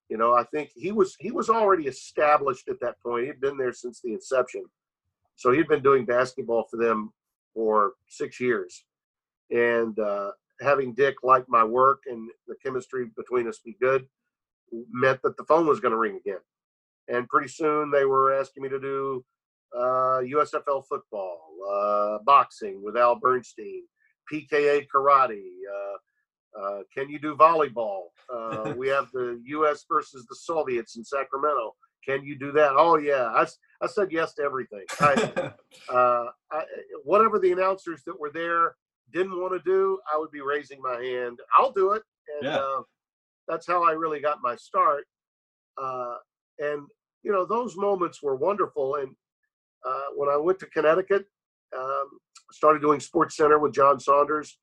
you 0.10 0.18
know, 0.18 0.34
I 0.34 0.44
think 0.44 0.72
he 0.74 0.92
was 0.92 1.16
he 1.20 1.32
was 1.32 1.50
already 1.50 1.88
established 1.88 2.70
at 2.70 2.80
that 2.80 3.00
point. 3.02 3.26
He'd 3.26 3.42
been 3.42 3.58
there 3.58 3.74
since 3.74 4.00
the 4.02 4.14
inception, 4.14 4.64
so 5.36 5.52
he'd 5.52 5.68
been 5.68 5.84
doing 5.84 6.06
basketball 6.06 6.66
for 6.70 6.78
them 6.78 7.12
for 7.54 7.94
six 8.08 8.40
years. 8.40 8.86
And 9.52 9.98
uh, 10.00 10.32
having 10.62 10.94
Dick 10.94 11.16
like 11.24 11.46
my 11.50 11.64
work 11.64 12.04
and 12.08 12.30
the 12.48 12.56
chemistry 12.64 13.10
between 13.18 13.48
us 13.48 13.60
be 13.60 13.76
good 13.82 14.08
meant 14.92 15.22
that 15.24 15.38
the 15.38 15.44
phone 15.46 15.68
was 15.68 15.80
going 15.80 15.92
to 15.92 15.98
ring 15.98 16.20
again. 16.26 16.40
And 17.08 17.28
pretty 17.28 17.48
soon 17.48 17.92
they 17.92 18.06
were 18.06 18.34
asking 18.34 18.64
me 18.64 18.70
to 18.70 18.80
do 18.80 19.24
uh, 19.76 20.22
USFL 20.24 20.84
football, 20.88 21.40
uh, 21.72 22.18
boxing 22.26 22.82
with 22.84 22.98
Al 22.98 23.16
Bernstein, 23.16 23.84
PKA 24.32 24.86
karate. 24.94 25.42
Uh, 25.74 26.60
uh, 26.60 26.80
can 26.94 27.10
you 27.10 27.20
do 27.20 27.36
volleyball? 27.36 28.06
Uh, 28.34 28.74
we 28.76 28.88
have 28.88 29.10
the 29.14 29.42
U.S. 29.46 29.86
versus 29.90 30.26
the 30.30 30.36
Soviets 30.36 30.96
in 30.98 31.04
Sacramento. 31.04 31.76
Can 32.06 32.24
you 32.24 32.38
do 32.38 32.52
that? 32.54 32.72
Oh 32.78 32.98
yeah, 32.98 33.26
I, 33.26 33.46
I 33.82 33.88
said 33.88 34.12
yes 34.12 34.34
to 34.36 34.44
everything. 34.44 34.86
I, 35.02 35.52
uh, 35.94 36.26
I, 36.52 36.64
whatever 37.04 37.38
the 37.40 37.52
announcers 37.52 38.02
that 38.06 38.18
were 38.18 38.32
there 38.32 38.76
didn't 39.14 39.40
want 39.40 39.54
to 39.54 39.60
do, 39.70 40.00
I 40.14 40.18
would 40.18 40.32
be 40.32 40.42
raising 40.42 40.82
my 40.82 41.02
hand. 41.02 41.40
I'll 41.58 41.72
do 41.72 41.92
it, 41.94 42.04
and 42.40 42.50
Yeah. 42.50 42.58
uh, 42.58 42.82
that's 43.48 43.68
how 43.68 43.84
I 43.84 43.92
really 43.92 44.20
got 44.22 44.38
my 44.42 44.56
start. 44.56 45.06
Uh, 45.82 46.16
and 46.60 46.88
you 47.28 47.34
know, 47.34 47.46
those 47.46 47.76
moments 47.76 48.24
were 48.24 48.38
wonderful. 48.38 48.96
And 48.96 49.10
uh, 49.86 50.08
when 50.16 50.30
I 50.30 50.38
went 50.38 50.60
to 50.60 50.66
Connecticut, 50.68 51.26
um, 51.78 52.08
started 52.54 52.82
doing 52.82 53.02
Sports 53.02 53.36
Center 53.36 53.60
with 53.60 53.74
John 53.74 54.00
Saunders 54.00 54.58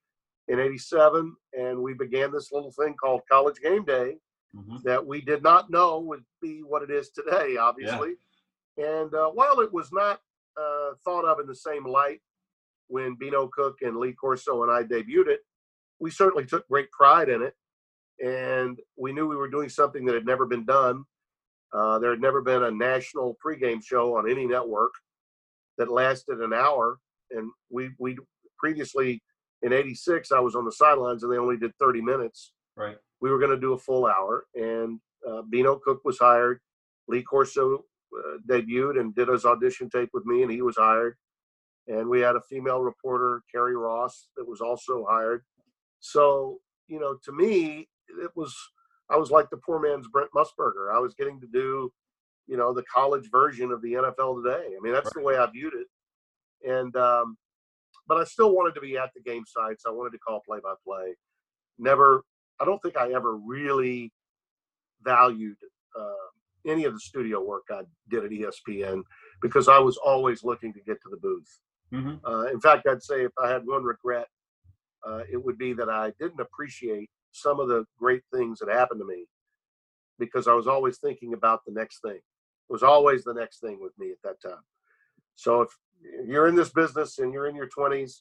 in 0.48 0.58
'87, 0.58 1.36
and 1.52 1.78
we 1.82 1.92
began 1.92 2.32
this 2.32 2.50
little 2.52 2.72
thing 2.72 2.94
called 2.94 3.20
College 3.30 3.56
Game 3.62 3.84
Day 3.84 4.16
Mhm. 4.56 4.82
that 4.84 5.04
we 5.04 5.20
did 5.20 5.42
not 5.42 5.68
know 5.68 5.98
would 6.00 6.24
be 6.40 6.62
what 6.62 6.82
it 6.82 6.90
is 6.90 7.10
today, 7.10 7.56
obviously. 7.58 8.16
And 8.78 9.12
uh, 9.14 9.28
while 9.30 9.60
it 9.60 9.70
was 9.72 9.92
not 9.92 10.20
uh, 10.56 10.90
thought 11.04 11.24
of 11.26 11.40
in 11.40 11.46
the 11.46 11.54
same 11.56 11.84
light 11.84 12.20
when 12.86 13.16
Beano 13.16 13.48
Cook 13.48 13.82
and 13.82 13.96
Lee 13.98 14.12
Corso 14.14 14.62
and 14.62 14.70
I 14.72 14.84
debuted 14.84 15.26
it, 15.26 15.40
we 15.98 16.10
certainly 16.10 16.46
took 16.46 16.66
great 16.68 16.88
pride 16.92 17.28
in 17.28 17.42
it. 17.42 17.54
And 18.24 18.80
we 18.96 19.12
knew 19.12 19.26
we 19.28 19.36
were 19.36 19.50
doing 19.50 19.68
something 19.68 20.04
that 20.06 20.14
had 20.14 20.24
never 20.24 20.46
been 20.46 20.64
done. 20.64 21.04
Uh, 21.74 21.98
there 21.98 22.10
had 22.10 22.20
never 22.20 22.40
been 22.40 22.62
a 22.62 22.70
national 22.70 23.36
pregame 23.44 23.84
show 23.84 24.16
on 24.16 24.30
any 24.30 24.46
network 24.46 24.92
that 25.76 25.90
lasted 25.90 26.40
an 26.40 26.52
hour. 26.52 26.98
And 27.30 27.50
we, 27.70 27.90
we 27.98 28.16
previously 28.58 29.20
in 29.62 29.72
86, 29.72 30.30
I 30.30 30.40
was 30.40 30.54
on 30.54 30.64
the 30.64 30.72
sidelines 30.72 31.22
and 31.22 31.32
they 31.32 31.38
only 31.38 31.56
did 31.56 31.72
30 31.80 32.00
minutes 32.00 32.52
Right. 32.76 32.96
we 33.20 33.30
were 33.30 33.38
going 33.38 33.50
to 33.52 33.60
do 33.60 33.72
a 33.72 33.78
full 33.78 34.04
hour, 34.06 34.46
and 34.54 34.98
uh, 35.28 35.42
Beano 35.42 35.76
Cook 35.82 36.00
was 36.04 36.18
hired. 36.18 36.58
Lee 37.08 37.22
Corso 37.22 37.84
uh, 38.18 38.38
debuted 38.48 38.98
and 38.98 39.14
did 39.14 39.28
his 39.28 39.44
audition 39.44 39.88
tape 39.88 40.10
with 40.12 40.26
me, 40.26 40.42
and 40.42 40.50
he 40.50 40.60
was 40.60 40.76
hired. 40.76 41.16
And 41.86 42.08
we 42.08 42.20
had 42.20 42.34
a 42.34 42.40
female 42.50 42.80
reporter, 42.82 43.42
Carrie 43.52 43.76
Ross, 43.76 44.28
that 44.36 44.46
was 44.48 44.60
also 44.60 45.06
hired. 45.08 45.44
So, 46.00 46.58
you 46.88 46.98
know, 46.98 47.16
to 47.24 47.32
me, 47.32 47.88
it 48.08 48.30
was 48.34 48.54
I 49.10 49.16
was 49.16 49.30
like 49.30 49.50
the 49.50 49.58
poor 49.58 49.80
man's 49.80 50.08
Brent 50.08 50.30
Musburger. 50.34 50.94
I 50.94 50.98
was 50.98 51.14
getting 51.14 51.40
to 51.40 51.46
do, 51.46 51.92
you 52.46 52.56
know, 52.56 52.72
the 52.72 52.84
college 52.84 53.30
version 53.30 53.70
of 53.70 53.82
the 53.82 53.92
NFL 53.94 54.42
today. 54.42 54.66
I 54.76 54.80
mean, 54.80 54.92
that's 54.92 55.12
the 55.12 55.20
way 55.20 55.36
I 55.36 55.46
viewed 55.46 55.74
it. 55.74 56.68
And 56.68 56.94
um, 56.96 57.36
but 58.08 58.18
I 58.18 58.24
still 58.24 58.54
wanted 58.54 58.74
to 58.76 58.80
be 58.80 58.96
at 58.96 59.10
the 59.14 59.20
game 59.22 59.44
sites. 59.46 59.84
I 59.86 59.90
wanted 59.90 60.10
to 60.12 60.18
call 60.18 60.40
play 60.46 60.58
by 60.62 60.74
play. 60.86 61.14
Never 61.78 62.22
I 62.60 62.64
don't 62.64 62.80
think 62.82 62.96
I 62.96 63.12
ever 63.12 63.36
really 63.36 64.12
valued 65.02 65.56
uh, 65.98 66.26
any 66.66 66.84
of 66.84 66.94
the 66.94 67.00
studio 67.00 67.42
work 67.42 67.64
I 67.70 67.82
did 68.08 68.24
at 68.24 68.30
ESPN 68.30 69.02
because 69.42 69.68
I 69.68 69.78
was 69.78 69.98
always 69.98 70.44
looking 70.44 70.72
to 70.72 70.80
get 70.80 70.98
to 71.02 71.10
the 71.10 71.16
booth. 71.16 71.60
hmm 71.92 72.14
Uh, 72.26 72.46
in 72.46 72.60
fact, 72.60 72.86
I'd 72.86 73.02
say 73.02 73.24
if 73.24 73.32
I 73.42 73.48
had 73.50 73.66
one 73.66 73.84
regret, 73.84 74.28
uh, 75.06 75.22
it 75.30 75.42
would 75.42 75.58
be 75.58 75.74
that 75.74 75.90
I 75.90 76.12
didn't 76.18 76.40
appreciate 76.40 77.10
some 77.34 77.60
of 77.60 77.68
the 77.68 77.84
great 77.98 78.22
things 78.32 78.60
that 78.60 78.68
happened 78.68 79.00
to 79.00 79.06
me 79.06 79.26
because 80.18 80.46
I 80.46 80.54
was 80.54 80.66
always 80.68 80.98
thinking 80.98 81.34
about 81.34 81.60
the 81.66 81.72
next 81.72 82.00
thing. 82.00 82.16
It 82.16 82.72
was 82.72 82.82
always 82.82 83.24
the 83.24 83.34
next 83.34 83.60
thing 83.60 83.78
with 83.80 83.92
me 83.98 84.10
at 84.12 84.22
that 84.22 84.40
time. 84.40 84.62
So 85.34 85.62
if 85.62 85.70
you're 86.26 86.46
in 86.46 86.54
this 86.54 86.70
business 86.70 87.18
and 87.18 87.32
you're 87.32 87.48
in 87.48 87.56
your 87.56 87.68
20s, 87.68 88.20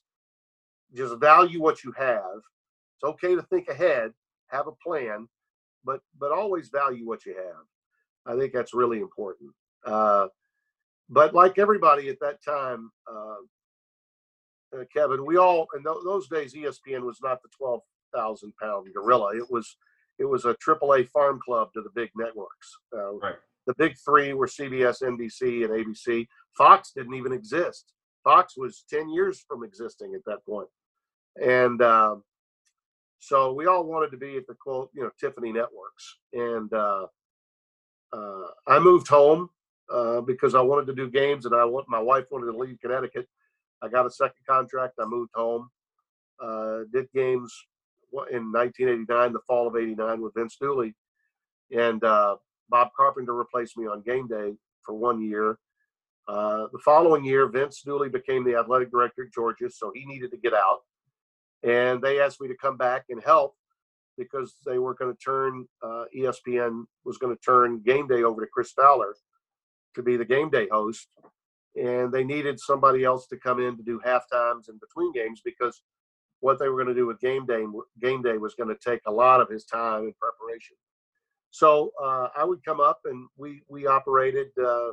just 0.95 1.17
value 1.19 1.61
what 1.61 1.83
you 1.83 1.93
have. 1.97 2.37
It's 2.37 3.03
okay 3.03 3.35
to 3.35 3.41
think 3.43 3.67
ahead, 3.67 4.11
have 4.49 4.67
a 4.67 4.71
plan, 4.71 5.27
but 5.85 6.01
but 6.19 6.31
always 6.31 6.69
value 6.69 7.07
what 7.07 7.25
you 7.25 7.35
have. 7.35 7.65
I 8.25 8.39
think 8.39 8.53
that's 8.53 8.73
really 8.73 8.99
important. 8.99 9.51
Uh, 9.85 10.27
but 11.09 11.33
like 11.33 11.59
everybody 11.59 12.09
at 12.09 12.19
that 12.21 12.43
time, 12.43 12.91
uh, 13.11 13.35
uh, 14.77 14.83
Kevin, 14.93 15.25
we 15.25 15.37
all 15.37 15.67
in 15.75 15.83
th- 15.83 15.97
those 16.05 16.27
days 16.29 16.53
ESPN 16.53 17.03
was 17.03 17.19
not 17.21 17.41
the 17.41 17.49
twelve 17.57 17.81
thousand 18.13 18.53
pound 18.61 18.87
gorilla. 18.93 19.35
It 19.35 19.49
was 19.49 19.77
it 20.19 20.25
was 20.25 20.45
a 20.45 20.53
AAA 20.55 21.09
farm 21.09 21.39
club 21.43 21.69
to 21.73 21.81
the 21.81 21.89
big 21.95 22.09
networks. 22.15 22.77
Uh, 22.95 23.13
right. 23.15 23.35
The 23.65 23.73
big 23.77 23.95
three 24.05 24.33
were 24.33 24.47
CBS, 24.47 25.01
NBC, 25.01 25.63
and 25.63 25.71
ABC. 25.71 26.27
Fox 26.57 26.91
didn't 26.95 27.15
even 27.15 27.31
exist. 27.31 27.93
Fox 28.23 28.55
was 28.57 28.83
ten 28.89 29.09
years 29.09 29.43
from 29.47 29.63
existing 29.63 30.13
at 30.15 30.25
that 30.25 30.45
point, 30.45 30.67
and 31.41 31.81
um, 31.81 32.23
so 33.23 33.53
we 33.53 33.67
all 33.67 33.85
wanted 33.85 34.11
to 34.11 34.17
be 34.17 34.35
at 34.35 34.47
the 34.47 34.53
quote, 34.53 34.89
you 34.93 35.01
know, 35.01 35.09
Tiffany 35.17 35.53
Networks. 35.53 36.17
And 36.33 36.71
uh, 36.73 37.07
uh, 38.11 38.47
I 38.67 38.79
moved 38.79 39.07
home 39.07 39.49
uh, 39.89 40.19
because 40.19 40.55
I 40.55 40.61
wanted 40.61 40.87
to 40.87 40.93
do 40.93 41.09
games, 41.09 41.45
and 41.45 41.55
I 41.55 41.63
want 41.63 41.87
my 41.87 42.01
wife 42.01 42.25
wanted 42.31 42.51
to 42.51 42.57
leave 42.57 42.79
Connecticut. 42.81 43.27
I 43.81 43.87
got 43.87 44.05
a 44.05 44.11
second 44.11 44.45
contract. 44.45 44.95
I 44.99 45.05
moved 45.05 45.31
home. 45.35 45.69
Uh, 46.37 46.79
did 46.91 47.07
games 47.15 47.53
in 48.31 48.51
1989, 48.51 49.33
the 49.33 49.39
fall 49.47 49.67
of 49.67 49.75
'89, 49.75 50.21
with 50.21 50.33
Vince 50.35 50.57
Dooley, 50.59 50.93
and 51.71 52.03
uh, 52.03 52.35
Bob 52.69 52.89
Carpenter 52.95 53.33
replaced 53.33 53.77
me 53.77 53.85
on 53.87 54.01
game 54.01 54.27
day 54.27 54.53
for 54.85 54.93
one 54.93 55.21
year. 55.21 55.57
Uh, 56.27 56.67
the 56.71 56.79
following 56.79 57.25
year, 57.25 57.47
Vince 57.47 57.81
Dooley 57.81 58.09
became 58.09 58.43
the 58.43 58.55
athletic 58.55 58.91
director 58.91 59.23
at 59.23 59.33
Georgia, 59.33 59.69
so 59.69 59.91
he 59.93 60.05
needed 60.05 60.31
to 60.31 60.37
get 60.37 60.53
out. 60.53 60.79
And 61.63 62.01
they 62.01 62.19
asked 62.19 62.41
me 62.41 62.47
to 62.47 62.55
come 62.55 62.77
back 62.77 63.05
and 63.09 63.21
help 63.23 63.55
because 64.17 64.55
they 64.65 64.77
were 64.77 64.93
going 64.93 65.13
to 65.13 65.19
turn 65.19 65.65
uh, 65.81 66.05
ESPN 66.15 66.83
was 67.03 67.17
going 67.17 67.35
to 67.35 67.41
turn 67.41 67.81
game 67.85 68.07
day 68.07 68.23
over 68.23 68.41
to 68.41 68.47
Chris 68.51 68.71
Fowler 68.71 69.15
to 69.95 70.03
be 70.03 70.17
the 70.17 70.25
game 70.25 70.49
day 70.49 70.67
host, 70.71 71.07
and 71.75 72.11
they 72.11 72.23
needed 72.23 72.59
somebody 72.59 73.03
else 73.03 73.27
to 73.27 73.37
come 73.37 73.59
in 73.59 73.75
to 73.77 73.83
do 73.83 73.99
half 74.03 74.23
times 74.31 74.69
in 74.69 74.79
between 74.79 75.11
games 75.13 75.41
because 75.43 75.81
what 76.43 76.59
they 76.59 76.67
were 76.67 76.75
going 76.75 76.93
to 76.93 77.01
do 77.01 77.07
with 77.07 77.21
game 77.21 77.45
day 77.45 77.63
game 78.01 78.21
day 78.21 78.37
was 78.37 78.53
going 78.53 78.67
to 78.67 78.75
take 78.75 78.99
a 79.07 79.11
lot 79.11 79.39
of 79.39 79.49
his 79.49 79.63
time 79.63 80.03
and 80.03 80.13
preparation. 80.17 80.75
So 81.51 81.91
uh, 82.03 82.27
I 82.35 82.43
would 82.43 82.65
come 82.65 82.81
up 82.81 82.99
and 83.05 83.27
we 83.37 83.61
we 83.69 83.87
operated. 83.87 84.47
Uh, 84.61 84.91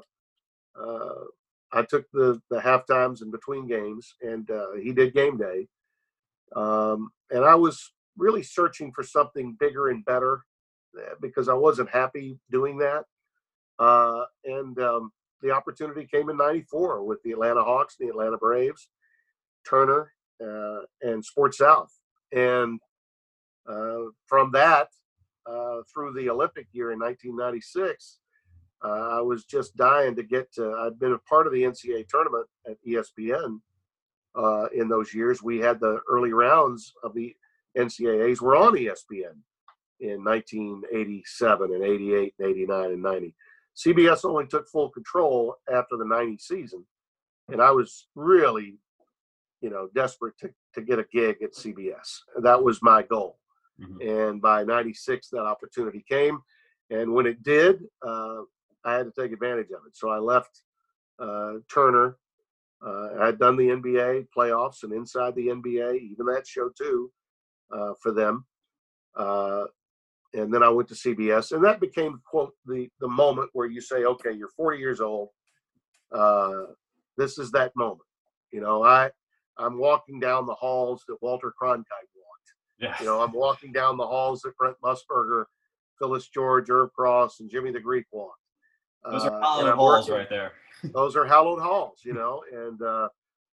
uh, 0.80 1.24
I 1.72 1.82
took 1.82 2.06
the 2.12 2.40
the 2.50 2.60
half 2.60 2.86
times 2.86 3.20
in 3.22 3.32
between 3.32 3.66
games, 3.66 4.14
and 4.22 4.48
uh, 4.48 4.74
he 4.80 4.92
did 4.92 5.12
game 5.12 5.38
day. 5.38 5.66
Um, 6.54 7.10
and 7.32 7.44
I 7.44 7.56
was 7.56 7.92
really 8.16 8.44
searching 8.44 8.92
for 8.92 9.02
something 9.02 9.56
bigger 9.58 9.88
and 9.88 10.04
better 10.04 10.44
eh, 10.98 11.14
because 11.20 11.48
I 11.48 11.54
wasn't 11.54 11.90
happy 11.90 12.38
doing 12.52 12.78
that. 12.78 13.04
Uh, 13.78 14.24
and 14.44 14.78
um, 14.80 15.10
the 15.42 15.50
opportunity 15.50 16.06
came 16.06 16.28
in 16.28 16.36
94 16.36 17.04
with 17.04 17.22
the 17.22 17.32
Atlanta 17.32 17.62
Hawks, 17.64 17.96
the 17.98 18.08
Atlanta 18.08 18.36
Braves, 18.36 18.88
Turner, 19.68 20.12
uh, 20.44 20.80
and 21.02 21.24
Sports 21.24 21.58
South. 21.58 21.92
And 22.32 22.80
uh, 23.68 24.10
from 24.26 24.50
that, 24.52 24.88
uh, 25.46 25.78
through 25.92 26.12
the 26.14 26.30
Olympic 26.30 26.66
year 26.72 26.92
in 26.92 26.98
1996, 26.98 28.18
uh, 28.84 29.18
I 29.18 29.20
was 29.20 29.44
just 29.44 29.76
dying 29.76 30.16
to 30.16 30.22
get 30.22 30.52
to. 30.54 30.72
I'd 30.80 30.98
been 30.98 31.12
a 31.12 31.18
part 31.18 31.46
of 31.46 31.52
the 31.52 31.62
NCAA 31.62 32.08
tournament 32.08 32.46
at 32.66 32.76
ESPN 32.86 33.60
in 34.72 34.88
those 34.88 35.12
years. 35.12 35.42
We 35.42 35.58
had 35.58 35.80
the 35.80 36.00
early 36.08 36.32
rounds 36.32 36.92
of 37.02 37.14
the 37.14 37.34
NCAAs 37.76 38.40
were 38.40 38.56
on 38.56 38.74
ESPN 38.74 39.36
in 40.00 40.24
1987 40.24 41.74
and 41.74 41.84
88 41.84 42.34
and 42.38 42.48
89 42.48 42.84
and 42.86 43.02
90. 43.02 43.34
CBS 43.76 44.24
only 44.24 44.46
took 44.46 44.68
full 44.68 44.90
control 44.90 45.56
after 45.72 45.96
the 45.96 46.04
90 46.04 46.38
season. 46.38 46.84
And 47.48 47.60
I 47.60 47.70
was 47.70 48.08
really, 48.14 48.78
you 49.60 49.70
know, 49.70 49.88
desperate 49.94 50.34
to, 50.38 50.50
to 50.74 50.82
get 50.82 50.98
a 50.98 51.04
gig 51.12 51.36
at 51.42 51.54
CBS. 51.54 52.20
That 52.42 52.62
was 52.62 52.82
my 52.82 53.02
goal. 53.02 53.38
Mm-hmm. 53.80 54.08
And 54.08 54.42
by 54.42 54.64
96, 54.64 55.28
that 55.30 55.40
opportunity 55.44 56.04
came. 56.08 56.40
And 56.90 57.12
when 57.12 57.26
it 57.26 57.42
did, 57.42 57.84
uh, 58.06 58.42
I 58.84 58.94
had 58.94 59.06
to 59.06 59.12
take 59.22 59.32
advantage 59.32 59.70
of 59.70 59.86
it. 59.86 59.94
So 59.94 60.10
I 60.10 60.18
left 60.18 60.62
uh, 61.18 61.54
Turner. 61.72 62.16
Uh, 62.84 63.08
I 63.20 63.26
had 63.26 63.38
done 63.38 63.56
the 63.56 63.68
NBA 63.68 64.28
playoffs 64.36 64.82
and 64.82 64.92
inside 64.92 65.34
the 65.34 65.48
NBA, 65.48 66.00
even 66.00 66.26
that 66.26 66.46
show 66.46 66.70
too, 66.70 67.12
uh, 67.70 67.92
for 68.00 68.12
them. 68.12 68.46
Uh, 69.14 69.64
and 70.32 70.52
then 70.52 70.62
I 70.62 70.68
went 70.68 70.88
to 70.88 70.94
CBS, 70.94 71.52
and 71.52 71.64
that 71.64 71.80
became 71.80 72.20
quote 72.24 72.54
the 72.64 72.88
the 73.00 73.08
moment 73.08 73.50
where 73.52 73.66
you 73.66 73.80
say, 73.80 74.04
okay, 74.04 74.32
you're 74.32 74.48
40 74.48 74.78
years 74.78 75.00
old. 75.00 75.30
Uh, 76.12 76.66
this 77.16 77.36
is 77.36 77.50
that 77.50 77.74
moment. 77.74 78.00
You 78.52 78.60
know, 78.60 78.84
I 78.84 79.10
I'm 79.60 79.78
walking 79.78 80.20
down 80.20 80.46
the 80.46 80.54
halls 80.54 81.04
that 81.08 81.16
Walter 81.20 81.52
Cronkite 81.60 81.84
walked. 82.16 82.52
Yeah. 82.78 82.94
You 82.98 83.06
know, 83.06 83.20
I'm 83.20 83.32
walking 83.32 83.72
down 83.72 83.96
the 83.96 84.06
halls 84.06 84.40
that 84.42 84.56
Brent 84.56 84.76
Musburger, 84.82 85.44
Phyllis 85.98 86.28
George, 86.28 86.70
Irv 86.70 86.92
Cross, 86.92 87.40
and 87.40 87.50
Jimmy 87.50 87.70
the 87.70 87.80
Greek 87.80 88.06
walked. 88.10 88.40
Those 89.04 89.24
are 89.24 89.32
uh, 89.32 89.40
hallowed 89.40 89.74
halls 89.74 90.08
working, 90.08 90.14
right 90.14 90.30
there. 90.30 90.52
those 90.92 91.16
are 91.16 91.26
hallowed 91.26 91.60
halls, 91.60 92.00
you 92.04 92.12
know, 92.12 92.42
and 92.52 92.80
uh, 92.82 93.08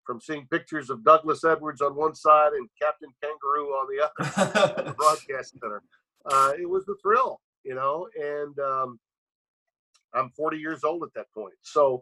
from 0.05 0.19
seeing 0.19 0.47
pictures 0.47 0.89
of 0.89 1.03
Douglas 1.03 1.43
Edwards 1.43 1.81
on 1.81 1.95
one 1.95 2.15
side 2.15 2.53
and 2.53 2.67
Captain 2.81 3.09
Kangaroo 3.21 3.67
on 3.69 3.87
the 3.87 4.03
other, 4.03 4.83
the 4.83 4.95
broadcast 4.97 5.53
center 5.53 5.81
uh, 6.29 6.53
it 6.59 6.67
was 6.67 6.87
a 6.89 6.95
thrill, 7.01 7.39
you 7.63 7.75
know. 7.75 8.07
And 8.19 8.57
um, 8.59 8.99
I'm 10.13 10.29
40 10.31 10.57
years 10.57 10.83
old 10.83 11.03
at 11.03 11.13
that 11.15 11.31
point, 11.33 11.55
so 11.61 12.01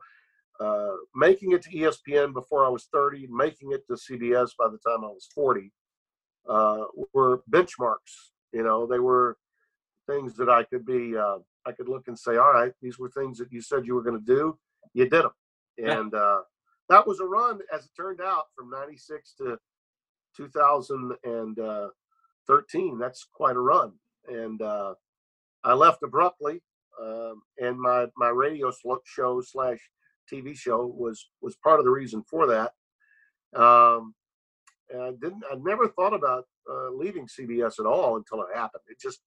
uh, 0.59 0.95
making 1.15 1.51
it 1.51 1.61
to 1.63 1.69
ESPN 1.69 2.33
before 2.33 2.65
I 2.65 2.69
was 2.69 2.87
30, 2.91 3.27
making 3.29 3.71
it 3.71 3.85
to 3.87 3.93
CBS 3.93 4.51
by 4.57 4.67
the 4.67 4.79
time 4.85 5.03
I 5.03 5.07
was 5.07 5.29
40, 5.33 5.71
uh, 6.47 6.83
were 7.13 7.43
benchmarks. 7.51 8.31
You 8.53 8.63
know, 8.63 8.85
they 8.85 8.99
were 8.99 9.37
things 10.07 10.35
that 10.37 10.49
I 10.49 10.63
could 10.63 10.85
be. 10.85 11.17
Uh, 11.17 11.39
I 11.65 11.71
could 11.71 11.89
look 11.89 12.07
and 12.07 12.17
say, 12.17 12.37
all 12.37 12.53
right, 12.53 12.71
these 12.81 12.97
were 12.99 13.09
things 13.09 13.37
that 13.39 13.51
you 13.51 13.61
said 13.61 13.85
you 13.85 13.95
were 13.95 14.03
going 14.03 14.19
to 14.19 14.25
do. 14.25 14.57
You 14.93 15.09
did 15.09 15.23
them, 15.23 15.31
and 15.77 16.13
uh, 16.13 16.41
that 16.89 17.07
was 17.07 17.19
a 17.19 17.25
run, 17.25 17.59
as 17.73 17.85
it 17.85 17.91
turned 17.97 18.21
out, 18.21 18.45
from 18.55 18.69
'96 18.69 19.33
to 19.39 19.57
2013. 20.37 22.99
That's 22.99 23.27
quite 23.33 23.55
a 23.55 23.59
run 23.59 23.93
and 24.27 24.61
uh, 24.61 24.93
I 25.63 25.73
left 25.73 26.03
abruptly. 26.03 26.61
Um, 27.01 27.41
and 27.59 27.79
my 27.79 28.07
my 28.15 28.29
radio 28.29 28.71
show 29.03 29.41
slash 29.41 29.79
TV 30.31 30.57
show 30.57 30.85
was 30.85 31.29
was 31.41 31.55
part 31.57 31.79
of 31.79 31.85
the 31.85 31.91
reason 31.91 32.23
for 32.29 32.47
that. 32.47 32.71
Um, 33.59 34.13
and 34.89 35.01
I 35.01 35.11
didn't. 35.21 35.43
I 35.51 35.55
never 35.55 35.87
thought 35.89 36.13
about 36.13 36.45
uh, 36.69 36.89
leaving 36.91 37.27
CBS 37.27 37.79
at 37.79 37.85
all 37.85 38.17
until 38.17 38.41
it 38.41 38.55
happened. 38.55 38.83
It 38.87 38.99
just 38.99 39.21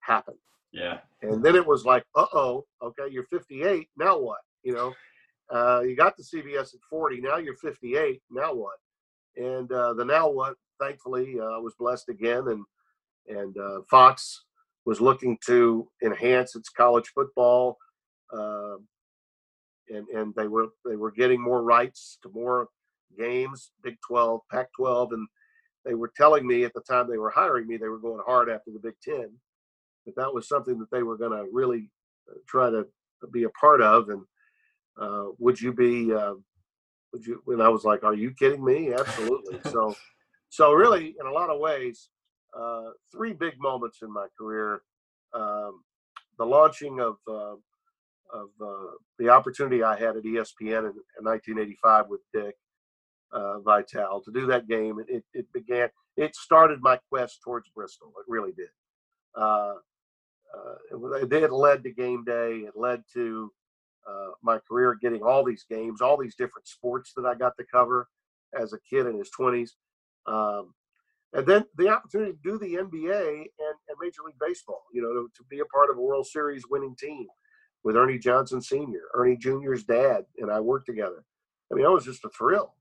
happened. 0.00 0.38
Yeah. 0.72 0.98
And 1.20 1.42
then 1.44 1.54
it 1.54 1.66
was 1.66 1.84
like, 1.84 2.04
uh 2.14 2.26
oh, 2.32 2.64
okay, 2.82 3.04
you're 3.10 3.24
58. 3.24 3.88
Now 3.96 4.18
what? 4.18 4.40
You 4.62 4.74
know, 4.74 4.94
uh, 5.52 5.80
you 5.80 5.96
got 5.96 6.16
to 6.16 6.22
CBS 6.22 6.74
at 6.74 6.80
40. 6.88 7.20
Now 7.20 7.36
you're 7.36 7.56
58. 7.56 8.22
Now 8.30 8.54
what? 8.54 8.76
And 9.36 9.70
uh, 9.70 9.94
the 9.94 10.04
now 10.04 10.30
what? 10.30 10.54
Thankfully, 10.80 11.36
uh, 11.38 11.44
I 11.44 11.58
was 11.58 11.74
blessed 11.78 12.08
again, 12.08 12.48
and 12.48 12.64
and 13.28 13.56
uh, 13.56 13.80
Fox 13.88 14.44
was 14.84 15.00
looking 15.00 15.38
to 15.46 15.88
enhance 16.02 16.56
its 16.56 16.68
college 16.68 17.08
football, 17.14 17.76
uh, 18.36 18.76
and 19.92 20.08
and 20.08 20.34
they 20.34 20.48
were 20.48 20.68
they 20.84 20.96
were 20.96 21.10
getting 21.10 21.40
more 21.40 21.62
rights 21.62 22.18
to 22.22 22.30
more 22.30 22.68
games, 23.18 23.72
Big 23.82 23.96
12, 24.06 24.40
Pac-12, 24.50 25.12
and 25.12 25.28
they 25.84 25.94
were 25.94 26.10
telling 26.16 26.46
me 26.46 26.64
at 26.64 26.72
the 26.74 26.80
time 26.80 27.08
they 27.08 27.18
were 27.18 27.30
hiring 27.30 27.66
me 27.66 27.76
they 27.76 27.88
were 27.88 27.98
going 27.98 28.22
hard 28.24 28.48
after 28.48 28.70
the 28.70 28.78
Big 28.78 28.94
Ten, 29.02 29.30
that 30.06 30.16
that 30.16 30.32
was 30.32 30.48
something 30.48 30.78
that 30.78 30.90
they 30.90 31.02
were 31.02 31.16
going 31.16 31.32
to 31.32 31.46
really 31.52 31.90
uh, 32.30 32.38
try 32.48 32.70
to 32.70 32.86
be 33.32 33.44
a 33.44 33.50
part 33.50 33.80
of. 33.80 34.08
And 34.08 34.22
uh, 35.00 35.26
would 35.38 35.60
you 35.60 35.72
be? 35.72 36.12
Uh, 36.12 36.34
would 37.12 37.26
you? 37.26 37.42
And 37.48 37.62
I 37.62 37.68
was 37.68 37.84
like, 37.84 38.04
"Are 38.04 38.14
you 38.14 38.32
kidding 38.32 38.64
me? 38.64 38.92
Absolutely." 38.92 39.60
so, 39.70 39.94
so 40.48 40.72
really, 40.72 41.14
in 41.20 41.26
a 41.26 41.32
lot 41.32 41.50
of 41.50 41.60
ways, 41.60 42.08
uh, 42.58 42.90
three 43.10 43.32
big 43.32 43.54
moments 43.58 43.98
in 44.02 44.12
my 44.12 44.26
career. 44.38 44.82
Um, 45.34 45.82
the 46.38 46.44
launching 46.44 47.00
of 47.00 47.16
uh, 47.30 47.54
of 48.32 48.48
uh, 48.60 48.92
the 49.18 49.28
opportunity 49.28 49.82
I 49.82 49.96
had 49.96 50.16
at 50.16 50.24
ESPN 50.24 50.90
in, 50.90 50.94
in 51.18 51.24
1985 51.24 52.08
with 52.08 52.20
Dick 52.32 52.54
uh, 53.32 53.60
Vitale 53.60 54.22
to 54.24 54.32
do 54.32 54.46
that 54.46 54.68
game. 54.68 54.98
It, 55.08 55.24
it 55.32 55.52
began. 55.52 55.88
It 56.16 56.34
started 56.36 56.80
my 56.82 56.98
quest 57.08 57.40
towards 57.42 57.68
Bristol. 57.70 58.12
It 58.18 58.30
really 58.30 58.52
did. 58.52 58.68
Uh, 59.34 59.74
uh, 60.54 60.74
it, 60.90 61.32
it 61.32 61.52
led 61.52 61.82
to 61.84 61.92
game 61.92 62.24
day. 62.24 62.64
It 62.66 62.74
led 62.76 63.02
to 63.14 63.50
uh, 64.06 64.30
my 64.42 64.58
career 64.68 64.98
getting 65.00 65.22
all 65.22 65.44
these 65.44 65.64
games, 65.68 66.00
all 66.00 66.16
these 66.16 66.34
different 66.34 66.68
sports 66.68 67.12
that 67.16 67.24
I 67.24 67.34
got 67.34 67.56
to 67.58 67.64
cover 67.64 68.08
as 68.58 68.72
a 68.72 68.78
kid 68.88 69.06
in 69.06 69.16
his 69.16 69.30
20s. 69.38 69.70
Um, 70.26 70.74
and 71.32 71.46
then 71.46 71.64
the 71.78 71.88
opportunity 71.88 72.32
to 72.32 72.38
do 72.42 72.58
the 72.58 72.74
NBA 72.74 73.22
and, 73.28 73.76
and 73.88 73.96
Major 74.00 74.22
League 74.26 74.38
Baseball, 74.38 74.82
you 74.92 75.00
know, 75.00 75.12
to, 75.14 75.28
to, 75.34 75.44
be 75.48 75.60
a 75.60 75.64
part 75.64 75.88
of 75.88 75.96
a 75.96 76.02
World 76.02 76.26
Series 76.26 76.64
winning 76.68 76.94
team 76.96 77.26
with 77.84 77.96
Ernie 77.96 78.18
Johnson 78.18 78.62
Sr., 78.62 79.08
Ernie 79.14 79.36
Jr.'s 79.36 79.84
dad, 79.84 80.24
and 80.38 80.50
I 80.50 80.60
worked 80.60 80.86
together. 80.86 81.24
I 81.70 81.74
mean, 81.74 81.84
that 81.84 81.90
was 81.90 82.04
just 82.04 82.24
a 82.24 82.28
thrill. 82.30 82.74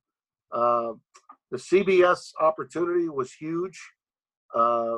Uh, 0.51 0.93
the 1.49 1.57
CBS 1.57 2.31
opportunity 2.39 3.09
was 3.09 3.33
huge. 3.33 3.79
Uh, 4.53 4.97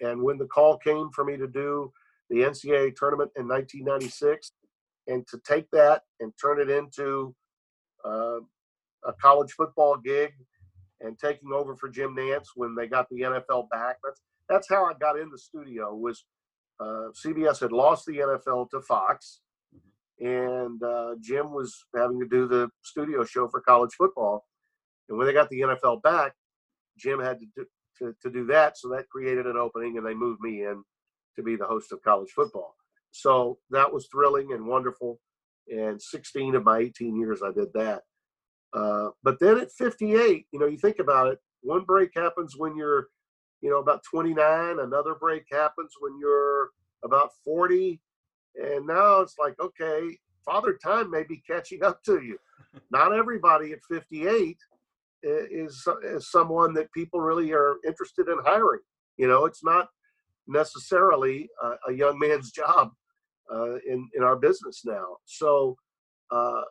and 0.00 0.22
when 0.22 0.38
the 0.38 0.46
call 0.46 0.78
came 0.78 1.10
for 1.10 1.24
me 1.24 1.36
to 1.36 1.46
do 1.46 1.92
the 2.30 2.36
NCAA 2.36 2.94
tournament 2.96 3.30
in 3.36 3.46
1996, 3.46 4.52
and 5.06 5.26
to 5.28 5.38
take 5.46 5.70
that 5.70 6.02
and 6.20 6.32
turn 6.40 6.60
it 6.60 6.68
into 6.68 7.34
uh, 8.04 8.40
a 9.04 9.12
college 9.20 9.52
football 9.52 9.96
gig 9.96 10.32
and 11.00 11.18
taking 11.18 11.52
over 11.52 11.76
for 11.76 11.88
Jim 11.88 12.16
Nantz 12.16 12.48
when 12.54 12.74
they 12.74 12.86
got 12.86 13.08
the 13.10 13.20
NFL 13.20 13.70
back. 13.70 13.96
That's 14.02 14.20
that's 14.48 14.68
how 14.68 14.84
I 14.84 14.92
got 15.00 15.18
in 15.18 15.30
the 15.30 15.38
studio. 15.38 15.94
Was 15.94 16.24
uh, 16.80 17.08
CBS 17.12 17.60
had 17.60 17.72
lost 17.72 18.06
the 18.06 18.18
NFL 18.18 18.70
to 18.70 18.80
Fox, 18.80 19.40
and 20.20 20.82
uh, 20.82 21.14
Jim 21.20 21.52
was 21.52 21.84
having 21.94 22.20
to 22.20 22.26
do 22.26 22.46
the 22.46 22.70
studio 22.82 23.24
show 23.24 23.48
for 23.48 23.60
college 23.60 23.92
football. 23.96 24.46
And 25.08 25.18
when 25.18 25.26
they 25.26 25.32
got 25.32 25.48
the 25.50 25.60
NFL 25.60 26.02
back, 26.02 26.32
Jim 26.98 27.20
had 27.20 27.38
to 27.40 27.46
do, 27.54 27.66
to, 27.98 28.14
to 28.22 28.30
do 28.30 28.46
that. 28.46 28.76
So 28.78 28.88
that 28.88 29.08
created 29.08 29.46
an 29.46 29.56
opening, 29.56 29.96
and 29.96 30.06
they 30.06 30.14
moved 30.14 30.40
me 30.40 30.62
in 30.62 30.82
to 31.36 31.42
be 31.42 31.56
the 31.56 31.66
host 31.66 31.92
of 31.92 32.02
college 32.02 32.30
football. 32.30 32.74
So 33.10 33.58
that 33.70 33.92
was 33.92 34.08
thrilling 34.10 34.52
and 34.52 34.66
wonderful. 34.66 35.20
And 35.68 36.00
16 36.00 36.54
of 36.54 36.64
my 36.64 36.78
18 36.78 37.18
years, 37.18 37.42
I 37.42 37.52
did 37.52 37.72
that. 37.74 38.02
Uh, 38.72 39.10
but 39.22 39.38
then 39.40 39.58
at 39.58 39.72
58, 39.72 40.46
you 40.50 40.58
know, 40.58 40.66
you 40.66 40.78
think 40.78 40.98
about 40.98 41.28
it, 41.28 41.38
one 41.62 41.84
break 41.84 42.10
happens 42.14 42.54
when 42.56 42.76
you're, 42.76 43.08
you 43.60 43.70
know, 43.70 43.78
about 43.78 44.02
29, 44.10 44.78
another 44.80 45.14
break 45.14 45.44
happens 45.50 45.92
when 46.00 46.18
you're 46.18 46.70
about 47.04 47.30
40. 47.44 48.00
And 48.56 48.86
now 48.86 49.20
it's 49.20 49.36
like, 49.38 49.58
okay, 49.60 50.16
Father 50.44 50.78
Time 50.82 51.10
may 51.10 51.24
be 51.24 51.42
catching 51.46 51.82
up 51.82 52.02
to 52.04 52.22
you. 52.22 52.38
Not 52.90 53.12
everybody 53.12 53.72
at 53.72 53.78
58 53.90 54.56
is, 55.22 55.88
is 56.02 56.30
someone 56.30 56.74
that 56.74 56.92
people 56.92 57.20
really 57.20 57.52
are 57.52 57.76
interested 57.86 58.28
in 58.28 58.38
hiring. 58.44 58.80
You 59.16 59.28
know, 59.28 59.46
it's 59.46 59.64
not 59.64 59.88
necessarily 60.46 61.48
a, 61.62 61.90
a 61.90 61.92
young 61.92 62.18
man's 62.18 62.50
job 62.60 62.92
uh, 63.52 63.76
in 63.88 64.08
in 64.14 64.22
our 64.22 64.36
business 64.36 64.82
now. 64.84 65.16
So 65.24 65.76
uh, 66.30 66.62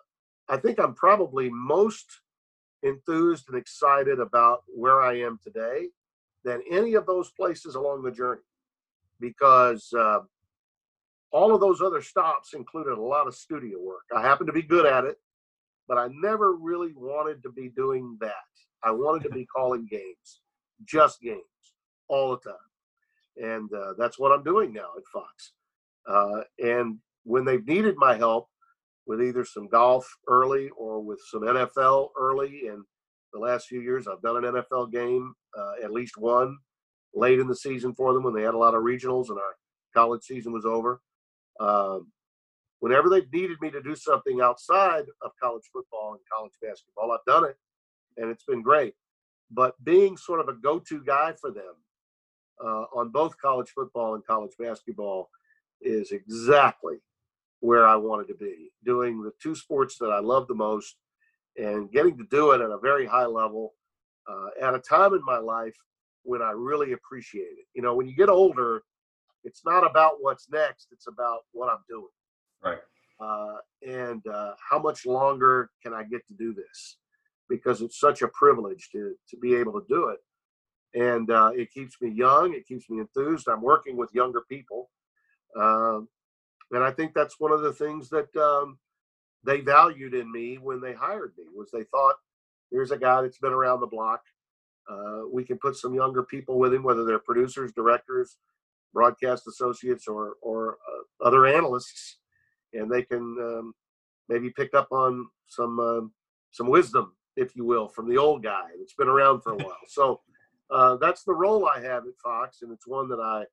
I 0.49 0.57
think 0.57 0.79
I'm 0.79 0.93
probably 0.93 1.49
most 1.49 2.05
enthused 2.83 3.45
and 3.49 3.57
excited 3.57 4.19
about 4.19 4.63
where 4.67 5.01
I 5.01 5.19
am 5.19 5.39
today 5.43 5.87
than 6.45 6.61
any 6.71 6.93
of 6.93 7.05
those 7.05 7.31
places 7.31 7.75
along 7.75 8.03
the 8.03 8.11
journey, 8.11 8.41
because 9.19 9.91
uh, 9.97 10.19
all 11.31 11.53
of 11.53 11.59
those 11.59 11.81
other 11.81 12.01
stops 12.01 12.53
included 12.53 12.97
a 12.97 13.01
lot 13.01 13.27
of 13.27 13.35
studio 13.35 13.79
work. 13.81 14.03
I 14.15 14.21
happen 14.21 14.47
to 14.47 14.53
be 14.53 14.61
good 14.61 14.85
at 14.85 15.03
it, 15.03 15.17
but 15.87 15.97
I 15.97 16.07
never 16.13 16.53
really 16.53 16.93
wanted 16.95 17.43
to 17.43 17.51
be 17.51 17.69
doing 17.69 18.17
that. 18.21 18.33
I 18.83 18.91
wanted 18.91 19.23
to 19.23 19.35
be 19.35 19.45
calling 19.55 19.87
games, 19.89 20.41
just 20.85 21.19
games, 21.21 21.41
all 22.07 22.31
the 22.31 22.49
time. 22.49 22.55
And 23.37 23.73
uh, 23.73 23.93
that's 23.97 24.17
what 24.17 24.31
I'm 24.31 24.43
doing 24.43 24.71
now 24.71 24.89
at 24.95 25.03
Fox. 25.11 25.53
Uh, 26.07 26.43
and 26.63 26.99
when 27.23 27.43
they've 27.43 27.67
needed 27.67 27.95
my 27.97 28.15
help 28.15 28.47
with 29.07 29.21
either 29.21 29.43
some 29.43 29.67
golf 29.67 30.07
early 30.27 30.69
or 30.77 31.01
with 31.01 31.19
some 31.29 31.41
NFL 31.41 32.09
early, 32.17 32.67
and 32.67 32.83
the 33.33 33.39
last 33.39 33.67
few 33.67 33.81
years 33.81 34.07
I've 34.07 34.21
done 34.21 34.43
an 34.43 34.53
NFL 34.53 34.91
game, 34.91 35.33
at 35.83 35.91
least 35.91 36.17
one 36.17 36.57
late 37.13 37.39
in 37.39 37.47
the 37.47 37.55
season 37.55 37.93
for 37.93 38.13
them 38.13 38.23
when 38.23 38.33
they 38.33 38.41
had 38.41 38.53
a 38.53 38.57
lot 38.57 38.75
of 38.75 38.83
regionals 38.83 39.29
and 39.29 39.37
our 39.37 39.55
college 39.93 40.23
season 40.23 40.51
was 40.51 40.65
over. 40.65 41.01
Um, 41.59 42.11
whenever 42.79 43.09
they've 43.09 43.31
needed 43.31 43.57
me 43.61 43.71
to 43.71 43.81
do 43.81 43.95
something 43.95 44.41
outside 44.41 45.05
of 45.21 45.31
college 45.41 45.63
football 45.71 46.11
and 46.11 46.21
college 46.31 46.53
basketball, 46.61 47.11
I've 47.11 47.25
done 47.25 47.45
it, 47.45 47.55
and 48.17 48.29
it's 48.29 48.43
been 48.43 48.61
great. 48.61 48.93
But 49.49 49.81
being 49.83 50.17
sort 50.17 50.39
of 50.41 50.49
a 50.49 50.53
go-to 50.53 51.03
guy 51.05 51.33
for 51.39 51.51
them 51.51 51.75
uh, 52.63 52.85
on 52.95 53.09
both 53.09 53.37
college 53.37 53.69
football 53.69 54.15
and 54.15 54.25
college 54.25 54.53
basketball 54.59 55.29
is 55.81 56.11
exactly 56.11 56.97
where 57.59 57.87
I 57.87 57.95
wanted 57.95 58.27
to 58.27 58.35
be, 58.35 58.71
doing 58.83 59.21
the 59.21 59.31
two 59.41 59.55
sports 59.55 59.97
that 59.99 60.09
I 60.09 60.19
love 60.19 60.47
the 60.47 60.55
most 60.55 60.95
and 61.57 61.91
getting 61.91 62.17
to 62.17 62.25
do 62.29 62.51
it 62.51 62.61
at 62.61 62.69
a 62.69 62.77
very 62.77 63.05
high 63.05 63.25
level 63.25 63.73
uh, 64.29 64.47
at 64.61 64.75
a 64.75 64.79
time 64.79 65.13
in 65.13 65.23
my 65.23 65.37
life 65.37 65.75
when 66.23 66.41
I 66.41 66.51
really 66.51 66.93
appreciate 66.93 67.41
it. 67.41 67.65
You 67.73 67.81
know, 67.81 67.95
when 67.95 68.07
you 68.07 68.15
get 68.15 68.29
older, 68.29 68.83
it's 69.43 69.61
not 69.65 69.89
about 69.89 70.15
what's 70.21 70.49
next, 70.49 70.87
it's 70.91 71.07
about 71.07 71.41
what 71.51 71.69
I'm 71.69 71.83
doing. 71.87 72.07
Right. 72.63 72.79
Uh, 73.19 73.57
and 73.87 74.25
uh, 74.27 74.53
how 74.69 74.79
much 74.79 75.05
longer 75.05 75.69
can 75.83 75.93
I 75.93 76.03
get 76.03 76.27
to 76.27 76.33
do 76.33 76.53
this? 76.53 76.97
Because 77.47 77.81
it's 77.81 77.99
such 77.99 78.21
a 78.21 78.27
privilege 78.29 78.89
to, 78.91 79.13
to 79.29 79.37
be 79.37 79.55
able 79.55 79.73
to 79.73 79.85
do 79.87 80.09
it. 80.09 80.19
And 80.99 81.29
uh, 81.29 81.51
it 81.53 81.71
keeps 81.71 81.95
me 82.01 82.09
young, 82.09 82.53
it 82.53 82.67
keeps 82.67 82.89
me 82.89 82.99
enthused. 82.99 83.47
I'm 83.47 83.61
working 83.61 83.97
with 83.97 84.13
younger 84.13 84.41
people 84.49 84.89
um, 85.55 86.07
and 86.71 86.83
I 86.83 86.91
think 86.91 87.13
that's 87.13 87.39
one 87.39 87.51
of 87.51 87.61
the 87.61 87.73
things 87.73 88.09
that 88.09 88.35
um, 88.35 88.77
they 89.43 89.61
valued 89.61 90.13
in 90.13 90.31
me 90.31 90.57
when 90.57 90.81
they 90.81 90.93
hired 90.93 91.33
me 91.37 91.45
was 91.55 91.69
they 91.71 91.83
thought, 91.85 92.15
here's 92.75 92.91
a 92.91 92.97
guy 92.97 93.21
that's 93.21 93.37
been 93.37 93.53
around 93.53 93.79
the 93.79 93.87
block. 93.87 94.21
Uh, 94.89 95.21
we 95.31 95.43
can 95.43 95.57
put 95.57 95.75
some 95.75 95.93
younger 95.93 96.23
people 96.23 96.59
with 96.59 96.73
him, 96.73 96.83
whether 96.83 97.05
they're 97.05 97.19
producers, 97.19 97.71
directors, 97.71 98.37
broadcast 98.93 99.47
associates, 99.47 100.07
or 100.07 100.35
or 100.41 100.77
uh, 100.91 101.25
other 101.27 101.47
analysts, 101.47 102.17
and 102.73 102.91
they 102.91 103.01
can 103.01 103.21
um, 103.39 103.73
maybe 104.29 104.51
pick 104.51 104.73
up 104.75 104.91
on 104.91 105.25
some 105.47 105.79
uh, 105.79 106.01
some 106.51 106.67
wisdom, 106.67 107.13
if 107.35 107.55
you 107.55 107.65
will, 107.65 107.87
from 107.87 108.09
the 108.09 108.17
old 108.17 108.43
guy 108.43 108.67
that's 108.77 108.93
been 108.93 109.07
around 109.07 109.41
for 109.41 109.53
a 109.53 109.57
while. 109.57 109.77
So 109.87 110.21
uh, 110.69 110.97
that's 110.97 111.23
the 111.23 111.33
role 111.33 111.67
I 111.67 111.79
have 111.79 112.03
at 112.05 112.17
Fox, 112.23 112.61
and 112.61 112.71
it's 112.71 112.87
one 112.87 113.07
that 113.09 113.19
I 113.19 113.43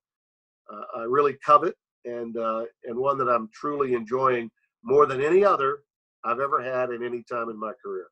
uh, 0.73 1.01
I 1.01 1.03
really 1.05 1.37
covet 1.45 1.77
and 2.05 2.37
uh, 2.37 2.65
and 2.85 2.97
one 2.97 3.17
that 3.19 3.29
I'm 3.29 3.49
truly 3.55 3.95
enjoying 3.95 4.51
more 4.83 5.07
than 5.07 5.23
any 5.23 5.45
other 5.45 5.79
I've 6.25 6.41
ever 6.41 6.63
had 6.63 6.91
in 6.91 7.03
any 7.03 7.23
time 7.23 7.49
in 7.49 7.59
my 7.59 7.73
career. 7.83 8.07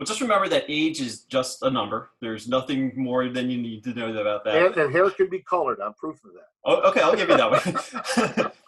Well, 0.00 0.06
just 0.06 0.22
remember 0.22 0.48
that 0.48 0.64
age 0.66 0.98
is 1.02 1.24
just 1.24 1.62
a 1.62 1.70
number. 1.70 2.08
There's 2.22 2.48
nothing 2.48 2.94
more 2.96 3.28
than 3.28 3.50
you 3.50 3.60
need 3.60 3.84
to 3.84 3.92
know 3.92 4.08
about 4.18 4.44
that. 4.44 4.56
And, 4.56 4.74
and 4.74 4.90
hair 4.90 5.10
can 5.10 5.28
be 5.28 5.40
colored. 5.40 5.78
I'm 5.78 5.92
proof 5.92 6.24
of 6.24 6.32
that. 6.32 6.48
Oh, 6.64 6.88
okay, 6.88 7.02
I'll 7.02 7.14
give 7.14 7.28
you 7.28 7.36
that 7.36 8.40
one. 8.40 8.52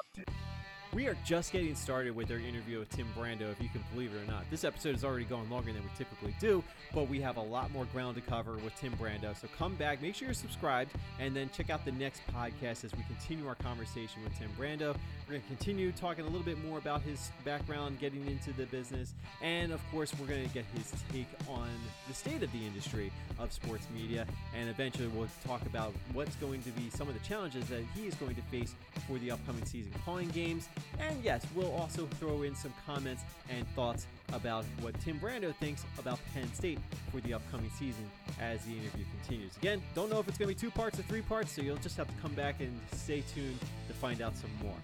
We 0.95 1.07
are 1.07 1.17
just 1.25 1.53
getting 1.53 1.75
started 1.75 2.15
with 2.15 2.31
our 2.31 2.37
interview 2.37 2.79
with 2.79 2.91
Tim 2.91 3.07
Brando, 3.19 3.51
if 3.51 3.63
you 3.63 3.71
can 3.71 3.83
believe 3.95 4.13
it 4.13 4.23
or 4.23 4.31
not. 4.31 4.45
This 4.51 4.63
episode 4.63 4.95
is 4.95 5.05
already 5.05 5.25
going 5.25 5.49
longer 5.49 5.73
than 5.73 5.83
we 5.83 5.89
typically 5.97 6.35
do, 6.39 6.63
but 6.93 7.09
we 7.09 7.19
have 7.23 7.39
a 7.39 7.43
lot 7.43 7.71
more 7.73 7.87
ground 7.87 8.17
to 8.17 8.21
cover 8.21 8.57
with 8.59 8.77
Tim 8.77 8.93
Brando. 9.01 9.35
So 9.41 9.49
come 9.57 9.75
back, 9.77 10.03
make 10.03 10.15
sure 10.15 10.29
you're 10.29 10.35
subscribed, 10.35 10.91
and 11.19 11.35
then 11.35 11.49
check 11.57 11.71
out 11.71 11.87
the 11.87 11.93
next 11.93 12.21
podcast 12.31 12.85
as 12.85 12.93
we 12.93 13.05
continue 13.05 13.49
our 13.49 13.55
conversation 13.55 14.23
with 14.23 14.39
Tim 14.39 14.51
Brando. 14.59 14.95
We're 15.33 15.39
going 15.39 15.49
to 15.49 15.65
continue 15.65 15.93
talking 15.93 16.27
a 16.27 16.29
little 16.29 16.45
bit 16.45 16.63
more 16.63 16.77
about 16.77 17.01
his 17.01 17.31
background, 17.43 17.99
getting 17.99 18.27
into 18.27 18.53
the 18.53 18.67
business, 18.67 19.15
and 19.41 19.73
of 19.73 19.81
course, 19.91 20.13
we're 20.21 20.27
going 20.27 20.47
to 20.47 20.53
get 20.53 20.67
his 20.77 20.93
take 21.11 21.27
on 21.49 21.71
the 22.07 22.13
state 22.13 22.43
of 22.43 22.53
the 22.53 22.67
industry 22.67 23.11
of 23.39 23.51
sports 23.51 23.87
media, 23.95 24.27
and 24.55 24.69
eventually 24.69 25.09
we'll 25.09 25.27
talk 25.47 25.65
about 25.65 25.95
what's 26.13 26.37
going 26.37 26.63
to 26.65 26.71
be 26.73 26.91
some 26.91 27.09
of 27.09 27.15
the 27.15 27.27
challenges 27.27 27.67
that 27.69 27.81
he 27.95 28.07
is 28.07 28.15
going 28.17 28.35
to 28.35 28.43
face 28.43 28.75
for 29.09 29.17
the 29.21 29.31
upcoming 29.31 29.65
season 29.65 29.91
calling 30.05 30.29
games 30.29 30.69
and 30.99 31.23
yes, 31.25 31.47
we'll 31.55 31.73
also 31.73 32.07
throw 32.19 32.43
in 32.43 32.55
some 32.55 32.73
comments 32.87 33.23
and 33.49 33.67
thoughts 33.75 34.07
about 34.33 34.65
what 34.81 34.99
Tim 35.01 35.19
Brando 35.19 35.55
thinks 35.57 35.85
about 35.99 36.19
Penn 36.35 36.53
State 36.55 36.79
for 37.11 37.21
the 37.21 37.35
upcoming 37.35 37.71
season 37.79 38.09
as 38.41 38.65
the 38.65 38.73
interview 38.73 39.05
continues. 39.21 39.57
Again, 39.57 39.83
don't 39.95 40.11
know 40.11 40.19
if 40.19 40.29
it's 40.29 40.39
going 40.39 40.49
to 40.49 40.55
be 40.55 40.61
two 40.61 40.71
parts 40.71 40.99
or 40.99 41.03
three 41.03 41.23
parts, 41.23 41.53
so 41.53 41.63
you'll 41.63 41.77
just 41.77 41.97
have 41.97 42.09
to 42.09 42.15
come 42.21 42.33
back 42.35 42.61
and 42.61 42.79
stay 42.93 43.23
tuned 43.35 43.59
to 43.89 43.95
find 43.95 44.23
out 44.23 44.37
some 44.37 44.51
more. 44.63 44.77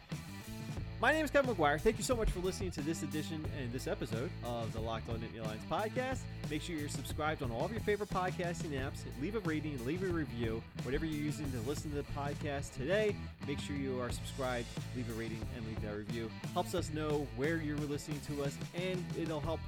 My 1.01 1.13
name 1.13 1.25
is 1.25 1.31
Kevin 1.31 1.55
McGuire. 1.55 1.81
Thank 1.81 1.97
you 1.97 2.03
so 2.03 2.17
much 2.17 2.29
for 2.29 2.41
listening 2.41 2.73
to 2.73 2.81
this 2.81 3.05
edition 3.05 3.45
and 3.61 3.71
this 3.71 3.87
episode 3.87 4.31
of 4.43 4.73
the 4.73 4.81
Locked 4.81 5.09
On 5.11 5.21
Nittany 5.21 5.47
Lions 5.47 5.63
podcast. 5.71 6.19
Make 6.51 6.61
sure 6.61 6.75
you're 6.75 6.89
subscribed 6.89 7.41
on 7.41 7.53
all 7.53 7.65
of 7.65 7.71
your 7.71 7.81
favorite 7.83 8.11
podcasting 8.11 8.73
apps. 8.73 9.05
Leave 9.23 9.37
a 9.37 9.41
rating, 9.41 9.79
leave 9.87 10.03
a 10.03 10.07
review, 10.07 10.61
whatever 10.83 11.07
you're 11.07 11.25
using 11.25 11.49
to 11.53 11.59
listen 11.69 11.91
to 11.91 11.99
the 11.99 12.03
podcast 12.17 12.75
today. 12.75 13.15
Make 13.47 13.61
sure 13.61 13.77
you 13.77 14.01
are 14.01 14.11
subscribed, 14.11 14.67
leave 14.97 15.09
a 15.09 15.13
rating, 15.13 15.41
and 15.57 15.65
leave 15.69 15.81
that 15.83 15.97
review. 15.97 16.29
Helps 16.53 16.75
us 16.75 16.91
know 16.93 17.29
where 17.37 17.59
you're 17.59 17.77
listening 17.77 18.21
to 18.27 18.43
us, 18.43 18.59
and 18.75 19.05
it'll 19.17 19.39
help 19.39 19.61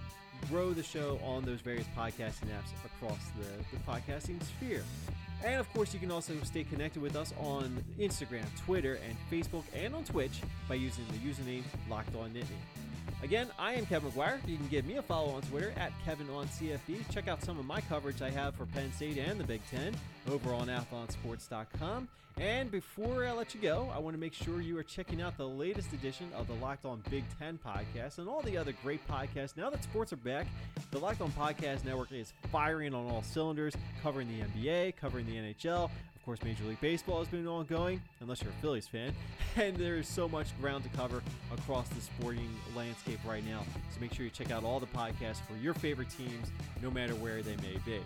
grow 0.49 0.73
the 0.73 0.83
show 0.83 1.19
on 1.25 1.45
those 1.45 1.61
various 1.61 1.87
podcasting 1.97 2.49
apps 2.49 2.73
across 2.85 3.19
the, 3.39 3.77
the 3.77 3.83
podcasting 3.87 4.43
sphere. 4.43 4.83
And 5.45 5.59
of 5.59 5.73
course, 5.73 5.95
you 5.95 6.01
can 6.01 6.11
also 6.11 6.35
stay 6.45 6.65
connected 6.65 7.01
with 7.01 7.17
us 7.17 7.33
on 7.39 7.83
Instagram, 7.99 8.45
Twitter, 8.65 8.99
and 9.09 9.17
Facebook, 9.31 9.65
and 9.75 9.95
on 9.95 10.05
Twitch 10.05 10.41
by 10.69 10.75
using 10.75 11.05
the 11.09 11.19
username 11.19 11.63
Locked 11.89 12.15
On 12.17 12.31
Nittany. 12.31 12.90
Again, 13.23 13.49
I 13.59 13.75
am 13.75 13.85
Kevin 13.85 14.11
McGuire. 14.11 14.39
You 14.49 14.57
can 14.57 14.69
give 14.69 14.87
me 14.87 14.97
a 14.97 15.03
follow 15.03 15.35
on 15.35 15.43
Twitter 15.43 15.75
at 15.77 15.93
Kevin 16.05 16.29
on 16.31 16.49
CFB. 16.49 17.11
Check 17.13 17.29
out 17.29 17.43
some 17.43 17.59
of 17.59 17.67
my 17.67 17.83
coverage 17.83 18.23
I 18.23 18.31
have 18.31 18.55
for 18.55 18.65
Penn 18.67 18.91
State 18.95 19.19
and 19.19 19.39
the 19.39 19.45
Big 19.45 19.61
Ten 19.71 19.95
over 20.31 20.55
on 20.55 20.69
athlonsports.com. 20.69 22.09
And 22.39 22.71
before 22.71 23.27
I 23.27 23.33
let 23.33 23.55
you 23.55 23.61
go, 23.61 23.93
I 23.95 23.99
want 23.99 24.15
to 24.15 24.21
make 24.21 24.33
sure 24.33 24.63
you 24.63 24.79
are 24.79 24.83
checking 24.83 25.21
out 25.21 25.37
the 25.37 25.47
latest 25.47 25.93
edition 25.93 26.31
of 26.35 26.47
the 26.47 26.55
Locked 26.55 26.87
On 26.87 27.03
Big 27.11 27.25
Ten 27.39 27.59
podcast 27.59 28.17
and 28.17 28.29
all 28.29 28.41
the 28.41 28.57
other 28.57 28.73
great 28.83 29.07
podcasts. 29.07 29.59
Now 29.59 29.69
that 29.69 29.83
sports 29.83 30.15
are 30.15 30.17
back, 30.17 30.47
the 30.91 30.99
Locked 30.99 31.21
On 31.21 31.31
Podcast 31.33 31.85
Network 31.85 32.13
is 32.13 32.33
firing 32.51 32.95
on 32.95 33.07
all 33.11 33.23
cylinders, 33.23 33.75
covering 34.03 34.29
the 34.29 34.45
NBA, 34.45 34.97
covering 34.97 35.27
the 35.27 35.35
NHL, 35.35 35.91
course, 36.31 36.45
Major 36.45 36.63
League 36.63 36.81
Baseball 36.81 37.19
has 37.19 37.27
been 37.27 37.49
ongoing, 37.49 38.01
unless 38.21 38.41
you're 38.41 38.53
a 38.53 38.63
Phillies 38.63 38.87
fan, 38.87 39.13
and 39.57 39.75
there 39.75 39.97
is 39.97 40.07
so 40.07 40.29
much 40.29 40.57
ground 40.61 40.85
to 40.85 40.91
cover 40.91 41.25
across 41.53 41.89
the 41.89 42.01
sporting 42.01 42.49
landscape 42.77 43.19
right 43.27 43.45
now. 43.45 43.65
So 43.93 44.01
make 44.01 44.15
sure 44.15 44.25
you 44.25 44.31
check 44.31 44.53
out 44.53 44.63
all 44.63 44.79
the 44.79 44.87
podcasts 44.87 45.45
for 45.45 45.57
your 45.61 45.75
favorite 45.75 46.09
teams, 46.09 46.53
no 46.83 46.89
matter 46.89 47.17
where 47.17 47.43
they 47.43 47.57
may 47.57 47.79
be. 47.85 47.99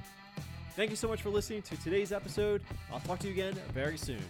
Thank 0.74 0.88
you 0.88 0.96
so 0.96 1.06
much 1.06 1.20
for 1.20 1.28
listening 1.28 1.60
to 1.62 1.76
today's 1.82 2.12
episode. 2.12 2.62
I'll 2.90 3.00
talk 3.00 3.18
to 3.18 3.26
you 3.26 3.34
again 3.34 3.52
very 3.74 3.98
soon. 3.98 4.22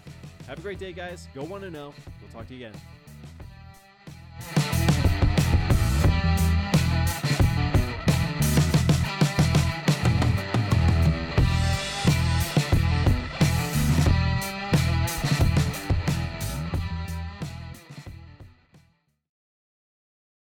Have 0.49 0.59
a 0.59 0.63
great 0.63 0.81
day, 0.81 0.93
guys. 0.93 1.29
Go 1.33 1.45
1 1.45 1.61
0. 1.61 1.73
We'll 1.73 1.93
talk 2.33 2.49
to 2.49 2.55
you 2.57 2.67
again. 2.67 2.81